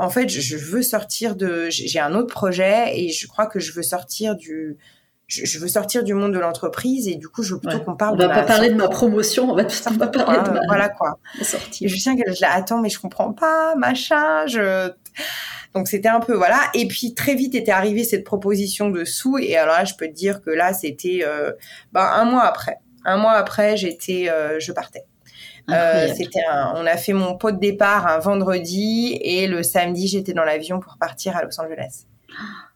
[0.00, 1.68] en fait, je veux sortir de.
[1.68, 4.78] J'ai un autre projet et je crois que je veux sortir du.
[5.26, 8.14] je, veux sortir du monde de l'entreprise et du coup, je veux plutôt qu'on parle.
[8.14, 10.88] On va pas parler de ma promotion, on va, on va parler de ma, voilà
[10.88, 11.18] quoi.
[11.42, 11.86] sortie.
[11.86, 14.90] je tiens qu'elle attends, mais je comprends pas, machin, je.
[15.74, 16.62] Donc c'était un peu voilà.
[16.72, 20.06] Et puis très vite était arrivée cette proposition de sous et alors là, je peux
[20.06, 21.52] te dire que là, c'était euh,
[21.92, 22.78] ben, un mois après.
[23.04, 25.04] Un mois après, j'étais, euh, je partais.
[25.72, 26.40] Euh, c'était
[26.74, 30.80] on a fait mon pot de départ un vendredi et le samedi j'étais dans l'avion
[30.80, 32.06] pour partir à Los Angeles.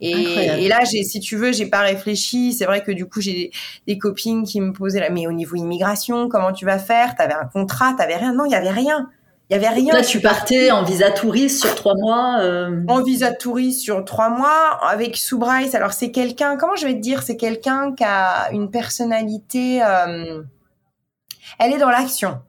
[0.01, 2.53] Et, là, j'ai, si tu veux, j'ai pas réfléchi.
[2.53, 3.51] C'est vrai que du coup, j'ai
[3.87, 7.15] des, copines qui me posaient là, mais au niveau immigration, comment tu vas faire?
[7.15, 9.09] T'avais un contrat, t'avais rien Non, il y avait rien.
[9.51, 9.93] Il y avait rien.
[9.93, 12.39] Là, tu partais en visa touriste sur trois mois.
[12.41, 12.83] Euh...
[12.89, 15.75] En visa touriste sur trois mois avec Sue Bryce.
[15.75, 16.57] Alors c'est quelqu'un.
[16.57, 17.23] Comment je vais te dire?
[17.23, 19.83] C'est quelqu'un qui a une personnalité.
[19.83, 20.43] Euh...
[21.59, 22.41] Elle est dans l'action.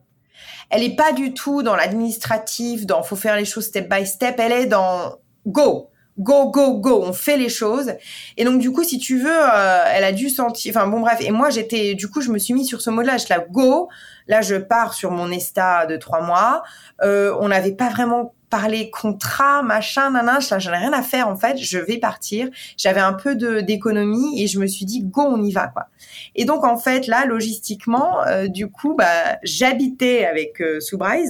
[0.70, 2.86] Elle est pas du tout dans l'administratif.
[2.86, 4.40] Dans faut faire les choses step by step.
[4.40, 7.92] Elle est dans go go go go on fait les choses
[8.38, 11.18] et donc du coup si tu veux euh, elle a dû sentir enfin bon bref
[11.20, 13.40] et moi j'étais du coup je me suis mis sur ce mode là je la
[13.40, 13.90] go
[14.28, 16.64] là je pars sur mon esta de trois mois
[17.04, 21.36] euh, on n'avait pas vraiment parler contrat, machin, nanan, j'en ai rien à faire en
[21.36, 22.48] fait, je vais partir.
[22.78, 25.88] J'avais un peu d'économie et je me suis dit go, on y va quoi.
[26.36, 30.80] Et donc en fait là, logistiquement, euh, du coup, bah j'habitais avec euh,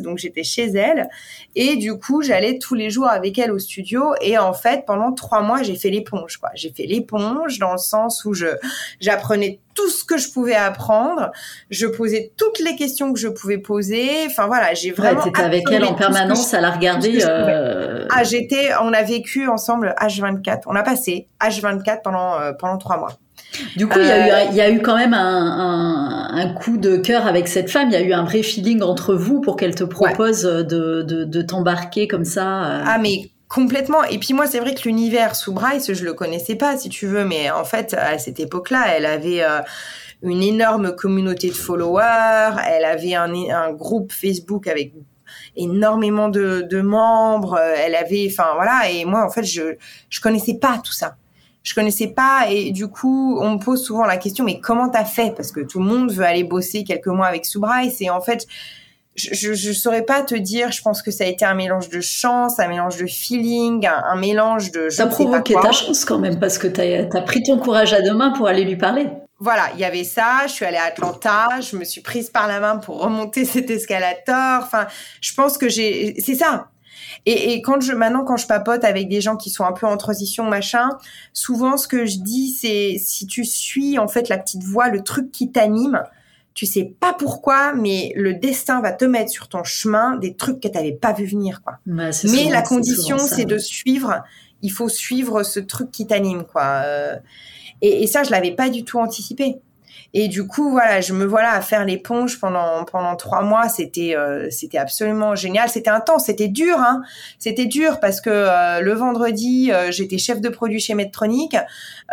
[0.01, 1.09] donc j'étais chez elle
[1.55, 5.11] et du coup j'allais tous les jours avec elle au studio et en fait pendant
[5.11, 6.49] trois mois j'ai fait l'éponge quoi.
[6.55, 8.47] J'ai fait l'éponge dans le sens où je
[8.99, 11.31] j'apprenais tout ce que je pouvais apprendre.
[11.69, 14.09] Je posais toutes les questions que je pouvais poser.
[14.25, 15.21] Enfin voilà, j'ai vraiment.
[15.21, 17.19] Ouais, avec elle en permanence à la regarder.
[17.23, 18.07] Euh...
[18.09, 18.69] Ah, j'étais.
[18.81, 20.61] On a vécu ensemble H24.
[20.67, 23.11] On a passé H24 pendant euh, pendant trois mois.
[23.77, 26.37] Du coup, il y, a eu, euh, il y a eu quand même un, un,
[26.37, 27.89] un, coup de cœur avec cette femme.
[27.89, 31.23] Il y a eu un vrai feeling entre vous pour qu'elle te propose de, de,
[31.23, 32.65] de t'embarquer comme ça.
[32.65, 32.83] Euh.
[32.85, 34.03] Ah, mais Complètement.
[34.03, 37.05] Et puis moi, c'est vrai que l'univers sous Bryce, je le connaissais pas, si tu
[37.05, 39.61] veux, mais en fait, à cette époque-là, elle avait euh,
[40.23, 44.93] une énorme communauté de followers, elle avait un, un groupe Facebook avec
[45.55, 49.75] énormément de, de, membres, elle avait, enfin voilà, et moi, en fait, je
[50.09, 51.15] je connaissais pas tout ça.
[51.65, 55.03] Je connaissais pas et du coup, on me pose souvent la question, mais comment t'as
[55.03, 55.33] fait?
[55.35, 58.21] Parce que tout le monde veut aller bosser quelques mois avec Sue Bryce et en
[58.21, 58.45] fait,
[59.15, 60.71] je, je, saurais pas te dire.
[60.71, 64.15] Je pense que ça a été un mélange de chance, un mélange de feeling, un,
[64.15, 64.89] mélange de.
[64.89, 68.13] Ça provoqué ta chance quand même parce que tu as, pris ton courage à deux
[68.13, 69.07] mains pour aller lui parler.
[69.39, 70.43] Voilà, il y avait ça.
[70.47, 71.47] Je suis allée à Atlanta.
[71.61, 74.61] Je me suis prise par la main pour remonter cet escalator.
[74.61, 74.87] Enfin,
[75.21, 76.15] je pense que j'ai.
[76.19, 76.67] C'est ça.
[77.25, 79.87] Et, et, quand je maintenant quand je papote avec des gens qui sont un peu
[79.87, 80.89] en transition machin,
[81.33, 85.01] souvent ce que je dis c'est si tu suis en fait la petite voix, le
[85.01, 86.03] truc qui t'anime,
[86.55, 90.61] tu sais pas pourquoi, mais le destin va te mettre sur ton chemin des trucs
[90.61, 91.79] que tu n'avais pas vu venir, quoi.
[92.31, 94.23] mais la condition, c'est de suivre.
[94.61, 96.81] Il faut suivre ce truc qui t'anime, quoi.
[96.85, 97.17] Euh,
[97.81, 99.59] et, et, ça, je l'avais pas du tout anticipé.
[100.17, 103.67] Et du coup, voilà, je me voilà à faire l'éponge pendant pendant trois mois.
[103.67, 105.67] C'était euh, c'était absolument génial.
[105.67, 107.01] C'était intense, c'était dur, hein.
[107.37, 111.57] C'était dur parce que euh, le vendredi, euh, j'étais chef de produit chez Medtronic.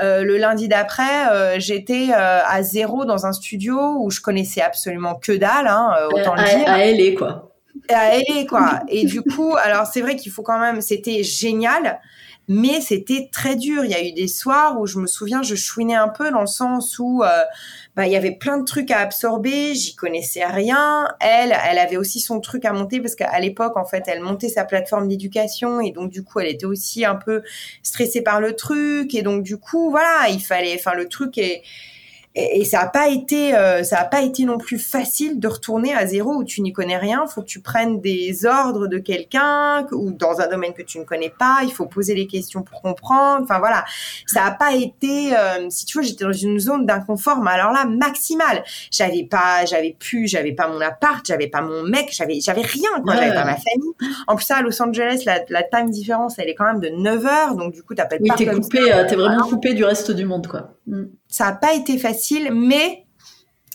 [0.00, 5.68] le lundi d'après, j'étais à zéro dans un studio où je connaissais absolument que dalle,
[5.68, 6.68] hein, autant le dire.
[6.68, 7.52] À LA, quoi.
[7.88, 8.80] À LA, quoi.
[8.88, 12.00] Et du coup, alors c'est vrai qu'il faut quand même, c'était génial
[12.48, 13.84] mais c'était très dur.
[13.84, 16.40] Il y a eu des soirs où je me souviens, je chouinais un peu dans
[16.40, 17.42] le sens où euh,
[17.94, 21.08] bah, il y avait plein de trucs à absorber, j'y connaissais rien.
[21.20, 24.48] Elle, elle avait aussi son truc à monter parce qu'à l'époque, en fait, elle montait
[24.48, 27.42] sa plateforme d'éducation et donc du coup, elle était aussi un peu
[27.82, 31.62] stressée par le truc et donc du coup, voilà, il fallait, enfin, le truc est
[32.34, 35.94] et, ça n'a pas été, euh, ça a pas été non plus facile de retourner
[35.94, 37.26] à zéro où tu n'y connais rien.
[37.26, 41.04] Faut que tu prennes des ordres de quelqu'un ou dans un domaine que tu ne
[41.04, 41.58] connais pas.
[41.62, 43.42] Il faut poser les questions pour comprendre.
[43.42, 43.84] Enfin voilà,
[44.26, 45.36] ça n'a pas été.
[45.36, 48.64] Euh, si tu veux, j'étais dans une zone d'inconfort, mais alors là maximale.
[48.90, 52.90] J'avais pas, j'avais plus, j'avais pas mon appart, j'avais pas mon mec, j'avais, j'avais rien.
[53.04, 53.92] Quoi, j'avais pas ma famille.
[54.26, 56.88] En plus ça, à Los Angeles, la, la time différence, elle est quand même de
[56.88, 58.36] 9 heures, donc du coup, t'appelles oui, pas.
[58.38, 60.70] Oui, t'es coupé, euh, t'es vraiment coupé du reste du monde, quoi.
[60.86, 61.04] Mm.
[61.32, 63.06] Ça n'a pas été facile, mais,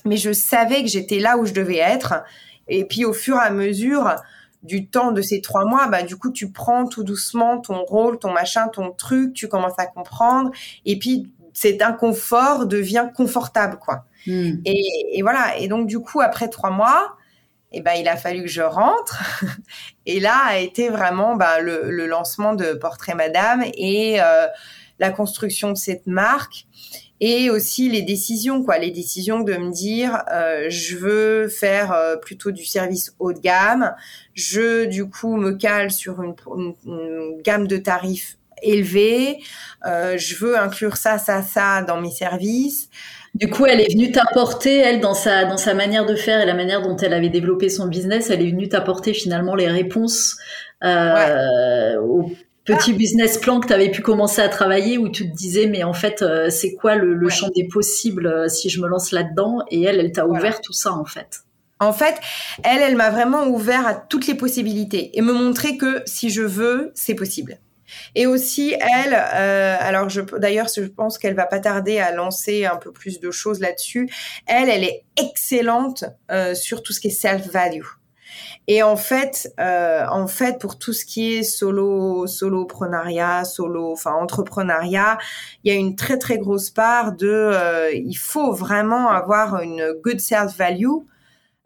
[0.05, 2.24] mais je savais que j'étais là où je devais être.
[2.68, 4.16] Et puis au fur et à mesure
[4.62, 8.20] du temps de ces trois mois, bah, du coup, tu prends tout doucement ton rôle,
[8.20, 10.51] ton machin, ton truc, tu commences à comprendre.
[10.86, 14.05] Et puis cet inconfort devient confortable, quoi.
[14.28, 14.58] Mm.
[14.64, 15.58] Et, voilà.
[15.58, 17.18] Et donc, du coup, après trois mois,
[17.72, 19.24] eh ben, il a fallu que je rentre.
[20.05, 24.45] et là a été vraiment le, le, lancement de Portrait Madame et euh,
[24.99, 26.68] la construction de cette marque
[27.20, 32.15] et aussi les décisions quoi les décisions de me dire euh, je veux faire euh,
[32.15, 33.95] plutôt du service haut de gamme
[34.34, 36.36] je du coup me cale sur une,
[36.86, 39.38] une, gamme de tarifs élevé.
[39.86, 42.89] je veux inclure ça, ça, ça dans mes services.
[43.38, 46.45] Du coup, elle est venue t'apporter, elle, dans sa, dans sa manière de faire et
[46.45, 50.38] la manière dont elle avait développé son business, elle est venue t'apporter finalement les réponses
[50.84, 52.32] euh, au
[52.68, 55.84] petit business plan que tu avais pu commencer à travailler où tu te disais, mais
[55.84, 59.59] en fait, euh, c'est quoi le, champ des possibles euh, si je me lance là-dedans?
[59.72, 61.43] Et elle, elle t'a ouvert tout ça, en fait.
[61.80, 62.15] En fait,
[62.63, 66.41] elle, elle m'a vraiment ouvert à toutes les possibilités et me montrer que si je
[66.41, 67.59] veux, c'est possible.
[68.15, 72.65] Et aussi, elle, euh, alors je, d'ailleurs, je pense qu'elle va pas tarder à lancer
[72.65, 74.09] un peu plus de choses là-dessus.
[74.45, 77.86] Elle, elle est excellente euh, sur tout ce qui est self-value.
[78.70, 84.11] Et en fait, euh, en fait, pour tout ce qui est solo, soloprenariat, solo, enfin
[84.11, 85.18] entrepreneuriat,
[85.63, 89.93] il y a une très très grosse part de, euh, il faut vraiment avoir une
[90.03, 90.99] good self value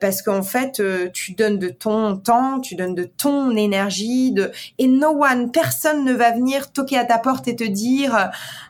[0.01, 4.51] parce qu'en fait, euh, tu donnes de ton temps, tu donnes de ton énergie, de
[4.79, 8.25] et no one, personne ne va venir toquer à ta porte et te dire euh,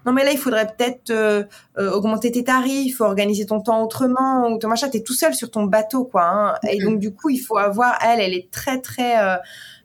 [0.06, 1.44] non mais là il faudrait peut-être euh,
[1.78, 4.90] augmenter tes tarifs, organiser ton temps autrement ou ton machin.
[4.90, 6.26] T'es tout seul sur ton bateau quoi.
[6.26, 6.56] Hein.
[6.70, 9.16] Et donc du coup, il faut avoir elle, elle est très très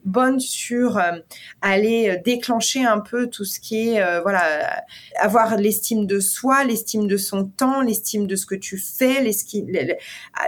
[0.06, 1.18] bonne sur euh,
[1.60, 4.82] aller euh, déclencher un peu tout ce qui est euh, voilà
[5.18, 9.30] avoir l'estime de soi, l'estime de son temps, l'estime de ce que tu fais,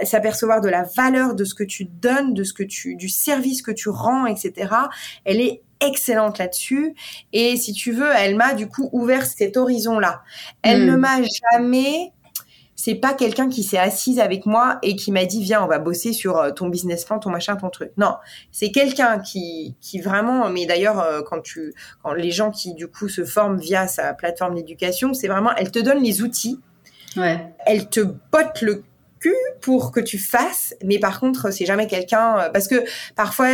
[0.03, 3.61] s'apercevoir de la valeur de ce que tu donnes, de ce que tu du service
[3.61, 4.73] que tu rends, etc.
[5.25, 6.93] Elle est excellente là-dessus.
[7.33, 10.23] Et si tu veux, elle m'a du coup ouvert cet horizon-là.
[10.61, 10.99] Elle ne hmm.
[10.99, 12.13] m'a jamais
[12.79, 15.79] c'est pas quelqu'un qui s'est assise avec moi et qui m'a dit viens on va
[15.79, 18.15] bosser sur euh, ton business plan ton machin ton truc non
[18.53, 22.87] c'est quelqu'un qui qui vraiment mais d'ailleurs euh, quand tu quand les gens qui du
[22.87, 26.61] coup se forment via sa plateforme d'éducation c'est vraiment elle te donne les outils
[27.17, 27.53] ouais.
[27.65, 28.83] elle te botte le
[29.59, 32.85] pour que tu fasses, mais par contre, c'est jamais quelqu'un euh, parce que
[33.17, 33.49] parfois,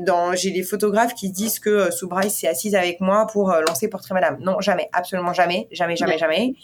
[0.00, 4.12] dans j'ai des photographes qui disent que Soubraï s'est assise avec moi pour lancer Portrait
[4.14, 4.38] Madame.
[4.40, 6.54] Non, jamais, absolument jamais, jamais, jamais, jamais.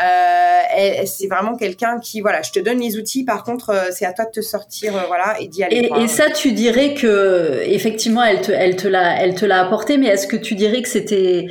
[0.00, 3.24] Euh, c'est vraiment quelqu'un qui, voilà, je te donne les outils.
[3.24, 5.90] Par contre, c'est à toi de te sortir, voilà, et d'y aller.
[5.94, 9.60] Et, et, ça, tu dirais que effectivement, elle te, elle te l'a, elle te l'a
[9.60, 11.46] apporté, mais est-ce que tu dirais que c'était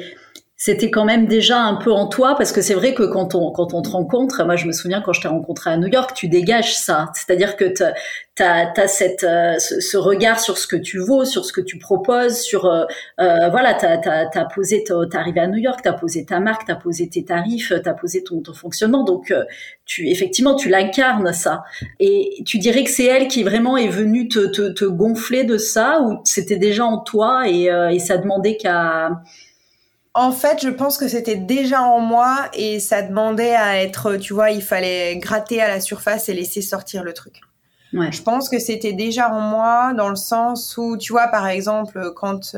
[0.63, 3.49] c'était quand même déjà un peu en toi parce que c'est vrai que quand on
[3.49, 6.11] quand on te rencontre, moi je me souviens quand je t'ai rencontré à New York,
[6.13, 7.83] tu dégages ça, c'est-à-dire que tu
[8.43, 12.41] as, cette euh, ce, regard sur ce que tu vaux, sur ce que tu proposes,
[12.41, 12.85] sur euh,
[13.19, 16.65] euh voilà, tu as, posé t'es arrivé à New York, tu as posé ta marque,
[16.67, 19.03] tu as posé tes tarifs, tu as posé ton, ton fonctionnement.
[19.03, 19.43] Donc euh,
[19.85, 21.63] tu effectivement tu l'incarnes ça.
[21.99, 25.57] Et tu dirais que c'est elle qui vraiment est venue te, te, te gonfler de
[25.57, 29.09] ça ou c'était déjà en toi et, et ça demandait qu'à
[30.13, 34.33] en fait, je pense que c'était déjà en moi et ça demandait à être, tu
[34.33, 37.41] vois, il fallait gratter à la surface et laisser sortir le truc.
[37.93, 38.11] Ouais.
[38.11, 42.11] Je pense que c'était déjà en moi dans le sens où, tu vois, par exemple,
[42.15, 42.55] quand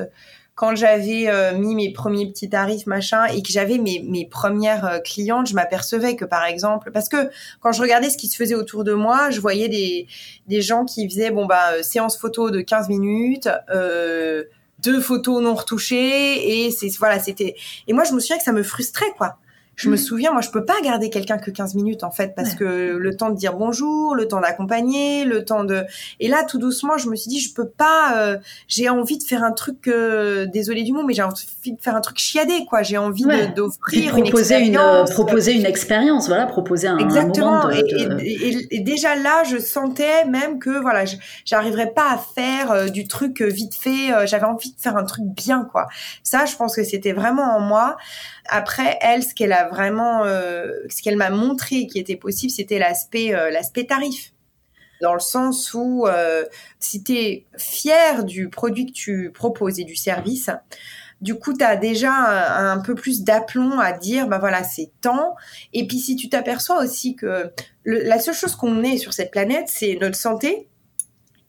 [0.56, 4.86] quand j'avais euh, mis mes premiers petits tarifs machin et que j'avais mes, mes premières
[4.86, 8.36] euh, clientes, je m'apercevais que par exemple, parce que quand je regardais ce qui se
[8.36, 10.08] faisait autour de moi, je voyais des,
[10.48, 13.50] des gens qui faisaient bon bah euh, séance photo de 15 minutes.
[13.74, 14.44] Euh,
[14.84, 17.56] deux photos non retouchées et c'est voilà c'était
[17.88, 19.38] et moi je me souviens que ça me frustrait quoi
[19.76, 19.98] je me mm.
[19.98, 23.16] souviens, moi, je peux pas garder quelqu'un que 15 minutes, en fait, parce que le
[23.16, 25.84] temps de dire bonjour, le temps d'accompagner, le temps de...
[26.20, 28.18] Et là, tout doucement, je me suis dit, je peux pas...
[28.18, 29.88] Euh, j'ai envie de faire un truc...
[29.88, 32.84] Euh, désolé du mot, mais j'ai envie de faire un truc chiadé, quoi.
[32.84, 35.10] J'ai envie d'offrir une expérience.
[35.10, 37.64] Une, proposer une expérience, voilà, proposer un, Exactement.
[37.64, 41.04] moment Et, déjà là, je sentais même que, voilà,
[41.46, 44.28] j'arriverais pas à faire euh, du truc vite fait.
[44.28, 45.88] J'avais envie de faire un truc bien, quoi.
[46.22, 47.98] Ça, je pense que c'était vraiment en moi.
[48.48, 52.80] Après, elle, ce qu'elle a vraiment, euh, ce qu'elle m'a montré qui était possible, c'était
[52.80, 53.52] l'aspect, euh,
[53.88, 54.34] tarif.
[55.02, 56.46] Dans le sens où, euh,
[56.80, 60.50] si tu es fier du produit que tu proposes et du service,
[61.20, 65.36] du coup, tu as déjà un, peu plus d'aplomb à dire, bah voilà, c'est temps.
[65.74, 67.52] Et puis, si tu t'aperçois aussi que
[67.86, 70.68] la seule chose qu'on ait sur cette planète, c'est notre santé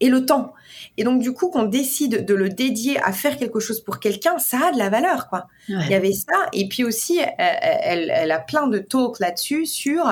[0.01, 0.55] et le temps.
[0.97, 4.39] Et donc, du coup, qu'on décide de le dédier à faire quelque chose pour quelqu'un,
[4.39, 5.49] ça a de la valeur, quoi.
[5.69, 6.47] Il y avait ça.
[6.53, 10.07] Et puis aussi, elle, elle, a plein de talks là-dessus sur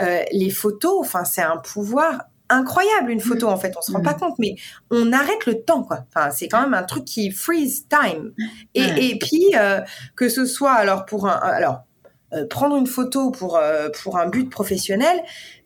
[0.00, 0.96] euh, les photos.
[1.00, 3.50] Enfin, c'est un pouvoir incroyable une photo mm.
[3.50, 4.20] en fait on se rend pas mm.
[4.20, 4.54] compte mais
[4.90, 8.32] on arrête le temps quoi enfin c'est quand même un truc qui freeze time
[8.74, 9.82] et, et puis euh,
[10.16, 11.82] que ce soit alors pour un alors
[12.34, 15.18] euh, prendre une photo pour euh, pour un but professionnel,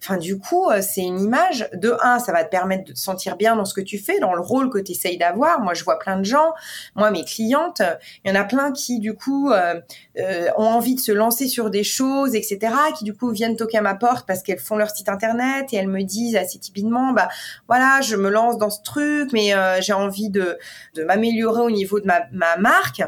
[0.02, 2.98] enfin du coup euh, c'est une image de un, ça va te permettre de te
[2.98, 5.60] sentir bien dans ce que tu fais, dans le rôle que tu essayes d'avoir.
[5.60, 6.52] Moi je vois plein de gens,
[6.96, 7.82] moi mes clientes,
[8.24, 11.84] il y en a plein qui du coup ont envie de se lancer sur des
[11.84, 12.58] choses, etc.
[12.98, 15.76] Qui du coup viennent toquer à ma porte parce qu'elles font leur site internet et
[15.76, 17.28] elles me disent assez typiquement, bah
[17.68, 20.58] voilà je me lance dans ce truc, mais j'ai envie de
[20.94, 23.02] de m'améliorer au niveau de ma ma marque.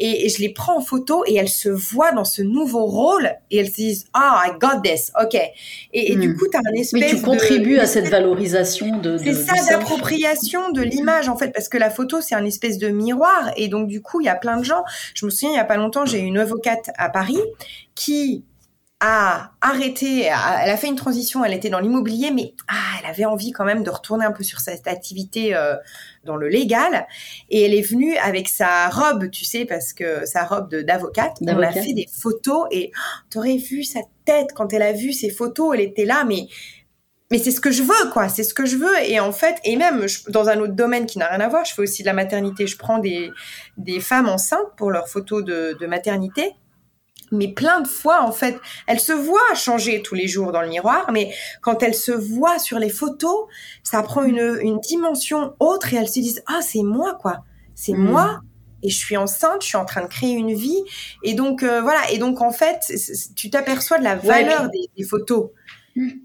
[0.00, 3.58] et, je les prends en photo et elles se voient dans ce nouveau rôle et
[3.58, 5.36] elles se disent ah I got this ok
[5.92, 6.36] et, du hmm.
[6.36, 10.70] coup tu as un espèce oui tu contribues à cette valorisation de, c'est ça d'appropriation
[10.70, 13.88] de l'image en fait parce que la photo c'est un espèce de miroir et donc
[13.88, 15.76] du coup il y a plein de gens je me souviens il y a pas
[15.76, 17.40] longtemps j'ai une avocate à Paris
[17.94, 18.44] qui
[19.00, 23.26] a arrêté, elle a fait une transition, elle était dans l'immobilier, mais ah, elle avait
[23.26, 25.76] envie quand même de retourner un peu sur cette activité euh,
[26.24, 27.06] dans le légal.
[27.48, 31.62] Et elle est venue avec sa robe, tu sais, parce que sa robe d'avocate, on
[31.62, 35.12] a fait des photos et tu oh, t'aurais vu sa tête quand elle a vu
[35.12, 36.48] ces photos, elle était là, mais
[37.30, 38.30] mais c'est ce que je veux, quoi.
[38.30, 39.02] C'est ce que je veux.
[39.04, 41.74] Et en fait, et même dans un autre domaine qui n'a rien à voir, je
[41.74, 42.66] fais aussi de la maternité.
[42.66, 43.30] Je prends des,
[43.76, 46.54] des femmes enceintes pour leurs photos de, de maternité
[47.32, 50.68] mais plein de fois, en fait, elle se voit changer tous les jours dans le
[50.68, 53.46] miroir, mais quand elle se voit sur les photos,
[53.82, 57.44] ça prend une, une dimension autre et elle se dit, ah, c'est moi, quoi.
[57.74, 58.10] C'est mm.
[58.10, 58.40] moi.
[58.82, 60.82] Et je suis enceinte, je suis en train de créer une vie.
[61.24, 62.10] Et donc, euh, voilà.
[62.12, 62.92] Et donc, en fait,
[63.34, 65.50] tu t'aperçois de la valeur des, des, photos.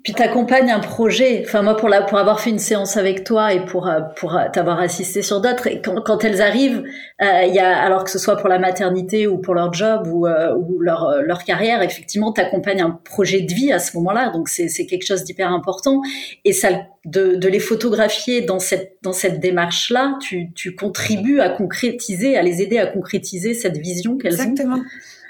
[0.03, 1.43] Puis t'accompagnes un projet.
[1.45, 4.35] Enfin moi pour la pour avoir fait une séance avec toi et pour euh, pour
[4.35, 5.67] euh, t'avoir assisté sur d'autres.
[5.83, 6.83] Quand, quand elles arrivent,
[7.21, 10.07] euh, il y a alors que ce soit pour la maternité ou pour leur job
[10.07, 14.29] ou, ou leur leur carrière, effectivement t'accompagnes un projet de vie à ce moment-là.
[14.29, 16.01] Donc c'est c'est quelque chose d'hyper important
[16.45, 16.69] et ça
[17.05, 22.37] de de les photographier dans cette dans cette démarche là, tu tu contribues à concrétiser,
[22.37, 24.43] à les aider à concrétiser cette vision qu'elles ont.
[24.43, 24.79] Exactement.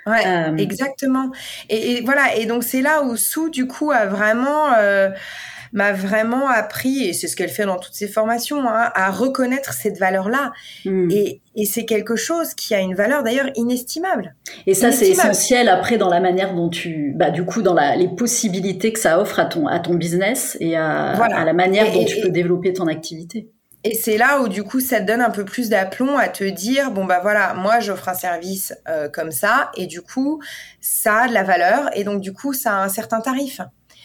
[0.06, 1.32] Ouais, euh, exactement.
[1.70, 2.36] Et, voilà.
[2.36, 5.10] Et donc c'est là où Sue du coup a vraiment euh,
[5.74, 9.74] m'a vraiment appris, et c'est ce qu'elle fait dans toutes ses formations, hein, à reconnaître
[9.74, 10.54] cette valeur-là.
[10.86, 11.10] Hmm.
[11.10, 14.36] Et, et c'est quelque chose qui a une valeur d'ailleurs inestimable.
[14.68, 17.96] Et ça, c'est essentiel après dans la manière dont tu, bah, du coup, dans la,
[17.96, 21.92] les possibilités que ça offre à ton, à ton business et à, à la manière
[21.92, 23.50] dont tu peux développer ton activité.
[23.86, 26.46] Et c'est là où du coup ça te donne un peu plus d'aplomb à te
[26.46, 30.42] dire bon bah voilà moi j'offre un service euh, comme ça et du coup
[30.80, 33.60] ça a de la valeur et donc du coup ça a un certain tarif.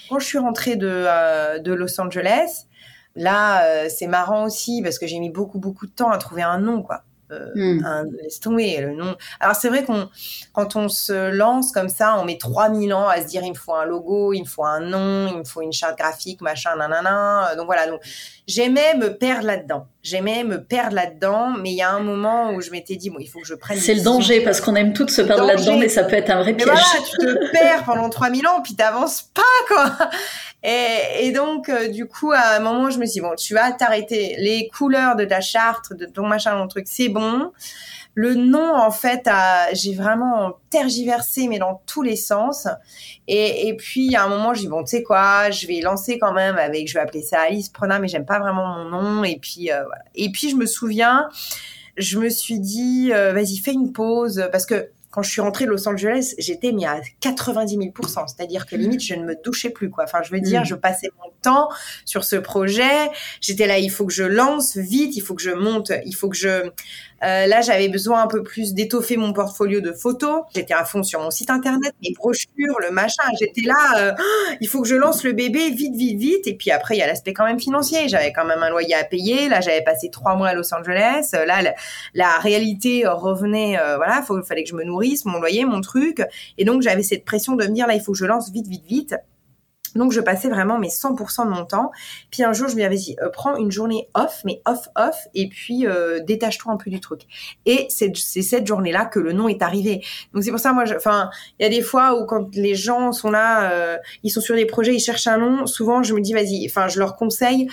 [0.09, 2.67] Quand je suis rentrée de, euh, de Los Angeles,
[3.15, 6.43] là euh, c'est marrant aussi parce que j'ai mis beaucoup beaucoup de temps à trouver
[6.43, 7.05] un nom quoi.
[7.31, 7.85] Euh, hmm.
[7.85, 9.15] un, laisse tomber le nom.
[9.39, 10.09] Alors c'est vrai qu'on
[10.55, 13.55] quand on se lance comme ça, on met 3000 ans à se dire il me
[13.55, 16.75] faut un logo, il me faut un nom, il me faut une charte graphique, machin,
[16.77, 17.55] nanana.
[17.57, 18.01] Donc voilà, donc
[18.49, 19.87] j'aimais me perdre là-dedans.
[20.03, 23.19] J'aimais me perdre là-dedans, mais il y a un moment où je m'étais dit bon,
[23.21, 23.79] il faut que je prenne.
[23.79, 26.43] C'est le danger parce qu'on aime toutes se perdre là-dedans, mais ça peut être un
[26.43, 26.67] vrai piège.
[26.67, 30.09] voilà, tu te perds pendant 3000 ans, puis t'avances pas quoi.
[30.65, 33.55] Et, et donc euh, du coup à un moment je me suis dit bon, tu
[33.55, 34.35] vas t'arrêter.
[34.39, 37.53] Les couleurs de ta charte, de ton machin, ton truc, c'est bon.
[38.21, 39.29] Le nom, en fait,
[39.75, 42.67] j'ai vraiment tergiversé, mais dans tous les sens.
[43.29, 46.19] Et, et puis, à un moment, je dis, bon, tu sais quoi, je vais lancer
[46.19, 49.23] quand même avec, je vais appeler ça Alice Prena, mais j'aime pas vraiment mon nom.
[49.23, 50.03] Et puis, euh, voilà.
[50.17, 51.29] Et puis, je me souviens,
[51.97, 55.65] je me suis dit, euh, vas-y, fais une pause, parce que quand je suis rentrée
[55.65, 57.93] de Los Angeles, j'étais mis à 90 000
[58.27, 60.05] C'est-à-dire que limite, je ne me touchais plus, quoi.
[60.05, 60.67] Enfin, je veux dire, mm.
[60.67, 61.69] je passais mon temps
[62.05, 63.11] sur ce projet.
[63.41, 66.29] J'étais là, il faut que je lance vite, il faut que je monte, il faut
[66.29, 66.71] que je,
[67.25, 70.43] euh, là, j'avais besoin un peu plus d'étoffer mon portfolio de photos.
[70.55, 73.25] J'étais à fond sur mon site internet, mes brochures, le machin.
[73.41, 74.13] J'étais là, euh,
[74.61, 76.47] il faut que je lance le bébé vite, vite, vite.
[76.47, 78.09] Et puis après, il y a l'aspect quand même financier.
[78.09, 79.49] J'avais quand même un loyer à payer.
[79.49, 81.31] Là, j'avais passé trois mois à Los Angeles.
[81.33, 81.75] Là,
[82.15, 83.79] la, réalité revenait.
[83.79, 86.23] Euh, voilà, il fallait que je me nourrisse, mon loyer, mon truc.
[86.57, 88.69] Et donc, j'avais cette pression de me dire là, il faut que je lance vite,
[88.69, 89.15] vite, vite.
[89.99, 91.91] Donc je passais vraiment mes 100% de mon temps.
[92.31, 95.17] Puis un jour, je lui avais dit, euh, prends une journée off, mais off, off,
[95.35, 97.23] et puis euh, détache-toi un peu du truc.
[97.67, 100.03] Et c'est cette journée-là que le nom est arrivé.
[100.33, 103.13] Donc c'est pour ça, moi, enfin, il y a des fois où quand les gens
[103.13, 106.21] sont là, euh, ils sont sur des projets, ils cherchent un nom, souvent je me
[106.21, 107.69] dis, vas-y, enfin, je leur conseille,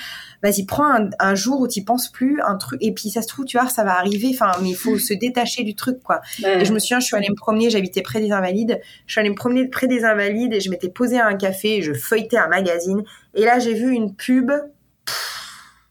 [0.45, 3.45] vas-y, prends un, jour où tu penses plus, un truc, et puis ça se trouve,
[3.45, 6.21] tu vois, ça va arriver, enfin, mais il faut se détacher du truc, quoi.
[6.39, 9.19] Et je me souviens, je suis allée me promener, j'habitais près des Invalides, je suis
[9.19, 11.93] allée me promener près des Invalides et je m'étais posée à un café, et je
[11.93, 14.51] feuilletais un magazine, et là, j'ai vu une pub,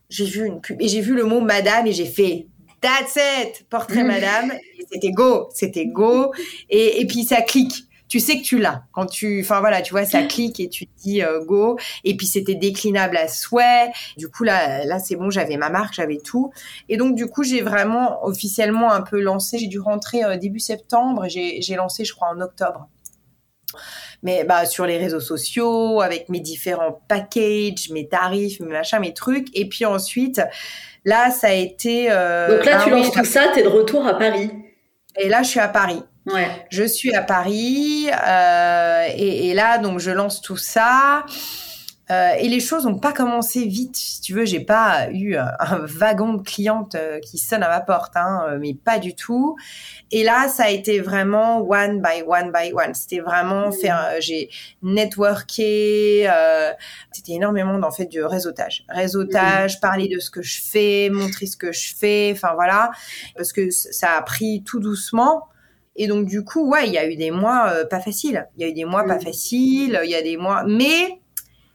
[0.09, 2.47] j'ai vu une pub, et j'ai vu le mot madame, et j'ai fait,
[2.81, 4.53] that's it, portrait madame,
[4.93, 6.33] c'était go, c'était go,
[6.71, 8.85] et, et puis ça clique tu sais que tu l'as.
[8.93, 11.79] Quand tu, enfin voilà, tu vois, ça clique et tu dis euh, go.
[12.05, 13.91] Et puis c'était déclinable à souhait.
[14.17, 16.53] Du coup là, là c'est bon, j'avais ma marque, j'avais tout.
[16.89, 19.59] Et donc du coup j'ai vraiment officiellement un peu lancé.
[19.59, 21.27] J'ai dû rentrer euh, début septembre.
[21.29, 22.89] J'ai lancé, je crois, en octobre
[24.23, 29.13] mais bah sur les réseaux sociaux avec mes différents packages, mes tarifs, mes machins, mes
[29.13, 29.49] trucs.
[29.55, 30.41] Et puis ensuite,
[31.05, 32.09] là, ça a été.
[32.11, 34.51] Euh, Donc là, tu lances tout ça, tu es de retour à Paris.
[35.21, 36.03] Et là, je suis à Paris.
[36.27, 36.49] Ouais.
[36.71, 41.27] Je suis à Paris euh, et, et, là donc je lance tout ça
[42.11, 43.97] Euh, et les choses n'ont pas commencé vite.
[43.97, 47.81] Si tu veux, j'ai pas eu un, wagon de clientes euh, qui sonne à ma
[47.81, 49.57] porte, hein, euh, mais pas du tout.
[50.11, 52.93] Et là, ça a été vraiment one by one by one.
[52.95, 53.73] C'était vraiment mmh.
[53.73, 54.15] faire.
[54.21, 54.51] j'ai
[54.83, 56.31] networké.
[57.11, 59.81] C'était énormément en fait du réseautage, réseautage, mmh.
[59.81, 62.33] parler de ce que je fais, montrer ce que je fais.
[62.35, 62.91] Enfin voilà,
[63.35, 65.49] parce que ça a pris tout doucement.
[65.97, 68.49] Et donc du coup, ouais, il y a eu des mois pas faciles.
[68.57, 69.23] Il y a eu des mois pas mmh.
[69.23, 70.01] faciles.
[70.05, 71.21] Il y a des mois, mais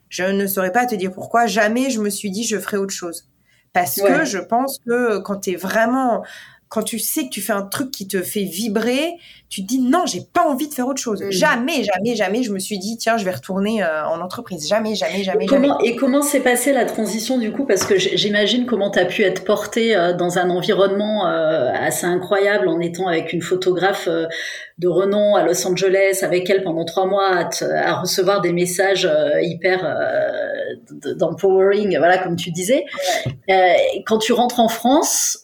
[0.10, 1.46] je ne saurais pas te dire pourquoi.
[1.46, 3.30] Jamais je me suis dit je ferai autre chose.
[3.72, 6.24] Parce que je pense que quand tu es vraiment
[6.70, 9.16] quand tu sais que tu fais un truc qui te fait vibrer,
[9.50, 11.24] tu te dis non, j'ai pas envie de faire autre chose.
[11.24, 11.32] Mm.
[11.32, 14.68] Jamais, jamais, jamais, je me suis dit tiens, je vais retourner euh, en entreprise.
[14.68, 17.66] Jamais, jamais, jamais, et comment, Et comment s'est passée la transition du coup?
[17.66, 22.06] Parce que j'imagine comment tu as pu être porté euh, dans un environnement euh, assez
[22.06, 27.08] incroyable en étant avec une photographe de renom à Los Angeles, avec elle pendant trois
[27.08, 27.50] mois, à,
[27.84, 29.10] à recevoir des messages
[29.42, 29.98] hyper
[31.18, 32.86] d'empowering, voilà, comme tu disais.
[34.06, 35.40] quand tu rentres en France,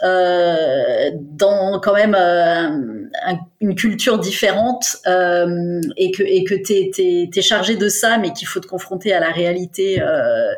[1.22, 2.16] dans quand même
[3.62, 6.92] une culture différente euh, et que et que t'es
[7.36, 10.52] es, chargé de ça, mais qu'il faut te confronter à la réalité euh,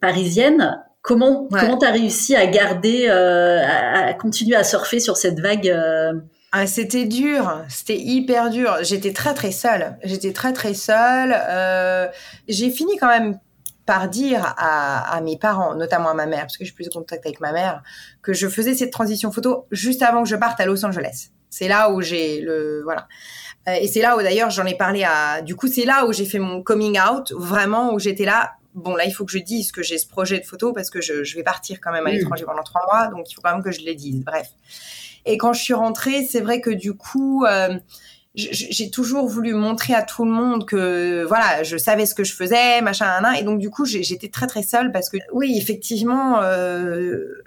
[0.00, 0.80] parisienne.
[1.02, 5.74] Comment comment t'as réussi à garder, euh, à, continuer à surfer sur cette vague
[6.56, 8.76] ah, c'était dur, c'était hyper dur.
[8.82, 9.96] J'étais très très seule.
[10.04, 11.34] J'étais très très seule.
[12.46, 13.40] J'ai fini quand même
[13.86, 16.92] par dire à, à, mes parents, notamment à ma mère, parce que j'ai plus de
[16.92, 17.82] contact avec ma mère,
[18.22, 21.28] que je faisais cette transition photo juste avant que je parte à Los Angeles.
[21.50, 23.06] C'est là où j'ai le voilà.
[23.68, 25.42] Euh, et c'est là où d'ailleurs j'en ai parlé à.
[25.42, 28.52] Du coup, c'est là où j'ai fait mon coming out, vraiment où j'étais là.
[28.74, 31.00] Bon, là, il faut que je dise que j'ai ce projet de photo parce que
[31.00, 33.52] je, je vais partir quand même à l'étranger pendant trois mois, donc il faut quand
[33.52, 34.24] même que je le dise.
[34.24, 34.48] Bref.
[35.26, 37.78] Et quand je suis rentrée, c'est vrai que du coup, euh,
[38.34, 42.34] j'ai toujours voulu montrer à tout le monde que voilà, je savais ce que je
[42.34, 47.44] faisais, machin, et donc du coup, j'étais très très seule parce que oui, effectivement, euh,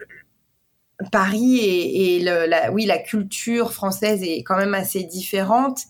[1.12, 5.82] Paris et, la, oui, la culture française est quand même assez différente.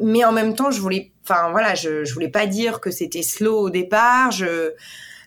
[0.00, 3.58] Mais en même temps, je voulais, enfin voilà, je, voulais pas dire que c'était slow
[3.58, 4.32] au départ.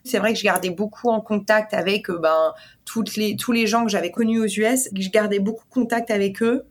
[0.03, 2.53] C'est vrai que je gardais beaucoup en contact avec euh, ben
[2.85, 4.89] toutes les tous les gens que j'avais connus aux US.
[4.93, 6.65] Je gardais beaucoup contact avec eux.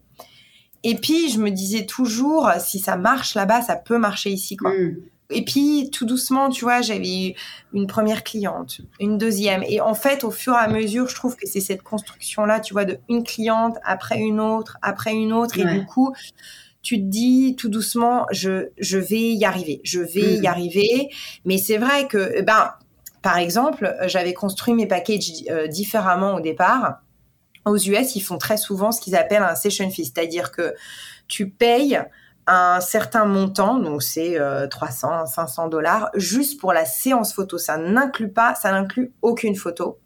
[0.89, 4.71] Et puis je me disais toujours, si ça marche là-bas, ça peut marcher ici, quoi.
[4.71, 4.97] Mm.
[5.31, 7.35] Et puis, tout doucement, tu vois, j'avais
[7.73, 9.65] une première cliente, une deuxième.
[9.65, 12.73] Et en fait, au fur et à mesure, je trouve que c'est cette construction-là, tu
[12.73, 15.59] vois, de une cliente après une autre, après une autre.
[15.59, 16.15] Et du coup,
[16.83, 20.47] tu te dis tout doucement, je, je vais y arriver, je vais y mm.
[20.47, 21.09] arriver.
[21.45, 22.71] Mais c'est vrai que, ben,
[23.23, 27.01] par exemple, j'avais construit mes packages euh, différemment au départ.
[27.67, 30.75] Aux US, ils font très souvent ce qu'ils appellent un session fee, c'est-à-dire que
[31.29, 32.01] tu payes
[32.47, 34.39] un certain montant, donc c'est
[34.71, 37.59] 300, euh, 500 dollars, juste pour la séance photo.
[37.59, 39.99] Ça n'inclut pas, ça n'inclut aucune photo.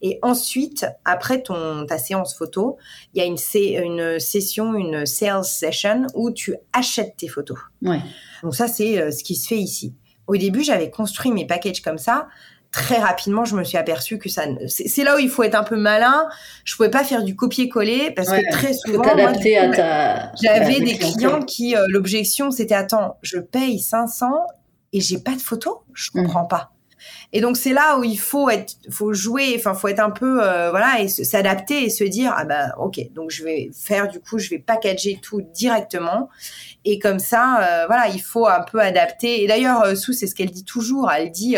[0.00, 2.78] Et ensuite, après ton ta séance photo,
[3.12, 3.36] il y a une,
[3.84, 7.58] une session, une sales session où tu achètes tes photos.
[7.82, 8.00] Ouais.
[8.42, 9.94] Donc ça, c'est euh, ce qui se fait ici.
[10.28, 12.28] Au début, j'avais construit mes packages comme ça
[12.72, 14.44] très rapidement, je me suis aperçue que ça.
[14.66, 16.28] C'est là où il faut être un peu malin.
[16.64, 19.02] Je pouvais pas faire du copier-coller parce que très souvent,
[20.42, 24.30] j'avais des clients qui euh, l'objection c'était attends, je paye 500
[24.92, 25.82] et j'ai pas de photo?
[25.94, 26.22] Je mmh.
[26.22, 26.72] comprends pas.
[27.32, 30.42] Et donc c'est là où il faut être, faut jouer, enfin faut être un peu
[30.42, 34.18] euh, voilà et s'adapter et se dire ah ben ok donc je vais faire du
[34.18, 36.28] coup je vais packager tout directement
[36.84, 39.44] et comme ça euh, voilà il faut un peu adapter.
[39.44, 41.56] Et d'ailleurs euh, Sue c'est ce qu'elle dit toujours, elle dit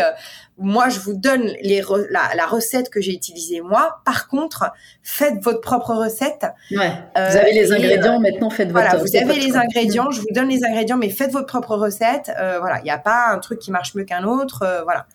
[0.59, 4.01] moi je vous donne les la, recette que j'ai utilisée moi.
[4.05, 4.71] Par contre
[5.01, 6.45] faites votre propre recette.
[6.69, 6.91] Ouais.
[7.15, 8.85] vous avez les ingrédients maintenant faites votre.
[8.85, 12.31] Voilà vous avez les ingrédients, je vous donne les ingrédients mais faites votre propre recette.
[12.35, 14.83] voilà il n'y a pas un truc qui marche mieux qu'un autre.
[14.83, 15.07] voilà.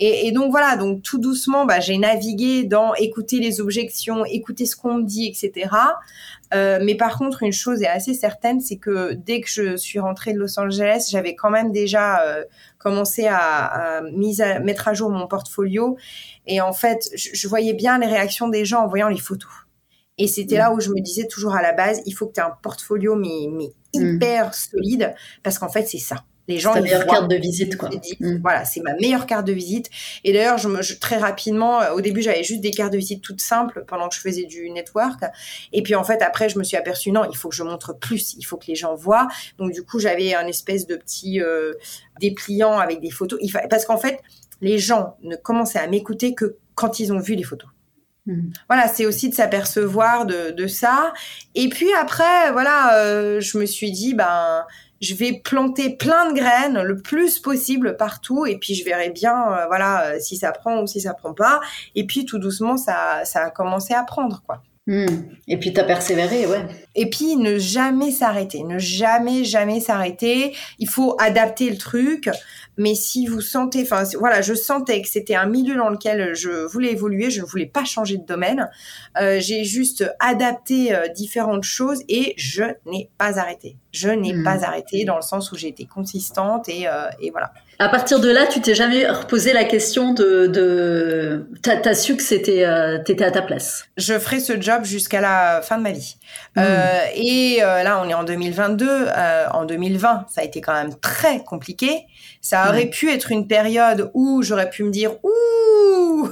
[0.00, 4.74] Et, donc voilà, donc tout doucement, bah, j'ai navigué dans écouter les objections, écouter ce
[4.74, 5.70] qu'on me dit, etc.
[6.54, 10.00] Euh, mais par contre, une chose est assez certaine, c'est que dès que je suis
[10.00, 12.42] rentrée de Los Angeles, j'avais quand même déjà euh,
[12.78, 14.02] commencé à,
[14.60, 15.96] mettre à jour mon portfolio.
[16.46, 19.50] Et en fait, je, voyais bien les réactions des gens en voyant les photos.
[20.18, 22.40] Et c'était là où je me disais toujours à la base, il faut que tu
[22.40, 24.16] aies un portfolio mais, mais mmh.
[24.16, 26.24] hyper solide, parce qu'en fait, c'est ça.
[26.48, 26.74] Les gens.
[26.74, 27.88] Ta meilleure carte de visite, quoi.
[28.20, 28.38] Mm.
[28.42, 29.90] Voilà, c'est ma meilleure carte de visite.
[30.24, 33.22] Et d'ailleurs, je, me, très rapidement, euh, au début, j'avais juste des cartes de visite
[33.22, 35.20] toutes simples pendant que je faisais du network.
[35.72, 37.96] Et puis en fait, après, je me suis aperçue non, il faut que je montre
[37.96, 38.34] plus.
[38.34, 39.28] Il faut que les gens voient.
[39.58, 41.74] Donc du coup, j'avais un espèce de petit euh,
[42.20, 43.38] dépliant avec des photos.
[43.42, 44.20] Il Parce qu'en fait,
[44.60, 47.68] les gens ne commençaient à m'écouter que quand ils ont vu les photos.
[48.26, 48.50] Hmm.
[48.68, 51.12] Voilà, c'est aussi de s'apercevoir de, de, ça.
[51.56, 54.64] Et puis après, voilà, euh, je me suis dit, ben,
[55.02, 59.52] je vais planter plein de graines le plus possible partout, et puis je verrai bien,
[59.52, 61.60] euh, voilà, euh, si ça prend ou si ça prend pas.
[61.94, 64.62] Et puis tout doucement, ça, ça a commencé à prendre, quoi.
[64.88, 65.06] Hmm.
[65.46, 66.66] Et puis t'as persévéré, ouais.
[66.96, 70.56] Et puis ne jamais s'arrêter, ne jamais jamais s'arrêter.
[70.80, 72.28] Il faut adapter le truc,
[72.76, 76.66] mais si vous sentez, enfin voilà, je sentais que c'était un milieu dans lequel je
[76.66, 78.68] voulais évoluer, je ne voulais pas changer de domaine.
[79.20, 83.76] Euh, J'ai juste adapté euh, différentes choses et je n'ai pas arrêté.
[83.92, 84.42] Je n'ai hmm.
[84.42, 87.52] pas arrêté dans le sens où j'ai été consistante et, euh, et voilà.
[87.82, 91.48] À partir de là, tu t'es jamais reposé la question de, de...
[91.62, 93.86] t'as as su que c'était, euh, t'étais à ta place.
[93.96, 96.14] Je ferai ce job jusqu'à la fin de ma vie.
[96.54, 96.60] Hmm.
[96.60, 98.86] Euh, et euh, là, on est en 2022.
[98.88, 102.06] Euh, en 2020, ça a été quand même très compliqué.
[102.40, 106.28] Ça aurait pu être une période où j'aurais pu me dire, ouh,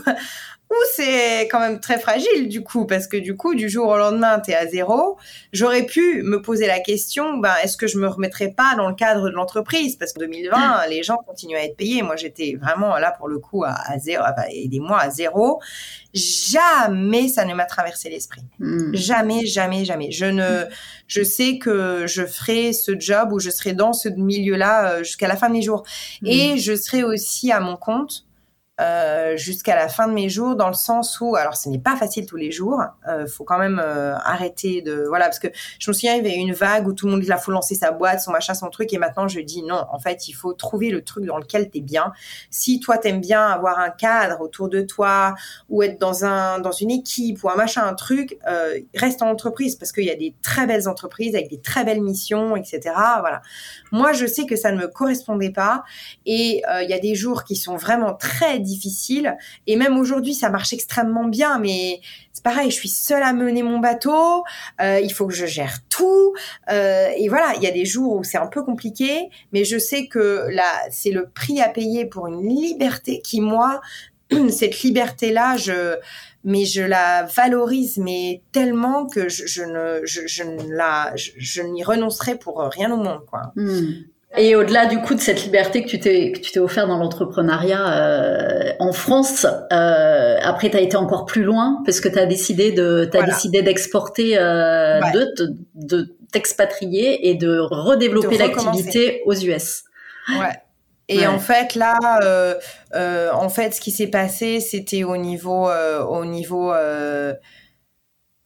[0.71, 3.97] ou c'est quand même très fragile du coup, parce que du coup, du jour au
[3.97, 5.19] lendemain, tu es à zéro.
[5.53, 8.95] J'aurais pu me poser la question, ben, est-ce que je me remettrais pas dans le
[8.95, 9.97] cadre de l'entreprise?
[9.97, 12.03] Parce qu'en 2020, les gens continuaient à être payés.
[12.03, 15.61] Moi, j'étais vraiment là pour le coup à, à zéro, et des mois à zéro.
[16.15, 18.43] Jamais ça ne m'a traversé l'esprit.
[18.61, 18.95] Hmm.
[18.95, 20.13] Jamais, jamais, jamais.
[20.13, 20.67] Je ne,
[21.09, 25.29] je sais que je ferai ce job ou je serai dans ce milieu-là euh, jusqu'à
[25.29, 25.85] la fin de mes jours.
[26.23, 26.27] Hmm.
[26.27, 28.25] Et je serai aussi à mon compte
[28.81, 31.97] euh, jusqu'à la fin de mes jours, dans le sens où, alors ce n'est pas
[31.97, 35.49] facile tous les jours, euh, faut quand même euh, arrêter de, voilà, parce que
[35.79, 37.75] je me souviens, il y avait une vague où tout le monde, il faut lancer
[37.75, 40.55] sa boîte, son machin, son truc, et maintenant je dis non, en fait, il faut
[40.55, 42.13] trouver le truc dans lequel tu es bien.
[42.51, 45.35] Si toi t'aimes bien avoir un cadre autour de toi,
[45.69, 49.29] ou être dans un, dans une équipe, ou un machin, un truc, euh, reste en
[49.29, 52.81] entreprise, parce qu'il y a des très belles entreprises avec des très belles missions, etc.
[53.21, 53.43] Voilà.
[53.93, 55.85] Moi, je sais que ça ne me correspondait pas,
[56.25, 59.37] et il y a des jours qui sont vraiment très difficile.
[59.67, 62.01] Et même aujourd'hui, ça marche extrêmement bien, mais
[62.33, 64.45] c'est pareil, je suis seule à mener mon bateau,
[64.81, 66.35] euh, il faut que je gère tout.
[66.71, 69.79] Euh, et voilà, il y a des jours où c'est un peu compliqué, mais je
[69.79, 73.81] sais que là, c'est le prix à payer pour une liberté qui, moi,
[74.51, 75.97] cette liberté-là, je
[76.43, 82.39] mais je la valorise mais tellement que je, ne je, ne la je, n'y renoncerai
[82.39, 83.53] pour rien au monde quoi.
[83.57, 83.91] Hmm.
[84.37, 86.99] Et au-delà du coup de cette liberté que tu t'es que tu t'es offert dans
[86.99, 92.19] l'entrepreneuriat euh, en France, euh, après tu as été encore plus loin parce que tu
[92.19, 99.35] as décidé de t'as décidé d'exporter euh, de de t'expatrier et de redévelopper l'activité aux
[99.35, 99.83] US.
[100.29, 100.53] Ouais.
[101.11, 102.55] Et en fait là euh,
[102.95, 106.73] euh, en fait ce qui s'est passé c'était au niveau euh, au niveau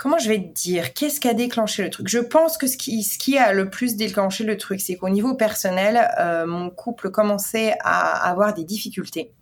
[0.04, 0.92] comment je vais te dire?
[0.92, 2.08] Qu'est-ce qui a déclenché le truc?
[2.08, 5.08] Je pense que ce qui, ce qui a le plus déclenché le truc, c'est qu'au
[5.08, 9.32] niveau personnel, euh, mon couple commençait à avoir des difficultés.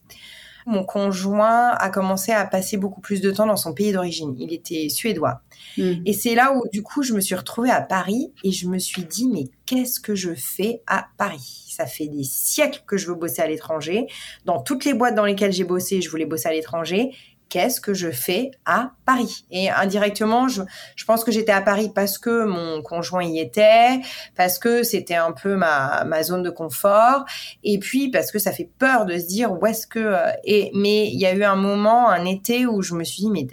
[0.64, 4.36] Mon conjoint a commencé à passer beaucoup plus de temps dans son pays d'origine.
[4.38, 5.40] Il était suédois.
[5.76, 5.94] Hmm.
[6.06, 8.78] Et c'est là où, du coup, je me suis retrouvée à Paris et je me
[8.78, 11.64] suis dit, mais qu'est-ce que je fais à Paris?
[11.76, 14.06] Ça fait des siècles que je veux bosser à l'étranger.
[14.44, 17.10] Dans toutes les boîtes dans lesquelles j'ai bossé, je voulais bosser à l'étranger
[17.52, 19.44] qu'est-ce que je fais à Paris.
[19.50, 20.62] Et indirectement, je,
[21.06, 24.00] pense que j'étais à Paris parce que mon conjoint y était,
[24.36, 27.26] parce que c'était un peu ma, zone de confort,
[27.62, 29.98] et puis parce que ça fait peur de se dire où est-ce que...
[29.98, 33.24] Euh, et, mais il y a eu un moment, un été, où je me suis
[33.24, 33.46] dit, mais,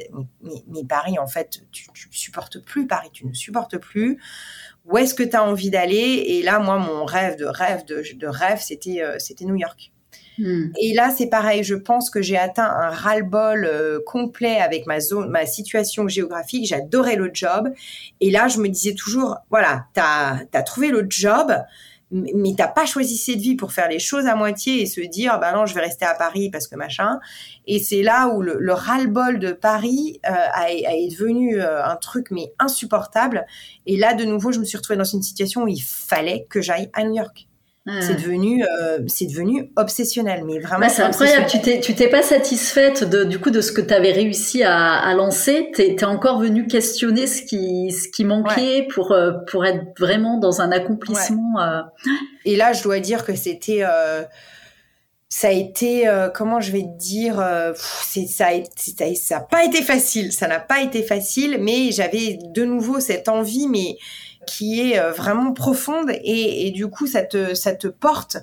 [0.88, 4.18] Paris, en fait, tu, tu supportes plus Paris, tu ne supportes plus.
[4.86, 6.24] Où est-ce que tu as envie d'aller?
[6.26, 9.92] Et là, moi, mon rêve de rêve de, de rêve, c'était euh, c'était New York.
[10.40, 10.72] Hmm.
[10.82, 11.64] Et là, c'est pareil.
[11.64, 16.66] Je pense que j'ai atteint un ras-le-bol euh, complet avec ma zone, ma situation géographique.
[16.66, 17.70] J'adorais le job.
[18.22, 21.54] Et là, je me disais toujours, voilà, t'as as trouvé le job,
[22.12, 25.40] mais t'as pas choisi cette vie pour faire les choses à moitié et se dire,
[25.40, 27.20] bah non, je vais rester à Paris parce que machin.
[27.68, 31.98] Et c'est là où le, le ras-le-bol de Paris euh, a, est devenu euh, un
[31.98, 33.46] truc mais insupportable.
[33.86, 36.62] Et là, de nouveau, je me suis retrouvée dans une situation où il fallait que
[36.62, 37.49] j'aille à New York.
[38.02, 40.82] C'est devenu, euh, c'est devenu obsessionnel, mais vraiment.
[40.82, 41.46] Bah, c'est incroyable.
[41.50, 44.64] Tu t'es, tu t'es pas satisfaite de, du coup, de ce que tu avais réussi
[44.64, 45.72] à, à lancer?
[45.74, 50.38] T'es, es encore venu questionner ce qui, ce qui manquait pour, euh, pour être vraiment
[50.38, 51.60] dans un accomplissement.
[51.60, 51.82] Euh...
[52.46, 54.24] Et là, je dois dire que c'était, euh,
[55.28, 57.44] ça a été, euh, comment je vais te dire,
[57.76, 60.32] c'est, ça, a, ça, ça a pas été facile.
[60.32, 63.98] Ça n'a pas été facile, mais j'avais de nouveau cette envie, mais
[64.50, 68.38] qui est euh, vraiment profonde et, du coup ça te ça te porte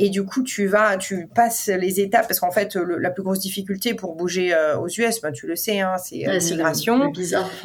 [0.00, 3.40] Et du coup, tu vas, tu passes les étapes parce qu'en fait, la plus grosse
[3.40, 7.12] difficulté pour bouger euh, aux US, ben, tu le sais, hein, c'est euh, l'immigration.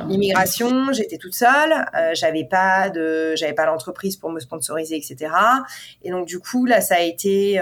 [0.07, 5.31] L'immigration, j'étais toute seule, euh, j'avais pas de, j'avais pas l'entreprise pour me sponsoriser, etc.
[6.03, 7.61] Et donc du coup, là, ça a été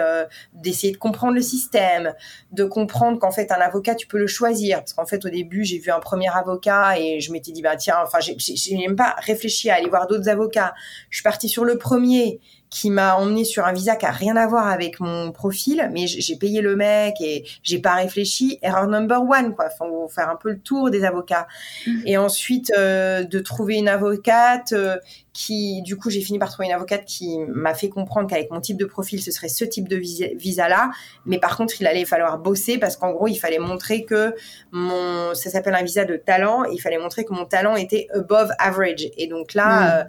[0.54, 2.14] d'essayer de comprendre le système,
[2.54, 5.66] de comprendre qu'en fait, un avocat, tu peux le choisir parce qu'en fait, au début,
[5.66, 9.18] j'ai vu un premier avocat et je m'étais dit, bah tiens, enfin, j'ai même pas
[9.20, 10.74] réfléchi à aller voir d'autres avocats.
[11.10, 12.40] Je suis partie sur le premier
[12.72, 16.08] qui m'a emmené sur un visa qui a rien à voir avec mon profil, mais
[16.08, 18.60] j'ai payé le mec et j'ai pas réfléchi.
[18.62, 19.70] Erreur number one, quoi.
[19.70, 21.48] Faut faire un peu le tour des avocats.
[21.86, 21.92] Mmh.
[22.06, 24.96] Et ensuite, euh, de trouver une avocate euh,
[25.34, 28.62] qui, du coup, j'ai fini par trouver une avocate qui m'a fait comprendre qu'avec mon
[28.62, 30.92] type de profil, ce serait ce type de visa-là.
[31.26, 34.34] Mais par contre, il allait falloir bosser parce qu'en gros, il fallait montrer que
[34.72, 36.64] mon, ça s'appelle un visa de talent.
[36.64, 39.10] il fallait montrer que mon talent était above average.
[39.18, 40.00] Et donc là, mmh.
[40.00, 40.04] euh,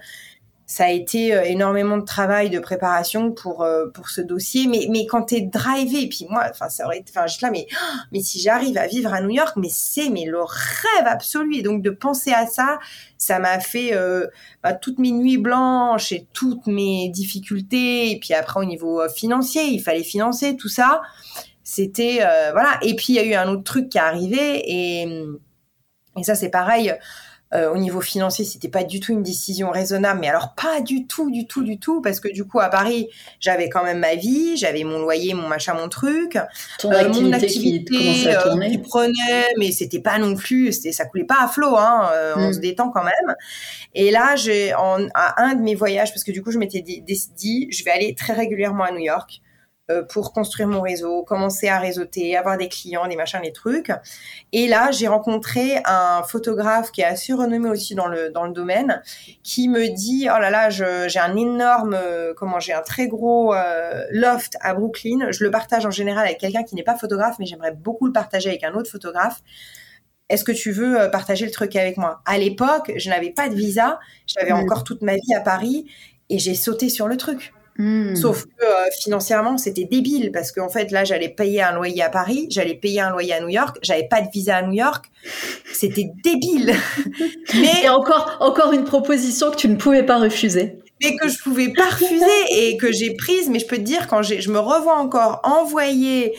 [0.73, 4.67] ça a été euh, énormément de travail, de préparation pour euh, pour ce dossier.
[4.69, 7.67] Mais mais quand t'es drivé, puis moi, enfin ça aurait, enfin je là, mais
[8.11, 11.57] mais si j'arrive à vivre à New York, mais c'est mais le rêve absolu.
[11.57, 12.79] Et donc de penser à ça,
[13.19, 14.29] ça m'a fait euh,
[14.63, 18.11] bah, toutes mes nuits blanches et toutes mes difficultés.
[18.11, 21.03] Et puis après au niveau financier, il fallait financer tout ça.
[21.65, 22.21] C'était
[22.53, 22.79] voilà.
[22.81, 25.27] Et puis il y a eu un autre truc qui est arrivé et
[26.19, 26.95] et ça c'est pareil.
[27.55, 31.07] Euh, au niveau financier, c'était pas du tout une décision raisonnable, mais alors pas du
[31.07, 33.09] tout, du tout, du tout, parce que du coup à Paris,
[33.41, 36.39] j'avais quand même ma vie, j'avais mon loyer, mon machin, mon truc,
[36.79, 38.71] Ton euh, activité mon activité qui, à tourner.
[38.71, 42.35] qui prenait, mais c'était pas non plus, c'était ça coulait pas à flot, hein, euh,
[42.37, 42.53] on hmm.
[42.55, 43.37] se détend quand même.
[43.95, 46.81] Et là, j'ai en à un de mes voyages, parce que du coup je m'étais
[46.81, 49.43] dit, dit, je vais aller très régulièrement à New York.
[49.91, 53.91] Euh, pour construire mon réseau, commencer à réseauter, avoir des clients, des machins, des trucs.
[54.53, 58.53] Et là, j'ai rencontré un photographe qui est assez renommé aussi dans le dans le
[58.53, 59.03] domaine,
[59.43, 63.55] qui me dit oh là là, j'ai un énorme, euh, comment j'ai un très gros
[63.55, 65.33] euh, loft à Brooklyn.
[65.33, 68.13] Je le partage en général avec quelqu'un qui n'est pas photographe, mais j'aimerais beaucoup le
[68.13, 69.43] partager avec un autre photographe.
[70.29, 72.23] Est-ce que tu veux partager le truc avec moi?
[72.25, 74.59] À l'époque, je n'avais pas de visa, j'avais mm.
[74.59, 75.91] encore toute ma vie à Paris
[76.31, 77.53] et j'ai sauté sur le truc.
[77.79, 78.15] Hmm.
[78.15, 82.11] Sauf que euh, financièrement, c'était débile parce qu'en fait, là, j'allais payer un loyer à
[82.11, 85.07] Paris, j'allais payer un loyer à New York, j'avais pas de visa à New York.
[85.73, 86.75] C'était débile.
[87.55, 90.79] mais encore, encore une proposition que tu ne pouvais pas refuser.
[91.03, 93.49] Mais que je pouvais pas refuser et que j'ai prise.
[93.49, 96.35] Mais je peux te dire, quand je me revois encore envoyer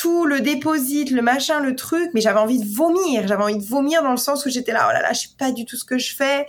[0.00, 3.28] tout le déposit, le machin, le truc, mais j'avais envie de vomir.
[3.28, 5.34] J'avais envie de vomir dans le sens où j'étais là, oh là là, je sais
[5.38, 6.46] pas du tout ce que je fais.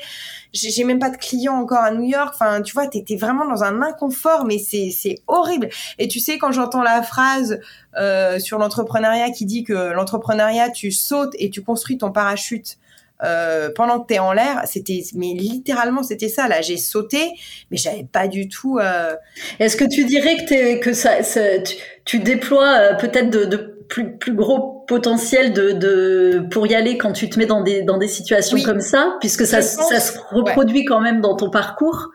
[0.54, 2.32] J'ai même pas de clients encore à New York.
[2.34, 5.68] Enfin, tu vois, t'étais vraiment dans un inconfort, mais c'est c'est horrible.
[6.00, 7.60] Et tu sais, quand j'entends la phrase
[7.98, 12.78] euh, sur l'entrepreneuriat qui dit que l'entrepreneuriat, tu sautes et tu construis ton parachute
[13.24, 16.48] euh, pendant que tu es en l'air, c'était mais littéralement c'était ça.
[16.48, 17.32] Là, j'ai sauté
[17.70, 19.16] mais j'avais pas du tout euh...
[19.60, 21.76] Est-ce que tu dirais que que ça, ça tu,
[22.06, 23.58] tu, déploies euh, peut-être de, de,
[23.88, 27.84] plus plus gros potentiel de, de pour y aller quand tu te mets dans des
[27.84, 32.10] dans des situations comme ça puisque ça ça se reproduit quand même dans ton parcours?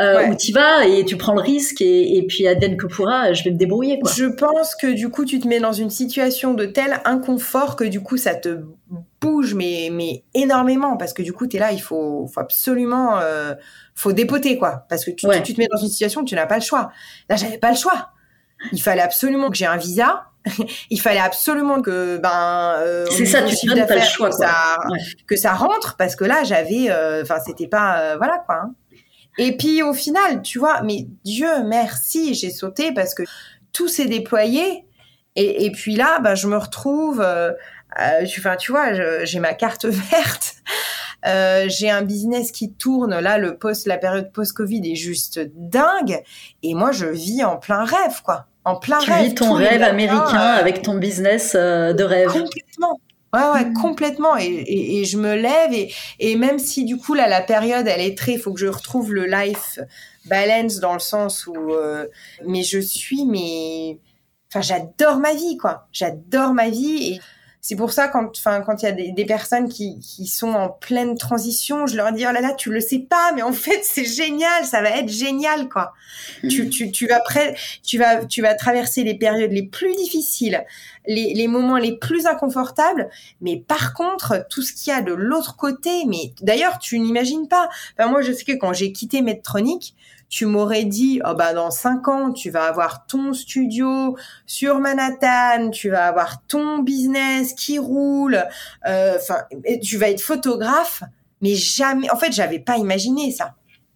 [0.00, 3.32] Euh, où tu vas et tu prends le risque et, et puis advienne que pourra,
[3.32, 3.98] je vais me débrouiller.
[3.98, 4.10] Quoi.
[4.16, 7.84] Je pense que du coup, tu te mets dans une situation de tel inconfort que
[7.84, 8.60] du coup, ça te
[9.20, 13.18] bouge mais mais énormément parce que du coup, tu es là, il faut, faut absolument
[13.18, 13.54] euh,
[13.94, 16.46] faut dépoter quoi parce que tu, tu, te mets dans une situation où tu n'as
[16.46, 16.90] pas le choix.
[17.28, 18.10] Là, j'avais pas le choix.
[18.72, 20.24] Il fallait absolument que j'ai un visa.
[20.90, 24.76] il fallait absolument que ben euh, c'est ça tu donnes pas le choix que, Ça,
[25.26, 28.74] que ça rentre parce que là j'avais euh, enfin c'était pas euh, voilà quoi hein.
[29.38, 33.22] Et puis au final, tu vois, mais Dieu merci, j'ai sauté parce que
[33.72, 34.84] tout s'est déployé.
[35.36, 37.52] Et, et, puis là, bah, je me retrouve, euh,
[38.00, 40.56] euh enfin, tu vois, j'ai ma carte verte.
[41.26, 43.18] Euh, j'ai un business qui tourne.
[43.18, 46.22] Là, le post, la période post-Covid est juste dingue.
[46.62, 48.46] Et moi, je vis en plein rêve, quoi.
[48.64, 49.22] En plein tu rêve.
[49.22, 52.32] Tu vis ton rêve américain avec ton business euh, de rêve.
[52.32, 53.00] Complètement.
[53.34, 53.74] Ouais, ouais, mmh.
[53.74, 54.36] complètement.
[54.38, 57.86] Et, et, et, je me lève et, et même si du coup là la période
[57.86, 59.78] elle est très, il faut que je retrouve le life
[60.24, 62.06] balance dans le sens où, euh,
[62.46, 63.98] mais je suis, mais,
[64.50, 65.88] enfin j'adore ma vie quoi.
[65.92, 67.20] J'adore ma vie et
[67.60, 70.52] c'est pour ça quand, enfin quand il y a des, des, personnes qui, qui sont
[70.52, 73.52] en pleine transition, je leur dis oh là là tu le sais pas, mais en
[73.52, 75.92] fait c'est génial, ça va être génial quoi.
[76.42, 76.48] Mmh.
[76.48, 80.64] Tu, tu, tu vas près, tu vas tu vas traverser les périodes les plus difficiles
[81.08, 83.08] les, moments les plus inconfortables,
[83.40, 87.48] mais par contre, tout ce qu'il y a de l'autre côté, mais d'ailleurs, tu n'imagines
[87.48, 87.68] pas.
[87.98, 89.94] moi, je sais que quand j'ai quitté Medtronic,
[90.28, 95.70] tu m'aurais dit, oh bah dans cinq ans, tu vas avoir ton studio sur Manhattan,
[95.70, 98.44] tu vas avoir ton business qui roule,
[98.86, 99.44] euh, enfin,
[99.82, 101.02] tu vas être photographe,
[101.40, 102.10] mais jamais.
[102.10, 103.54] En fait, j'avais pas imaginé ça.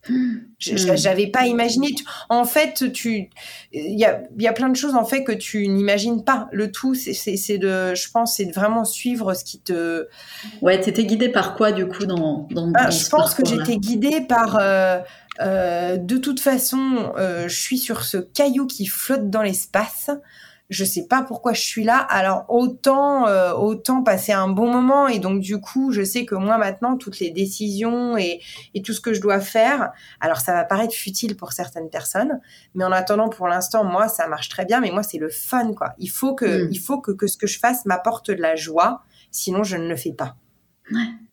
[0.09, 0.39] Hmm.
[0.59, 1.95] J'avais pas imaginé.
[2.29, 3.31] En fait, tu,
[3.73, 6.49] il y a, y a plein de choses en fait que tu n'imagines pas.
[6.51, 10.09] Le tout, c'est de, je pense, c'est de vraiment suivre ce qui te.
[10.61, 14.23] Ouais, t'étais guidée par quoi du coup dans, dans, ah, Je pense que j'étais guidée
[14.23, 14.59] par.
[14.61, 14.99] Euh,
[15.41, 20.11] euh, de toute façon, euh, je suis sur ce caillou qui flotte dans l'espace
[20.73, 21.99] je sais pas pourquoi je suis là.
[21.99, 26.35] Alors autant euh, autant passer un bon moment et donc du coup, je sais que
[26.35, 28.41] moi maintenant toutes les décisions et,
[28.75, 32.41] et tout ce que je dois faire, alors ça va paraître futile pour certaines personnes,
[32.75, 35.75] mais en attendant pour l'instant moi ça marche très bien mais moi c'est le fun
[35.75, 35.95] quoi.
[35.99, 36.69] Il faut que mm.
[36.73, 39.89] il faut que, que ce que je fasse m'apporte de la joie, sinon je ne
[39.89, 40.37] le fais pas.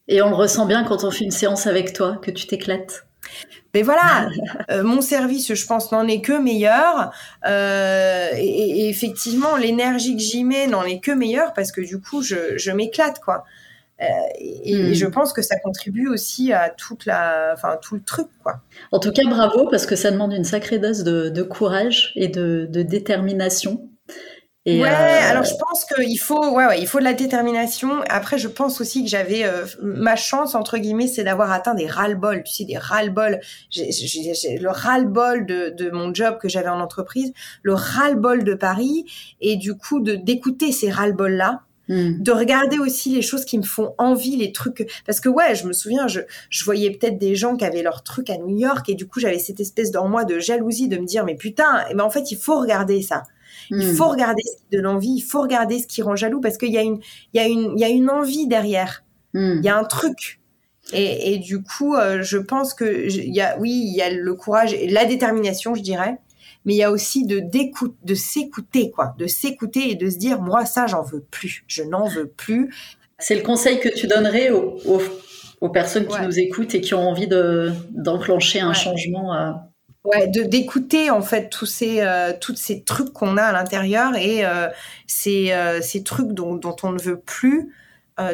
[0.08, 3.09] Et on le ressent bien quand on fait une séance avec toi que tu t'éclates.
[3.74, 4.30] Mais voilà,
[4.72, 7.12] euh, mon service, je pense, n'en est que meilleur.
[7.46, 12.22] Euh, et, effectivement, l'énergie que j'y mets n'en est que meilleure parce que du coup,
[12.22, 13.46] je, m'éclate, quoi.
[14.02, 14.06] Euh,
[14.40, 14.94] et, hmm.
[14.94, 18.62] je pense que ça contribue aussi à toute la, enfin, tout le truc, quoi.
[18.92, 22.66] En tout cas, bravo parce que ça demande une sacrée dose de, courage et de
[22.82, 23.89] détermination
[24.66, 28.02] ouais, euh, alors je pense qu'il faut, ouais, ouais, il faut de la détermination.
[28.10, 31.88] Après, je pense aussi que j'avais euh, ma chance entre guillemets, c'est d'avoir atteint des
[31.88, 32.44] ras-le-bol.
[32.44, 33.40] Tu sais, des ras-le-bol.
[33.76, 37.32] Le ras-le-bol de, de mon job que j'avais en entreprise,
[37.64, 39.06] le ras-le-bol de Paris,
[39.42, 41.62] et du coup de d'écouter ces ras-le-bol là.
[41.92, 42.22] Hmm.
[42.22, 45.66] de regarder aussi les choses qui me font envie, les trucs parce que ouais, je
[45.66, 46.20] me souviens, je,
[46.52, 49.20] je voyais peut-être des gens qui avaient leurs trucs à New York et du coup
[49.20, 52.12] j'avais cette espèce dans moi de jalousie de me dire mais putain, et ben en
[52.12, 53.24] fait il faut regarder ça.
[53.70, 53.96] Il hmm.
[53.96, 56.72] faut regarder ce qui donne envie, il faut regarder ce qui rend jaloux parce qu'il
[56.72, 57.00] y a une,
[57.34, 59.04] y a une, il y a une envie derrière.
[59.34, 59.58] Hmm.
[59.60, 60.40] Il y a un truc.
[60.92, 64.34] Et, et du coup, euh, je pense que y a, oui, il y a le
[64.34, 66.18] courage et la détermination, je dirais.
[66.66, 70.66] Mais il y a aussi de s'écouter, quoi, de s'écouter et de se dire, moi,
[70.66, 71.64] ça, j'en veux plus.
[71.68, 72.74] Je n'en veux plus.
[73.18, 74.78] C'est le conseil que tu donnerais aux,
[75.62, 79.34] aux, personnes qui nous écoutent et qui ont envie de d'enclencher un changement.
[79.34, 79.52] Euh,
[80.06, 84.16] Ouais, de d'écouter en fait tous ces euh, toutes ces trucs qu'on a à l'intérieur
[84.16, 84.70] et euh,
[85.08, 87.74] ces, euh, ces trucs dont, dont on ne veut plus,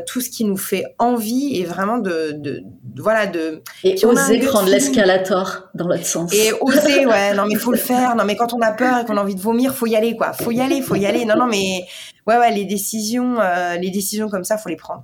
[0.08, 2.64] tout ce qui nous fait envie et vraiment de, de,
[2.98, 6.34] voilà de et oser prendre l'escalator dans l'autre sens.
[6.34, 8.16] Et oser ouais non mais faut le faire.
[8.16, 10.16] Non mais quand on a peur et qu'on a envie de vomir faut y aller
[10.16, 10.34] quoi.
[10.34, 11.26] Faut y aller faut y aller.
[11.26, 11.86] Non non mais
[12.28, 13.38] ouais ouais les décisions
[13.80, 15.04] les décisions comme ça faut les prendre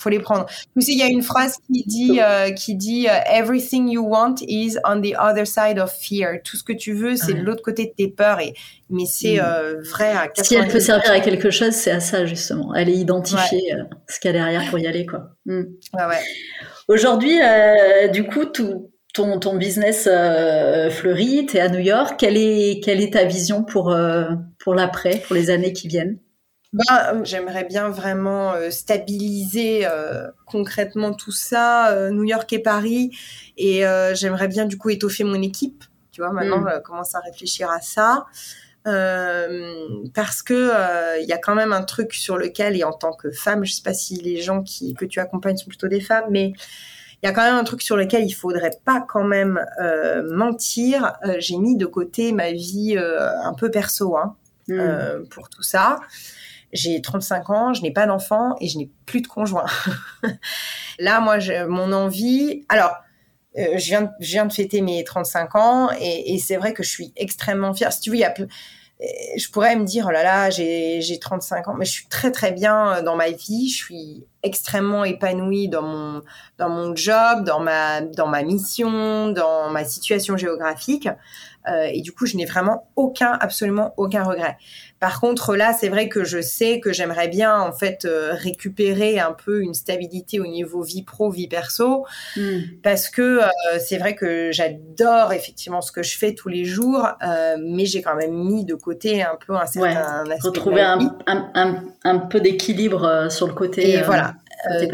[0.00, 0.46] faut les prendre.
[0.46, 4.06] Tu sais, il y a une phrase qui dit, euh, qui dit euh, Everything you
[4.06, 6.38] want is on the other side of fear.
[6.42, 8.40] Tout ce que tu veux, c'est de l'autre côté de tes peurs.
[8.40, 8.54] Et,
[8.88, 9.44] mais c'est mm.
[9.44, 12.74] euh, vrai à Si elle peut servir à quelque chose, c'est à ça, justement.
[12.74, 13.74] Elle est identifiée
[14.08, 15.30] ce qu'il y a derrière pour y aller, quoi.
[15.46, 15.62] Mm.
[15.94, 16.20] Ouais, ouais.
[16.88, 17.38] Aujourd'hui,
[18.12, 20.04] du coup, tout, ton, ton business
[20.90, 22.14] fleurit, tu es à New York.
[22.18, 23.94] Quelle est, quelle est ta vision pour,
[24.58, 26.18] pour l'après, pour les années qui viennent?
[26.72, 33.10] Bah, j'aimerais bien vraiment euh, stabiliser euh, concrètement tout ça, euh, New York et Paris,
[33.56, 33.82] et
[34.14, 35.84] j'aimerais bien du coup étoffer mon équipe.
[36.12, 36.70] Tu vois, maintenant, mm.
[36.74, 38.26] je commence à réfléchir à ça.
[40.14, 43.30] parce que il y a quand même un truc sur lequel et en tant que
[43.30, 46.26] femme, je sais pas si les gens qui que tu accompagnes sont plutôt des femmes,
[46.30, 46.52] mais
[47.22, 49.60] il y a quand même un truc sur lequel il faudrait pas quand même
[50.30, 51.14] mentir.
[51.38, 54.36] J'ai mis de côté ma vie un peu perso hein,
[54.68, 55.26] mm.
[55.30, 55.98] pour tout ça
[56.72, 59.66] j'ai 35 ans, je n'ai pas d'enfant et je n'ai plus de conjoint.
[60.98, 61.38] Là, moi,
[61.68, 62.64] mon envie.
[62.68, 62.92] Alors,
[63.58, 66.90] euh, je, viens, je viens de fêter mes 35 ans et, c'est vrai que je
[66.90, 67.92] suis extrêmement fière.
[67.92, 68.18] Si tu veux,
[69.36, 72.52] je pourrais me dire, oh là là, j'ai 35 ans, mais je suis très très
[72.52, 76.22] bien dans ma vie, je suis extrêmement épanouie dans mon,
[76.58, 81.08] dans mon job, dans ma, dans ma mission, dans ma situation géographique.
[81.68, 84.56] Euh, et du coup, je n'ai vraiment aucun, absolument aucun regret.
[84.98, 89.18] Par contre, là, c'est vrai que je sais que j'aimerais bien en fait euh, récupérer
[89.18, 92.06] un peu une stabilité au niveau vie pro, vie perso,
[92.36, 92.60] hmm.
[92.82, 97.08] parce que euh, c'est vrai que j'adore effectivement ce que je fais tous les jours,
[97.60, 101.84] mais j'ai quand même mis de côté un peu un certain aspect retrouver un, un,
[102.04, 103.90] un, peu d'équilibre sur le côté.
[103.90, 104.34] Et voilà.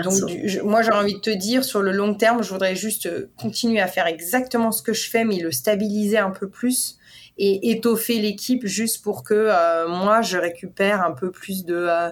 [0.03, 0.15] Donc,
[0.63, 3.87] moi, j'ai envie de te dire, sur le long terme, je voudrais juste continuer à
[3.87, 6.99] faire exactement ce que je fais, mais le stabiliser un peu plus
[7.39, 12.11] et étoffer l'équipe juste pour que euh, moi je récupère un peu plus de euh,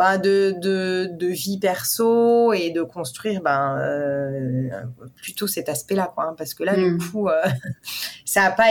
[0.00, 4.70] bah, de, de, de, vie perso et de construire ben euh,
[5.14, 6.98] plutôt cet aspect-là quoi hein, parce que là du hmm.
[7.10, 7.34] coup euh,
[8.24, 8.70] ça a pas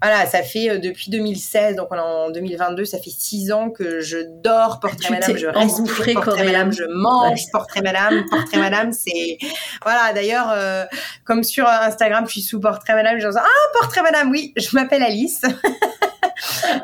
[0.00, 3.68] voilà ça fait euh, depuis 2016 donc on est en 2022 ça fait six ans
[3.68, 8.92] que je dors portrait madame je respire portrait madame je mange portrait madame portrait madame
[8.94, 9.36] c'est
[9.82, 10.88] voilà d'ailleurs
[11.24, 14.74] comme sur Instagram je suis sous portrait madame je dis ah portrait madame oui je
[14.74, 15.42] m'appelle Alice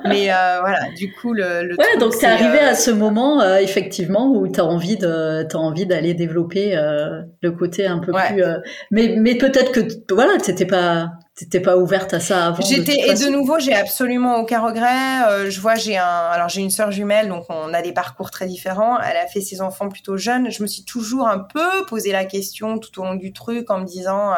[0.08, 1.62] Mais euh, voilà, du coup, le.
[1.64, 5.42] le ouais, donc t'es arrivé euh, à ce moment, euh, effectivement, où t'as envie de,
[5.48, 8.32] t'as envie d'aller développer euh, le côté un peu Ouais.
[8.32, 8.42] plus.
[8.42, 8.58] euh,
[8.90, 9.80] mais, mais peut-être que,
[10.14, 12.62] voilà, t'étais pas, t'étais pas ouverte à ça avant.
[12.62, 15.28] J'étais et de nouveau, j'ai absolument aucun regret.
[15.28, 18.30] Euh, je vois, j'ai un, alors j'ai une sœur jumelle, donc on a des parcours
[18.30, 18.98] très différents.
[19.00, 20.50] Elle a fait ses enfants plutôt jeunes.
[20.50, 23.78] Je me suis toujours un peu posé la question tout au long du truc en
[23.80, 24.32] me disant.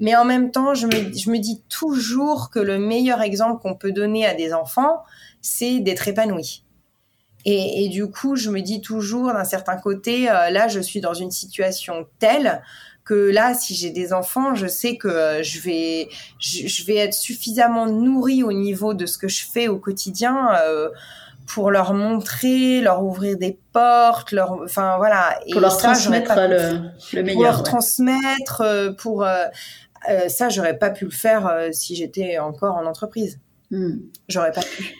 [0.00, 3.74] Mais en même temps, je me, je me dis toujours que le meilleur exemple qu'on
[3.74, 5.02] peut donner à des enfants,
[5.40, 6.64] c'est d'être épanoui.
[7.44, 11.00] Et, et du coup, je me dis toujours d'un certain côté, euh, là, je suis
[11.00, 12.62] dans une situation telle
[13.04, 16.08] que là, si j'ai des enfants, je sais que euh, je vais,
[16.38, 20.50] je, je vais être suffisamment nourrie au niveau de ce que je fais au quotidien
[20.62, 20.90] euh,
[21.46, 25.38] pour leur montrer, leur ouvrir des portes, leur, enfin voilà.
[25.50, 26.80] Pour leur ça, transmettre le,
[27.14, 27.40] le pour meilleur.
[27.40, 27.64] leur ouais.
[27.64, 29.26] transmettre, euh, pour
[30.10, 33.38] euh, ça, j'aurais pas pu le faire euh, si j'étais encore en entreprise.
[33.70, 33.96] Hmm.
[34.28, 34.94] J'aurais pas pu.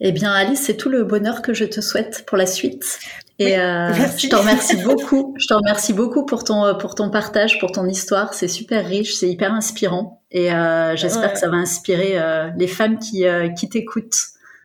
[0.00, 2.98] Eh bien, Alice, c'est tout le bonheur que je te souhaite pour la suite.
[3.38, 5.34] Et Oui, euh, je te remercie beaucoup.
[5.38, 8.34] Je te remercie beaucoup pour ton pour ton partage, pour ton histoire.
[8.34, 10.22] C'est super riche, c'est hyper inspirant.
[10.30, 10.48] Et
[10.94, 11.32] j'espère Ouais.
[11.32, 12.18] que ça va inspirer
[12.56, 13.24] les femmes qui
[13.56, 14.18] qui t'écoutent.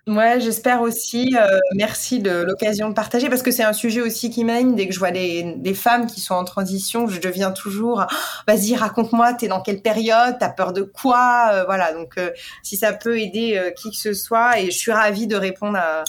[0.07, 1.35] Ouais, j'espère aussi.
[1.37, 4.73] euh, merci de l'occasion de partager parce que c'est un sujet aussi qui m'anime.
[4.75, 8.07] Dès que je vois des, des femmes qui sont en transition, je deviens toujours Ah,
[8.47, 12.29] vas-y, raconte-moi, t'es dans quelle période, t'as peur de quoi Euh, Voilà, donc euh,
[12.63, 15.77] si ça peut aider euh, qui que ce soit, et je suis ravie de répondre
[15.77, 16.03] à,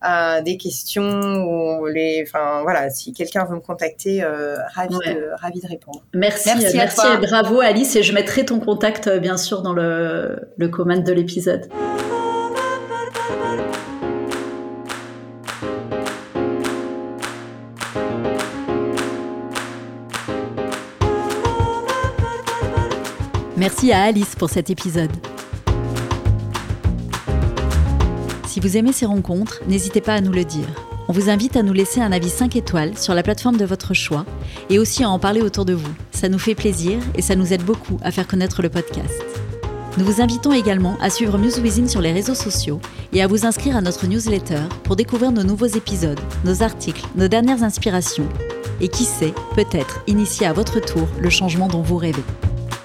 [0.00, 5.14] à des questions ou les, enfin voilà, si quelqu'un veut me contacter, euh, ravie Ouais.
[5.14, 6.02] de ravie de répondre.
[6.14, 7.14] Merci, Merci merci, à toi.
[7.14, 7.94] et bravo Alice.
[7.96, 11.68] Et je mettrai ton contact bien sûr dans le le comment de l'épisode.
[23.64, 25.10] Merci à Alice pour cet épisode.
[28.46, 30.66] Si vous aimez ces rencontres, n'hésitez pas à nous le dire.
[31.08, 33.94] On vous invite à nous laisser un avis 5 étoiles sur la plateforme de votre
[33.94, 34.26] choix
[34.68, 35.94] et aussi à en parler autour de vous.
[36.10, 39.24] Ça nous fait plaisir et ça nous aide beaucoup à faire connaître le podcast.
[39.96, 41.58] Nous vous invitons également à suivre Muse
[41.88, 42.80] sur les réseaux sociaux
[43.14, 47.28] et à vous inscrire à notre newsletter pour découvrir nos nouveaux épisodes, nos articles, nos
[47.28, 48.28] dernières inspirations
[48.82, 52.24] et qui sait, peut-être initier à votre tour le changement dont vous rêvez.